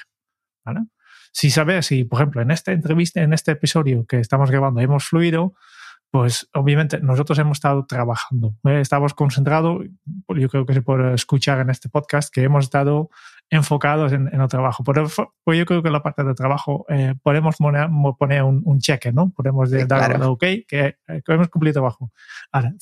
Si 1.33 1.51
sabes, 1.51 1.87
si 1.87 2.05
por 2.05 2.21
ejemplo 2.21 2.43
en 2.43 2.51
esta 2.51 2.73
entrevista, 2.73 3.23
en 3.23 3.33
este 3.33 3.53
episodio 3.53 4.05
que 4.07 4.19
estamos 4.19 4.51
grabando, 4.51 4.81
hemos 4.81 5.05
fluido, 5.05 5.55
pues 6.11 6.49
obviamente 6.55 7.01
nosotros 7.01 7.39
hemos 7.39 7.59
estado 7.59 7.87
trabajando, 7.87 8.57
¿eh? 8.65 8.81
estamos 8.81 9.15
concentrados, 9.15 9.85
yo 10.29 10.49
creo 10.49 10.67
que 10.67 10.75
se 10.75 10.83
puede 10.83 11.15
escuchar 11.15 11.61
en 11.61 11.71
este 11.71 11.89
podcast 11.89 12.33
que 12.33 12.43
hemos 12.43 12.65
estado 12.65 13.11
enfocados 13.51 14.13
en, 14.13 14.29
el 14.29 14.49
trabajo. 14.49 14.85
Pero 14.85 15.07
pues 15.45 15.59
yo 15.59 15.67
creo 15.67 15.83
que 15.83 15.91
la 15.91 16.03
parte 16.03 16.23
de 16.25 16.35
trabajo 16.35 16.87
eh, 16.89 17.15
podemos 17.23 17.57
poner, 17.57 17.89
un, 18.43 18.63
un, 18.65 18.79
cheque, 18.81 19.13
¿no? 19.13 19.31
Podemos 19.31 19.71
dar 19.71 19.87
claro. 19.87 20.33
ok, 20.33 20.41
que, 20.41 20.65
que, 20.67 21.23
hemos 21.27 21.49
cumplido 21.49 21.75
trabajo. 21.75 22.13
Ahora, 22.53 22.75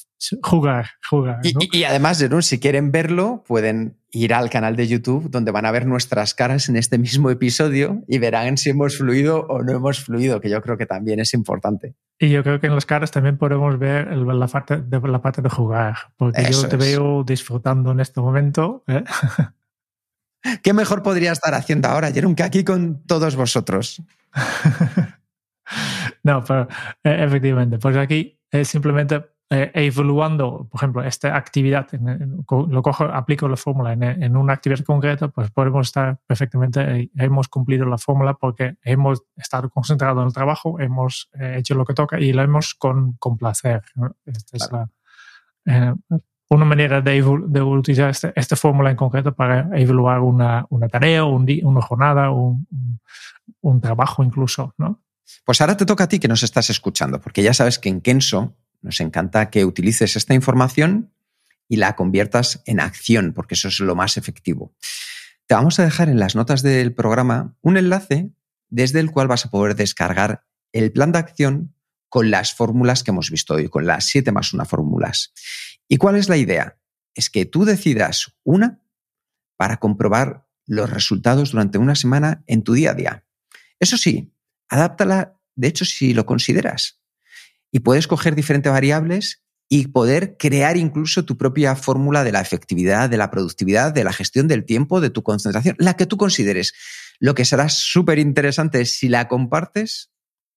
jugar, 0.42 0.90
jugar. 1.08 1.40
Y, 1.42 1.78
y, 1.78 1.84
además, 1.84 2.18
Jerón, 2.18 2.42
si 2.42 2.60
quieren 2.60 2.92
verlo, 2.92 3.42
pueden 3.46 3.98
ir 4.10 4.34
al 4.34 4.50
canal 4.50 4.76
de 4.76 4.86
YouTube 4.86 5.30
donde 5.30 5.50
van 5.50 5.66
a 5.66 5.70
ver 5.70 5.86
nuestras 5.86 6.34
caras 6.34 6.68
en 6.68 6.76
este 6.76 6.98
mismo 6.98 7.30
episodio 7.30 8.02
y 8.06 8.18
verán 8.18 8.56
si 8.56 8.70
hemos 8.70 8.96
fluido 8.96 9.46
o 9.48 9.62
no 9.62 9.72
hemos 9.72 10.00
fluido, 10.00 10.40
que 10.40 10.50
yo 10.50 10.60
creo 10.62 10.76
que 10.76 10.86
también 10.86 11.20
es 11.20 11.34
importante. 11.34 11.94
Y 12.20 12.30
yo 12.30 12.42
creo 12.42 12.58
que 12.58 12.66
en 12.66 12.74
las 12.74 12.84
caras 12.84 13.12
también 13.12 13.38
podemos 13.38 13.78
ver 13.78 14.08
la 14.08 14.46
parte 14.48 14.78
de, 14.78 15.00
la 15.08 15.22
parte 15.22 15.40
de 15.40 15.48
jugar, 15.48 15.96
porque 16.16 16.50
yo 16.50 16.68
te 16.68 16.76
veo 16.76 17.22
disfrutando 17.22 17.92
en 17.92 18.00
este 18.00 18.20
momento. 18.20 18.82
¿eh? 18.88 19.04
¿Qué 20.62 20.72
mejor 20.72 21.02
podría 21.02 21.30
estar 21.30 21.54
haciendo 21.54 21.88
ahora, 21.88 22.10
Jerón, 22.10 22.34
que 22.34 22.42
aquí 22.42 22.64
con 22.64 23.04
todos 23.06 23.36
vosotros? 23.36 24.02
no, 26.24 26.42
pero 26.44 26.68
eh, 27.04 27.24
efectivamente, 27.24 27.78
pues 27.78 27.96
aquí 27.96 28.40
es 28.50 28.66
simplemente 28.68 29.24
eh, 29.50 29.70
evaluando, 29.74 30.68
por 30.70 30.78
ejemplo, 30.78 31.02
esta 31.02 31.34
actividad, 31.34 31.86
lo 31.92 32.82
cojo, 32.82 33.04
aplico 33.04 33.48
la 33.48 33.56
fórmula 33.56 33.94
en, 33.94 34.36
una 34.36 34.52
actividad 34.52 34.84
concreta, 34.84 35.28
pues 35.28 35.50
podemos 35.50 35.86
estar 35.86 36.18
perfectamente, 36.26 36.80
eh, 36.82 37.10
hemos 37.16 37.48
cumplido 37.48 37.86
la 37.86 37.96
fórmula 37.96 38.34
porque 38.34 38.76
hemos 38.82 39.22
estado 39.36 39.70
concentrados 39.70 40.20
en 40.20 40.26
el 40.26 40.34
trabajo, 40.34 40.78
hemos 40.80 41.30
hecho 41.38 41.74
lo 41.74 41.86
que 41.86 41.94
toca 41.94 42.20
y 42.20 42.32
lo 42.32 42.42
hemos 42.42 42.74
con, 42.74 43.14
con 43.14 43.38
placer. 43.38 43.82
Esta 44.26 44.56
es 44.56 44.70
la, 44.70 45.96
una 46.50 46.64
manera 46.64 47.00
de, 47.00 47.22
utilizar 47.22 48.10
este, 48.10 48.32
esta 48.34 48.56
fórmula 48.56 48.90
en 48.90 48.96
concreto 48.96 49.34
para 49.34 49.68
evaluar 49.78 50.20
una, 50.20 50.66
una 50.70 50.88
tarea, 50.88 51.24
un 51.24 51.46
una 51.62 51.82
jornada, 51.82 52.30
un, 52.30 52.66
un, 53.60 53.80
trabajo 53.80 54.22
incluso, 54.24 54.74
¿no? 54.78 55.02
Pues 55.44 55.60
ahora 55.60 55.76
te 55.76 55.84
toca 55.84 56.04
a 56.04 56.08
ti 56.08 56.18
que 56.18 56.28
nos 56.28 56.42
estás 56.42 56.70
escuchando, 56.70 57.20
porque 57.20 57.42
ya 57.42 57.52
sabes 57.52 57.78
que 57.78 57.90
en 57.90 58.00
Kenso 58.00 58.56
nos 58.80 59.00
encanta 59.00 59.50
que 59.50 59.64
utilices 59.64 60.16
esta 60.16 60.34
información 60.34 61.12
y 61.68 61.76
la 61.76 61.96
conviertas 61.96 62.62
en 62.66 62.80
acción, 62.80 63.32
porque 63.34 63.54
eso 63.54 63.68
es 63.68 63.80
lo 63.80 63.94
más 63.94 64.16
efectivo. 64.16 64.74
Te 65.46 65.54
vamos 65.54 65.78
a 65.78 65.84
dejar 65.84 66.08
en 66.08 66.18
las 66.18 66.34
notas 66.34 66.62
del 66.62 66.94
programa 66.94 67.56
un 67.60 67.76
enlace 67.76 68.30
desde 68.68 69.00
el 69.00 69.10
cual 69.10 69.28
vas 69.28 69.46
a 69.46 69.50
poder 69.50 69.76
descargar 69.76 70.44
el 70.72 70.92
plan 70.92 71.12
de 71.12 71.18
acción 71.18 71.74
con 72.08 72.30
las 72.30 72.54
fórmulas 72.54 73.02
que 73.02 73.10
hemos 73.10 73.30
visto 73.30 73.54
hoy, 73.54 73.68
con 73.68 73.86
las 73.86 74.06
7 74.06 74.32
más 74.32 74.52
una 74.52 74.64
fórmulas. 74.64 75.32
¿Y 75.88 75.96
cuál 75.96 76.16
es 76.16 76.28
la 76.28 76.36
idea? 76.36 76.78
Es 77.14 77.30
que 77.30 77.44
tú 77.46 77.64
decidas 77.64 78.34
una 78.44 78.82
para 79.56 79.78
comprobar 79.78 80.46
los 80.66 80.90
resultados 80.90 81.52
durante 81.52 81.78
una 81.78 81.94
semana 81.94 82.44
en 82.46 82.62
tu 82.62 82.74
día 82.74 82.90
a 82.90 82.94
día. 82.94 83.24
Eso 83.80 83.96
sí, 83.96 84.32
adáptala, 84.68 85.38
de 85.54 85.68
hecho, 85.68 85.84
si 85.84 86.14
lo 86.14 86.26
consideras. 86.26 87.00
Y 87.70 87.80
puedes 87.80 88.06
coger 88.06 88.34
diferentes 88.34 88.72
variables 88.72 89.42
y 89.68 89.88
poder 89.88 90.36
crear 90.38 90.76
incluso 90.76 91.24
tu 91.24 91.36
propia 91.36 91.76
fórmula 91.76 92.24
de 92.24 92.32
la 92.32 92.40
efectividad, 92.40 93.10
de 93.10 93.18
la 93.18 93.30
productividad, 93.30 93.92
de 93.92 94.04
la 94.04 94.12
gestión 94.12 94.48
del 94.48 94.64
tiempo, 94.64 95.00
de 95.00 95.10
tu 95.10 95.22
concentración, 95.22 95.76
la 95.78 95.94
que 95.94 96.06
tú 96.06 96.16
consideres. 96.16 96.72
Lo 97.18 97.34
que 97.34 97.44
será 97.44 97.68
súper 97.68 98.18
interesante 98.18 98.80
es 98.80 98.92
si 98.92 99.08
la 99.08 99.28
compartes, 99.28 100.10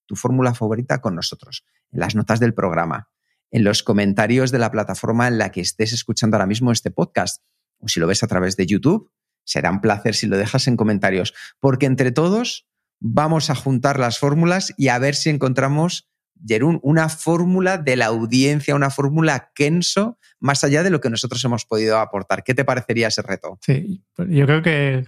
tu 0.06 0.16
fórmula 0.16 0.54
favorita 0.54 1.02
con 1.02 1.16
nosotros, 1.16 1.66
en 1.92 2.00
las 2.00 2.16
notas 2.16 2.40
del 2.40 2.54
programa 2.54 3.10
en 3.52 3.64
los 3.64 3.84
comentarios 3.84 4.52
de 4.52 4.60
la 4.60 4.72
plataforma 4.72 5.28
en 5.28 5.38
la 5.38 5.52
que 5.52 5.62
estés 5.62 5.94
escuchando 5.94 6.38
ahora 6.38 6.48
mismo 6.48 6.72
este 6.72 6.90
podcast. 6.90 7.44
O 7.80 7.88
si 7.88 8.00
lo 8.00 8.08
ves 8.08 8.24
a 8.24 8.28
través 8.28 8.56
de 8.56 8.66
YouTube, 8.66 9.12
será 9.44 9.70
un 9.72 9.82
placer 9.82 10.16
si 10.16 10.28
lo 10.28 10.38
dejas 10.38 10.68
en 10.68 10.78
comentarios, 10.78 11.34
porque 11.60 11.86
entre 11.86 12.12
todos 12.12 12.68
vamos 13.00 13.50
a 13.50 13.56
juntar 13.56 14.00
las 14.00 14.20
fórmulas 14.20 14.74
y 14.78 14.88
a 14.88 15.00
ver 15.00 15.16
si 15.16 15.30
encontramos, 15.30 16.10
Jerún, 16.46 16.80
una 16.84 17.10
fórmula 17.10 17.78
de 17.78 17.96
la 17.96 18.08
audiencia, 18.08 18.76
una 18.76 18.90
fórmula 18.90 19.52
Kenso, 19.54 20.18
más 20.40 20.64
allá 20.64 20.84
de 20.84 20.90
lo 20.90 21.02
que 21.02 21.10
nosotros 21.10 21.44
hemos 21.46 21.66
podido 21.66 22.00
aportar. 22.00 22.44
¿Qué 22.44 22.54
te 22.54 22.66
parecería 22.66 23.08
ese 23.08 23.22
reto? 23.22 23.60
Sí, 23.62 24.04
yo 24.18 24.46
creo 24.46 24.62
que, 24.62 25.06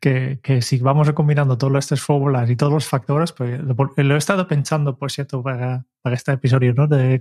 que, 0.42 0.62
si 0.62 0.78
vamos 0.78 1.10
combinando 1.12 1.58
todas 1.58 1.84
estas 1.84 2.00
fórmulas 2.00 2.48
y 2.50 2.56
todos 2.56 2.72
los 2.72 2.86
factores, 2.86 3.32
pues 3.32 3.60
lo, 3.60 4.14
he 4.14 4.18
estado 4.18 4.46
pensando, 4.46 4.96
por 4.96 5.10
cierto, 5.10 5.42
para, 5.42 5.86
para 6.02 6.16
este 6.16 6.32
episodio, 6.32 6.72
¿no? 6.74 6.86
De, 6.86 7.20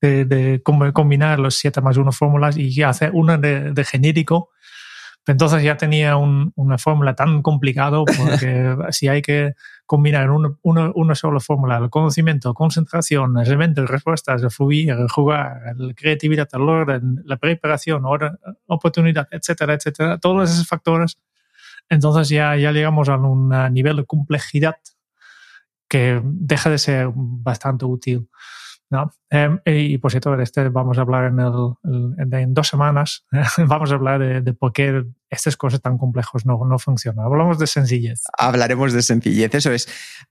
de, 0.00 0.62
combinar 0.62 1.38
los 1.38 1.56
7 1.56 1.80
más 1.80 1.96
1 1.96 2.12
fórmulas 2.12 2.56
y 2.56 2.82
hacer 2.82 3.10
una 3.14 3.38
de, 3.38 3.72
de 3.72 3.84
genérico 3.84 4.50
entonces 5.26 5.62
ya 5.62 5.76
tenía 5.76 6.16
una 6.16 6.78
fórmula 6.78 7.14
tan 7.14 7.42
complicado 7.42 8.04
porque 8.04 8.76
si 8.90 9.08
hay 9.08 9.22
que 9.22 9.54
combinar 9.84 10.24
en 10.24 10.56
una, 10.62 11.14
sola 11.14 11.40
fórmula 11.40 11.78
el 11.78 11.90
conocimiento, 11.90 12.54
concentración, 12.54 13.36
elementos, 13.38 13.88
respuestas, 13.90 14.42
el 14.42 14.50
fluir, 14.50 14.90
el 14.90 15.08
jugar, 15.08 15.74
la 15.76 15.94
creatividad, 15.94 16.48
el 16.52 16.62
orden, 16.62 17.22
la 17.24 17.36
preparación, 17.38 18.04
oportunidad, 18.66 19.26
etcétera, 19.30 19.74
etcétera, 19.74 20.18
todos 20.18 20.50
esos 20.50 20.66
factores, 20.66 21.18
entonces 21.88 22.28
ya, 22.28 22.56
ya 22.56 22.72
llegamos 22.72 23.08
a 23.08 23.16
un 23.16 23.48
nivel 23.72 23.96
de 23.96 24.04
complejidad 24.04 24.76
que 25.88 26.20
deja 26.24 26.70
de 26.70 26.78
ser 26.78 27.10
bastante 27.14 27.84
útil. 27.84 28.28
¿No? 28.90 29.12
Em, 29.30 29.58
y 29.64 29.98
por 29.98 30.10
cierto, 30.10 30.38
este 30.40 30.68
vamos 30.68 30.98
a 30.98 31.02
hablar 31.02 31.32
en, 31.32 31.40
el, 31.40 32.32
en, 32.32 32.54
dos 32.54 32.68
semanas, 32.68 33.26
vamos 33.66 33.90
a 33.90 33.94
hablar 33.94 34.42
de, 34.42 34.52
por 34.52 34.72
qué 34.72 35.04
estas 35.30 35.56
cosas 35.56 35.80
tan 35.80 35.98
complejas 35.98 36.46
no, 36.46 36.64
no 36.64 36.78
funcionan. 36.78 37.24
Hablamos 37.24 37.58
de 37.58 37.66
sencillez. 37.66 38.22
Hablaremos 38.38 38.92
de 38.92 39.02
sencillez, 39.02 39.54
eso 39.54 39.72
es. 39.72 39.88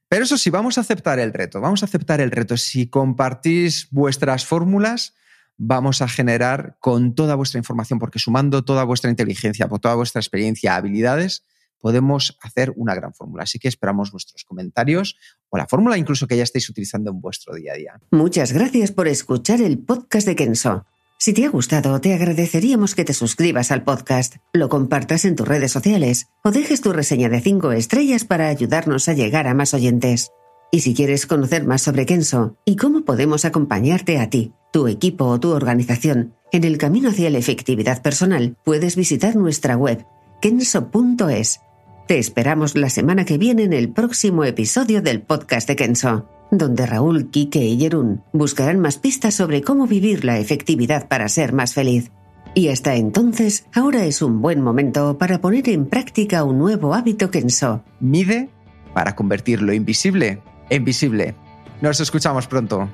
Pero 0.07 0.23
eso 0.23 0.37
sí, 0.37 0.49
vamos 0.49 0.77
a 0.77 0.81
aceptar 0.81 1.19
el 1.19 1.33
reto, 1.33 1.61
vamos 1.61 1.83
a 1.83 1.85
aceptar 1.85 2.21
el 2.21 2.31
reto. 2.31 2.57
Si 2.57 2.87
compartís 2.87 3.89
vuestras 3.91 4.45
fórmulas, 4.45 5.15
vamos 5.57 6.01
a 6.01 6.07
generar 6.07 6.77
con 6.79 7.15
toda 7.15 7.35
vuestra 7.35 7.57
información, 7.57 7.99
porque 7.99 8.19
sumando 8.19 8.63
toda 8.63 8.83
vuestra 8.83 9.09
inteligencia, 9.09 9.67
por 9.67 9.79
toda 9.79 9.95
vuestra 9.95 10.19
experiencia, 10.19 10.75
habilidades, 10.75 11.43
podemos 11.85 12.35
hacer 12.41 12.73
una 12.77 12.95
gran 12.95 13.13
fórmula. 13.13 13.43
Así 13.43 13.59
que 13.59 13.67
esperamos 13.67 14.11
vuestros 14.11 14.43
comentarios 14.43 15.17
o 15.49 15.57
la 15.59 15.67
fórmula 15.67 15.99
incluso 15.99 16.25
que 16.25 16.35
ya 16.35 16.41
estéis 16.41 16.67
utilizando 16.67 17.11
en 17.11 17.21
vuestro 17.21 17.53
día 17.53 17.73
a 17.73 17.75
día. 17.75 18.01
Muchas 18.09 18.53
gracias 18.53 18.91
por 18.91 19.07
escuchar 19.07 19.61
el 19.61 19.77
podcast 19.77 20.25
de 20.25 20.35
Kenso. 20.35 20.87
Si 21.19 21.31
te 21.31 21.45
ha 21.45 21.49
gustado, 21.49 22.01
te 22.01 22.15
agradeceríamos 22.15 22.95
que 22.95 23.05
te 23.05 23.13
suscribas 23.13 23.69
al 23.69 23.83
podcast, 23.83 24.37
lo 24.51 24.67
compartas 24.67 25.25
en 25.25 25.35
tus 25.35 25.47
redes 25.47 25.73
sociales 25.73 26.25
o 26.43 26.49
dejes 26.49 26.81
tu 26.81 26.91
reseña 26.91 27.29
de 27.29 27.39
5 27.39 27.71
estrellas 27.73 28.25
para 28.25 28.47
ayudarnos 28.47 29.07
a 29.07 29.13
llegar 29.13 29.45
a 29.45 29.53
más 29.53 29.75
oyentes. 29.75 30.31
Y 30.71 30.79
si 30.79 30.95
quieres 30.95 31.27
conocer 31.27 31.65
más 31.65 31.83
sobre 31.83 32.07
Kenso 32.07 32.57
y 32.65 32.77
cómo 32.77 33.05
podemos 33.05 33.45
acompañarte 33.45 34.17
a 34.17 34.31
ti, 34.31 34.53
tu 34.73 34.87
equipo 34.87 35.25
o 35.25 35.39
tu 35.39 35.51
organización 35.51 36.33
en 36.51 36.63
el 36.63 36.79
camino 36.79 37.09
hacia 37.09 37.29
la 37.29 37.37
efectividad 37.37 38.01
personal, 38.01 38.57
puedes 38.65 38.95
visitar 38.95 39.35
nuestra 39.35 39.77
web 39.77 40.03
kenso.es 40.41 41.59
te 42.07 42.19
esperamos 42.19 42.75
la 42.75 42.89
semana 42.89 43.25
que 43.25 43.37
viene 43.37 43.63
en 43.63 43.73
el 43.73 43.89
próximo 43.89 44.43
episodio 44.43 45.01
del 45.01 45.21
podcast 45.21 45.67
de 45.67 45.75
Kenso, 45.75 46.29
donde 46.51 46.85
Raúl, 46.85 47.31
Quique 47.31 47.65
y 47.65 47.79
Jerún 47.79 48.23
buscarán 48.31 48.79
más 48.79 48.97
pistas 48.97 49.33
sobre 49.33 49.63
cómo 49.63 49.87
vivir 49.87 50.23
la 50.23 50.37
efectividad 50.37 51.07
para 51.07 51.27
ser 51.29 51.51
más 51.51 51.73
feliz. 51.73 52.11
Y 52.53 52.69
hasta 52.69 52.95
entonces, 52.95 53.65
ahora 53.73 54.05
es 54.05 54.21
un 54.21 54.41
buen 54.41 54.61
momento 54.61 55.17
para 55.17 55.41
poner 55.41 55.67
en 55.69 55.87
práctica 55.87 56.43
un 56.43 56.59
nuevo 56.59 56.93
hábito 56.93 57.31
Kenso. 57.31 57.83
Mide 57.99 58.49
para 58.93 59.15
convertir 59.15 59.61
lo 59.61 59.73
invisible 59.73 60.41
en 60.69 60.85
visible. 60.85 61.35
Nos 61.81 61.99
escuchamos 61.99 62.47
pronto. 62.47 62.87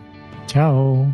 Chao. 0.47 1.13